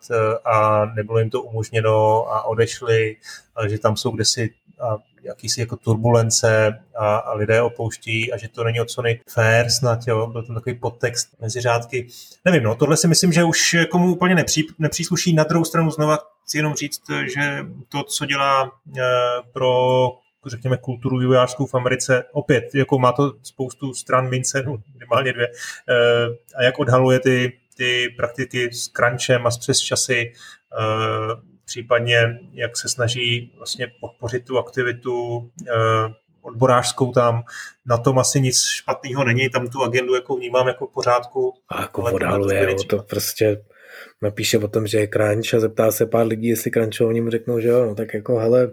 a 0.45 0.85
nebylo 0.85 1.19
jim 1.19 1.29
to 1.29 1.41
umožněno 1.41 2.25
a 2.33 2.43
odešli, 2.43 3.15
ale 3.55 3.69
že 3.69 3.79
tam 3.79 3.97
jsou 3.97 4.11
kdesi 4.11 4.49
a 4.79 4.97
jakýsi 5.25 5.59
jako 5.59 5.75
turbulence 5.77 6.79
a, 6.97 7.15
a 7.15 7.33
lidé 7.33 7.61
opouští 7.61 8.33
a 8.33 8.37
že 8.37 8.47
to 8.47 8.63
není 8.63 8.81
od 8.81 8.91
Sony 8.91 9.19
fair 9.29 9.69
snad, 9.69 9.99
jo, 10.07 10.27
byl 10.27 10.43
tam 10.43 10.55
takový 10.55 10.75
podtext 10.75 11.41
mezi 11.41 11.61
řádky. 11.61 12.07
Nevím, 12.45 12.63
no, 12.63 12.75
tohle 12.75 12.97
si 12.97 13.07
myslím, 13.07 13.31
že 13.31 13.43
už 13.43 13.75
komu 13.89 14.11
úplně 14.11 14.35
nepří, 14.35 14.67
nepřísluší. 14.79 15.33
Na 15.33 15.43
druhou 15.43 15.65
stranu 15.65 15.91
znova 15.91 16.17
chci 16.43 16.57
jenom 16.57 16.73
říct, 16.73 17.01
že 17.33 17.65
to, 17.89 18.03
co 18.03 18.25
dělá 18.25 18.71
e, 18.97 19.01
pro 19.53 20.09
řekněme, 20.45 20.77
kulturu 20.77 21.17
vývojářskou 21.19 21.65
v 21.65 21.75
Americe, 21.75 22.23
opět, 22.31 22.75
jako 22.75 22.99
má 22.99 23.11
to 23.11 23.33
spoustu 23.43 23.93
stran 23.93 24.29
mince, 24.29 24.63
no, 24.65 24.77
minimálně 24.93 25.33
dvě, 25.33 25.47
e, 25.47 25.51
a 26.55 26.63
jak 26.63 26.79
odhaluje 26.79 27.19
ty, 27.19 27.57
ty 27.77 28.13
praktiky 28.17 28.73
s 28.73 28.87
crunchem 28.87 29.47
a 29.47 29.51
s 29.51 29.57
přes 29.57 29.79
časy, 29.79 30.19
e, 30.21 30.31
případně 31.65 32.39
jak 32.51 32.77
se 32.77 32.89
snaží 32.89 33.53
vlastně 33.57 33.87
podpořit 33.99 34.45
tu 34.45 34.57
aktivitu 34.57 35.49
eh, 35.67 36.13
odborářskou 36.41 37.11
tam, 37.11 37.43
na 37.85 37.97
tom 37.97 38.19
asi 38.19 38.41
nic 38.41 38.63
špatného 38.63 39.23
není, 39.23 39.49
tam 39.49 39.67
tu 39.67 39.83
agendu 39.83 40.15
jako 40.15 40.35
vnímám 40.35 40.67
jako 40.67 40.87
v 40.87 40.93
pořádku. 40.93 41.53
A 41.69 41.81
jako 41.81 42.01
odhaluje, 42.01 42.75
to 42.89 42.97
prostě 42.97 43.61
napíše 44.21 44.57
o 44.57 44.67
tom, 44.67 44.87
že 44.87 44.97
je 44.99 45.07
crunch 45.07 45.53
a 45.53 45.59
zeptá 45.59 45.91
se 45.91 46.05
pár 46.05 46.27
lidí, 46.27 46.47
jestli 46.47 46.71
crunchou, 46.71 47.07
oni 47.07 47.21
mu 47.21 47.29
řeknou, 47.29 47.59
že 47.59 47.67
jo, 47.67 47.85
no 47.85 47.95
tak 47.95 48.13
jako 48.13 48.37
hele, 48.37 48.71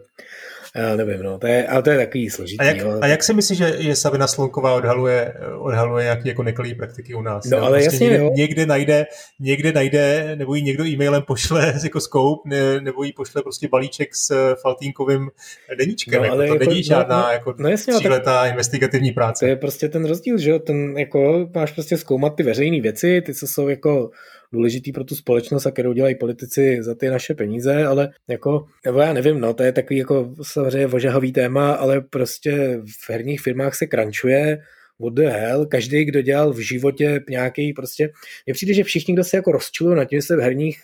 já 0.76 0.96
nevím, 0.96 1.22
no, 1.22 1.38
to 1.38 1.46
je, 1.46 1.66
ale 1.66 1.82
to 1.82 1.90
je 1.90 1.98
takový 1.98 2.30
složitý. 2.30 2.58
A 2.60 2.64
jak, 2.64 2.76
jo. 2.76 2.98
a 3.00 3.06
jak 3.06 3.22
si 3.22 3.34
myslíš, 3.34 3.58
že 3.58 3.74
je 3.78 3.96
Savina 3.96 4.26
Slonková 4.26 4.74
odhaluje, 4.74 5.34
odhaluje 5.58 6.06
jaký 6.06 6.28
jako 6.28 6.42
nekalý 6.42 6.74
praktiky 6.74 7.14
u 7.14 7.22
nás? 7.22 7.44
No, 7.44 7.58
jo? 7.58 7.64
ale 7.64 7.78
prostě 7.78 7.94
jasně, 7.94 8.04
někde, 8.06 8.24
jo. 8.24 8.30
někde, 8.36 8.66
najde, 8.66 9.06
někde 9.40 9.72
najde, 9.72 10.32
nebo 10.36 10.54
jí 10.54 10.62
někdo 10.62 10.86
e-mailem 10.86 11.22
pošle 11.22 11.74
jako 11.84 12.00
scope, 12.00 12.48
ne, 12.48 12.80
nebo 12.80 13.02
jí 13.04 13.12
pošle 13.12 13.42
prostě 13.42 13.68
balíček 13.68 14.14
s 14.14 14.54
Faltínkovým 14.62 15.28
deníčkem. 15.78 16.18
No, 16.20 16.24
jako, 16.24 16.34
ale 16.36 16.46
to 16.46 16.54
jako- 16.54 16.64
není 16.64 16.80
no, 16.80 16.82
žádná 16.82 17.22
no, 17.22 17.28
jako 17.32 17.54
no 17.58 17.68
jasně, 17.68 17.92
tak- 17.92 18.00
tříletá 18.00 18.46
investigativní 18.46 19.10
To 19.10 19.14
práce. 19.14 19.48
je 19.48 19.56
prostě 19.56 19.88
ten 19.88 20.04
rozdíl, 20.04 20.38
že 20.38 20.50
jo, 20.50 20.58
ten 20.58 20.98
jako 20.98 21.48
máš 21.54 21.72
prostě 21.72 21.96
zkoumat 21.96 22.34
ty 22.36 22.42
veřejné 22.42 22.80
věci, 22.80 23.22
ty, 23.26 23.34
co 23.34 23.46
jsou 23.46 23.68
jako 23.68 24.10
důležitý 24.52 24.92
pro 24.92 25.04
tu 25.04 25.14
společnost 25.14 25.66
a 25.66 25.70
kterou 25.70 25.92
dělají 25.92 26.14
politici 26.14 26.78
za 26.80 26.94
ty 26.94 27.08
naše 27.08 27.34
peníze, 27.34 27.84
ale 27.84 28.10
jako, 28.28 28.66
nebo 28.86 29.00
já 29.00 29.12
nevím, 29.12 29.40
no, 29.40 29.54
to 29.54 29.62
je 29.62 29.72
takový 29.72 29.98
jako 29.98 30.34
samozřejmě 30.42 30.86
ožahavý 30.86 31.32
téma, 31.32 31.72
ale 31.72 32.00
prostě 32.00 32.80
v 32.86 33.10
herních 33.10 33.40
firmách 33.40 33.74
se 33.74 33.86
krančuje, 33.86 34.58
what 35.00 35.14
the 35.14 35.22
hell, 35.22 35.66
každý, 35.66 36.04
kdo 36.04 36.22
dělal 36.22 36.52
v 36.52 36.58
životě 36.58 37.20
nějaký 37.30 37.72
prostě, 37.72 38.10
mně 38.46 38.54
přijde, 38.54 38.74
že 38.74 38.84
všichni, 38.84 39.14
kdo 39.14 39.24
se 39.24 39.36
jako 39.36 39.52
rozčilují 39.52 39.96
na 39.96 40.04
tím, 40.04 40.18
že 40.20 40.26
se 40.26 40.36
v 40.36 40.40
herních, 40.40 40.82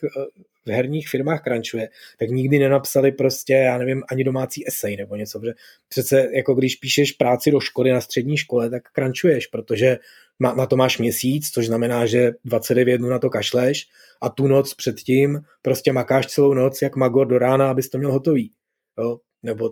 v 0.67 0.71
herních 0.71 1.09
firmách 1.09 1.43
krančuje, 1.43 1.89
tak 2.19 2.29
nikdy 2.29 2.59
nenapsali 2.59 3.13
prostě, 3.13 3.53
já 3.55 3.79
nevím, 3.79 4.03
ani 4.11 4.25
domácí 4.25 4.69
esej 4.69 4.97
nebo 4.97 5.17
něco, 5.17 5.41
protože 5.41 5.55
přece 5.89 6.29
jako 6.33 6.55
když 6.55 6.77
píšeš 6.77 7.13
práci 7.13 7.51
do 7.51 7.61
školy 7.61 7.93
na 7.93 8.01
střední 8.01 8.37
škole, 8.37 8.71
tak 8.71 8.83
krančuješ, 8.93 9.47
protože 9.47 9.99
ma- 10.43 10.55
na 10.55 10.67
to 10.67 10.77
máš 10.77 10.99
měsíc, 10.99 11.51
což 11.51 11.67
znamená, 11.67 12.07
že 12.07 12.33
29 12.45 12.99
dnů 12.99 13.09
na 13.09 13.19
to 13.19 13.31
kašleš 13.31 13.87
a 14.23 14.29
tu 14.29 14.47
noc 14.47 14.75
předtím 14.75 15.41
prostě 15.63 15.93
makáš 15.93 16.27
celou 16.27 16.55
noc 16.55 16.83
jak 16.83 16.97
magor 16.97 17.27
do 17.27 17.39
rána, 17.39 17.71
abys 17.71 17.89
to 17.89 17.99
měl 17.99 18.13
hotový. 18.13 18.53
Jo? 18.99 19.19
Nebo 19.43 19.71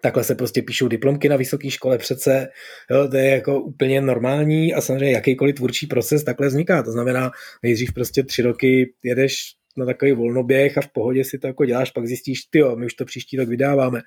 takhle 0.00 0.24
se 0.24 0.34
prostě 0.34 0.62
píšou 0.62 0.88
diplomky 0.88 1.28
na 1.28 1.36
vysoké 1.36 1.70
škole 1.70 1.98
přece, 1.98 2.48
jo, 2.90 3.08
to 3.08 3.16
je 3.16 3.30
jako 3.30 3.60
úplně 3.60 4.00
normální 4.00 4.74
a 4.74 4.80
samozřejmě 4.80 5.12
jakýkoliv 5.12 5.54
tvůrčí 5.54 5.86
proces 5.86 6.24
takhle 6.24 6.46
vzniká. 6.46 6.82
To 6.82 6.92
znamená, 6.92 7.30
nejdřív 7.62 7.92
prostě 7.92 8.22
tři 8.22 8.42
roky 8.42 8.94
jedeš 9.02 9.54
na 9.76 9.86
takový 9.86 10.12
volnoběh 10.12 10.78
a 10.78 10.80
v 10.80 10.88
pohodě 10.88 11.24
si 11.24 11.38
to 11.38 11.46
jako 11.46 11.64
děláš, 11.64 11.90
pak 11.90 12.06
zjistíš, 12.06 12.44
ty 12.44 12.62
my 12.74 12.86
už 12.86 12.94
to 12.94 13.04
příští 13.04 13.36
rok 13.36 13.48
vydáváme. 13.48 14.00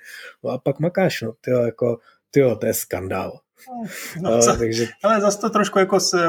No 0.43 0.49
a 0.49 0.58
pak 0.58 0.80
makáš, 0.80 1.22
no, 1.22 1.34
tyjo, 1.41 1.62
jako, 1.62 1.97
tyjo, 2.32 2.56
to 2.56 2.66
je 2.66 2.74
skandál. 2.74 3.39
No, 4.22 4.32
No, 4.32 4.41
co, 4.41 4.58
takže 4.58 4.88
ale 5.04 5.22
zase 5.22 5.39
to 5.39 5.49
trošku 5.49 5.80
jako 5.80 5.99
se, 5.99 6.20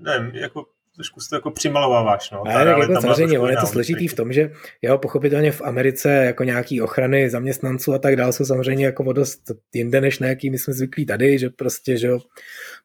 nevím, 0.00 0.34
jako 0.34 0.64
trošku 0.96 1.20
si 1.20 1.28
to 1.28 1.36
jako 1.36 1.50
přimalováváš. 1.50 2.30
No. 2.30 2.42
Ne, 2.46 2.54
tak 2.54 2.66
jako 2.66 3.00
samozřejmě, 3.00 3.32
trošku 3.32 3.44
on 3.44 3.50
je 3.50 3.56
to 3.56 3.66
složitý 3.66 4.08
v 4.08 4.14
tom, 4.14 4.32
že 4.32 4.50
jo, 4.82 4.98
pochopitelně 4.98 5.52
v 5.52 5.62
Americe 5.62 6.10
jako 6.10 6.44
nějaký 6.44 6.80
ochrany 6.80 7.30
zaměstnanců 7.30 7.92
a 7.92 7.98
tak 7.98 8.16
dál 8.16 8.32
jsou 8.32 8.44
samozřejmě 8.44 8.84
jako 8.84 9.04
o 9.04 9.12
dost 9.12 9.40
jinde, 9.74 10.00
než 10.00 10.18
na 10.18 10.28
jaký 10.28 10.50
my 10.50 10.58
jsme 10.58 10.74
zvyklí 10.74 11.06
tady, 11.06 11.38
že 11.38 11.50
prostě, 11.50 11.96
že 11.96 12.06
jo, 12.06 12.18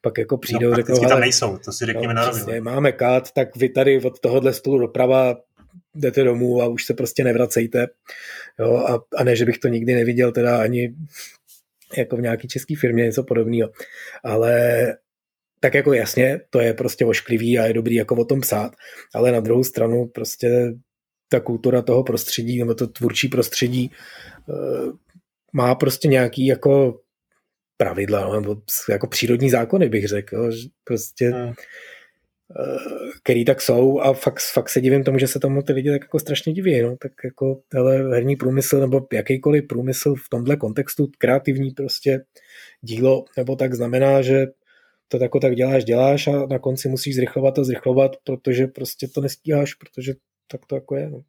pak 0.01 0.17
jako 0.17 0.37
přijdou, 0.37 0.69
no, 0.69 0.75
řeknou, 0.75 0.99
tam 0.99 1.19
nejsou, 1.19 1.57
to 1.57 1.71
si 1.71 1.85
řekněme 1.85 2.13
no, 2.13 2.21
na 2.21 2.29
přesně, 2.31 2.61
máme 2.61 2.91
kat, 2.91 3.31
tak 3.31 3.55
vy 3.55 3.69
tady 3.69 4.01
od 4.01 4.19
tohohle 4.19 4.53
stolu 4.53 4.79
doprava 4.79 5.35
jdete 5.95 6.23
domů 6.23 6.61
a 6.61 6.67
už 6.67 6.85
se 6.85 6.93
prostě 6.93 7.23
nevracejte. 7.23 7.87
Jo, 8.59 8.75
a, 8.75 8.99
a 9.17 9.23
ne, 9.23 9.35
že 9.35 9.45
bych 9.45 9.57
to 9.57 9.67
nikdy 9.67 9.95
neviděl 9.95 10.31
teda 10.31 10.61
ani 10.61 10.95
jako 11.97 12.17
v 12.17 12.21
nějaký 12.21 12.47
české 12.47 12.75
firmě 12.79 13.03
něco 13.03 13.23
podobného. 13.23 13.69
Ale 14.23 14.87
tak 15.59 15.73
jako 15.73 15.93
jasně, 15.93 16.41
to 16.49 16.59
je 16.59 16.73
prostě 16.73 17.05
ošklivý 17.05 17.59
a 17.59 17.65
je 17.65 17.73
dobrý 17.73 17.95
jako 17.95 18.15
o 18.15 18.25
tom 18.25 18.41
psát, 18.41 18.71
ale 19.15 19.31
na 19.31 19.39
druhou 19.39 19.63
stranu 19.63 20.07
prostě 20.07 20.73
ta 21.29 21.39
kultura 21.39 21.81
toho 21.81 22.03
prostředí 22.03 22.59
nebo 22.59 22.73
to 22.75 22.87
tvůrčí 22.87 23.27
prostředí 23.27 23.91
eh, 24.49 24.53
má 25.53 25.75
prostě 25.75 26.07
nějaký 26.07 26.45
jako 26.45 26.99
pravidla, 27.77 28.35
nebo 28.39 28.55
jako 28.89 29.07
přírodní 29.07 29.49
zákony 29.49 29.89
bych 29.89 30.07
řekl, 30.07 30.51
prostě 30.83 31.29
Hmm. 31.29 31.53
Eh, 32.59 32.77
který 33.23 33.45
tak 33.45 33.61
jsou 33.61 33.99
a 33.99 34.13
fakt, 34.13 34.39
fakt 34.53 34.69
se 34.69 34.81
divím 34.81 35.03
tomu, 35.03 35.19
že 35.19 35.27
se 35.27 35.39
tomu 35.39 35.61
ty 35.61 35.73
lidi 35.73 35.91
tak 35.91 36.01
jako 36.01 36.19
strašně 36.19 36.53
diví, 36.53 36.81
no, 36.81 36.97
tak 37.01 37.11
jako 37.23 37.59
hele, 37.73 37.95
herní 37.95 38.35
průmysl 38.35 38.79
nebo 38.79 39.07
jakýkoliv 39.13 39.67
průmysl 39.69 40.15
v 40.15 40.29
tomhle 40.29 40.55
kontextu 40.55 41.07
kreativní 41.17 41.71
prostě 41.71 42.23
dílo, 42.81 43.25
nebo 43.37 43.55
tak 43.55 43.73
znamená, 43.73 44.21
že 44.21 44.47
to 45.07 45.23
jako 45.23 45.39
tak 45.39 45.55
děláš, 45.55 45.85
děláš 45.85 46.27
a 46.27 46.45
na 46.49 46.59
konci 46.59 46.89
musíš 46.89 47.15
zrychlovat 47.15 47.59
a 47.59 47.63
zrychlovat, 47.63 48.11
protože 48.23 48.67
prostě 48.67 49.07
to 49.07 49.21
nestíháš, 49.21 49.73
protože 49.73 50.13
tak 50.51 50.65
to 50.65 50.75
jako 50.75 50.95
je. 50.95 51.09
No. 51.09 51.21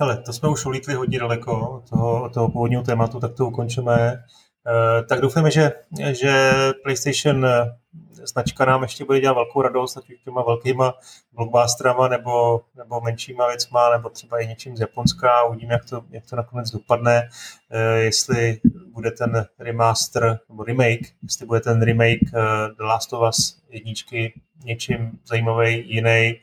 Hele, 0.00 0.22
to 0.26 0.32
jsme 0.32 0.48
už 0.48 0.66
ulítli 0.66 0.94
hodně 0.94 1.18
daleko 1.18 1.82
toho, 1.90 2.30
toho 2.30 2.50
původního 2.50 2.82
tématu, 2.82 3.20
tak 3.20 3.34
to 3.34 3.46
ukončíme. 3.46 4.22
Eh, 4.66 5.02
tak 5.02 5.20
doufáme, 5.20 5.50
že, 5.50 5.72
že 6.12 6.52
PlayStation 6.82 7.46
eh, 7.46 7.76
značka 8.12 8.64
nám 8.64 8.82
ještě 8.82 9.04
bude 9.04 9.20
dělat 9.20 9.34
velkou 9.34 9.62
radost, 9.62 9.96
ať 9.96 10.10
už 10.10 10.20
těma 10.24 10.42
velkýma 10.42 10.94
blockbusterama 11.32 12.08
nebo, 12.08 12.60
nebo 12.76 13.00
menšíma 13.00 13.48
věcma, 13.48 13.90
nebo 13.90 14.08
třeba 14.08 14.40
i 14.40 14.46
něčím 14.46 14.76
z 14.76 14.80
Japonska. 14.80 15.44
Uvidíme, 15.44 15.72
jak 15.72 15.84
to, 15.84 16.04
jak 16.10 16.26
to 16.26 16.36
nakonec 16.36 16.70
dopadne. 16.70 17.28
Eh, 17.70 17.98
jestli 17.98 18.60
bude 18.92 19.10
ten 19.10 19.46
remaster 19.58 20.38
nebo 20.48 20.64
remake, 20.64 21.12
jestli 21.22 21.46
bude 21.46 21.60
ten 21.60 21.82
remake 21.82 22.30
The 22.76 22.82
Last 22.82 23.12
of 23.12 23.28
Us 23.28 23.62
jedničky 23.68 24.40
něčím 24.64 25.18
zajímavý, 25.26 25.94
jiný 25.94 26.40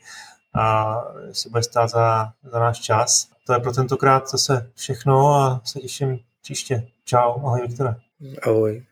a 0.54 0.96
jestli 1.28 1.50
bude 1.50 1.62
stát 1.62 1.90
za, 1.90 2.32
za 2.42 2.60
náš 2.60 2.80
čas. 2.80 3.28
To 3.46 3.52
je 3.52 3.58
pro 3.58 3.72
tentokrát 3.72 4.28
zase 4.28 4.70
všechno 4.74 5.34
a 5.34 5.60
se 5.64 5.80
těším 5.80 6.18
příště. 6.42 6.86
Čau, 7.04 7.46
ahoj 7.46 7.60
Viktore. 7.60 8.09
Ahoj. 8.20 8.84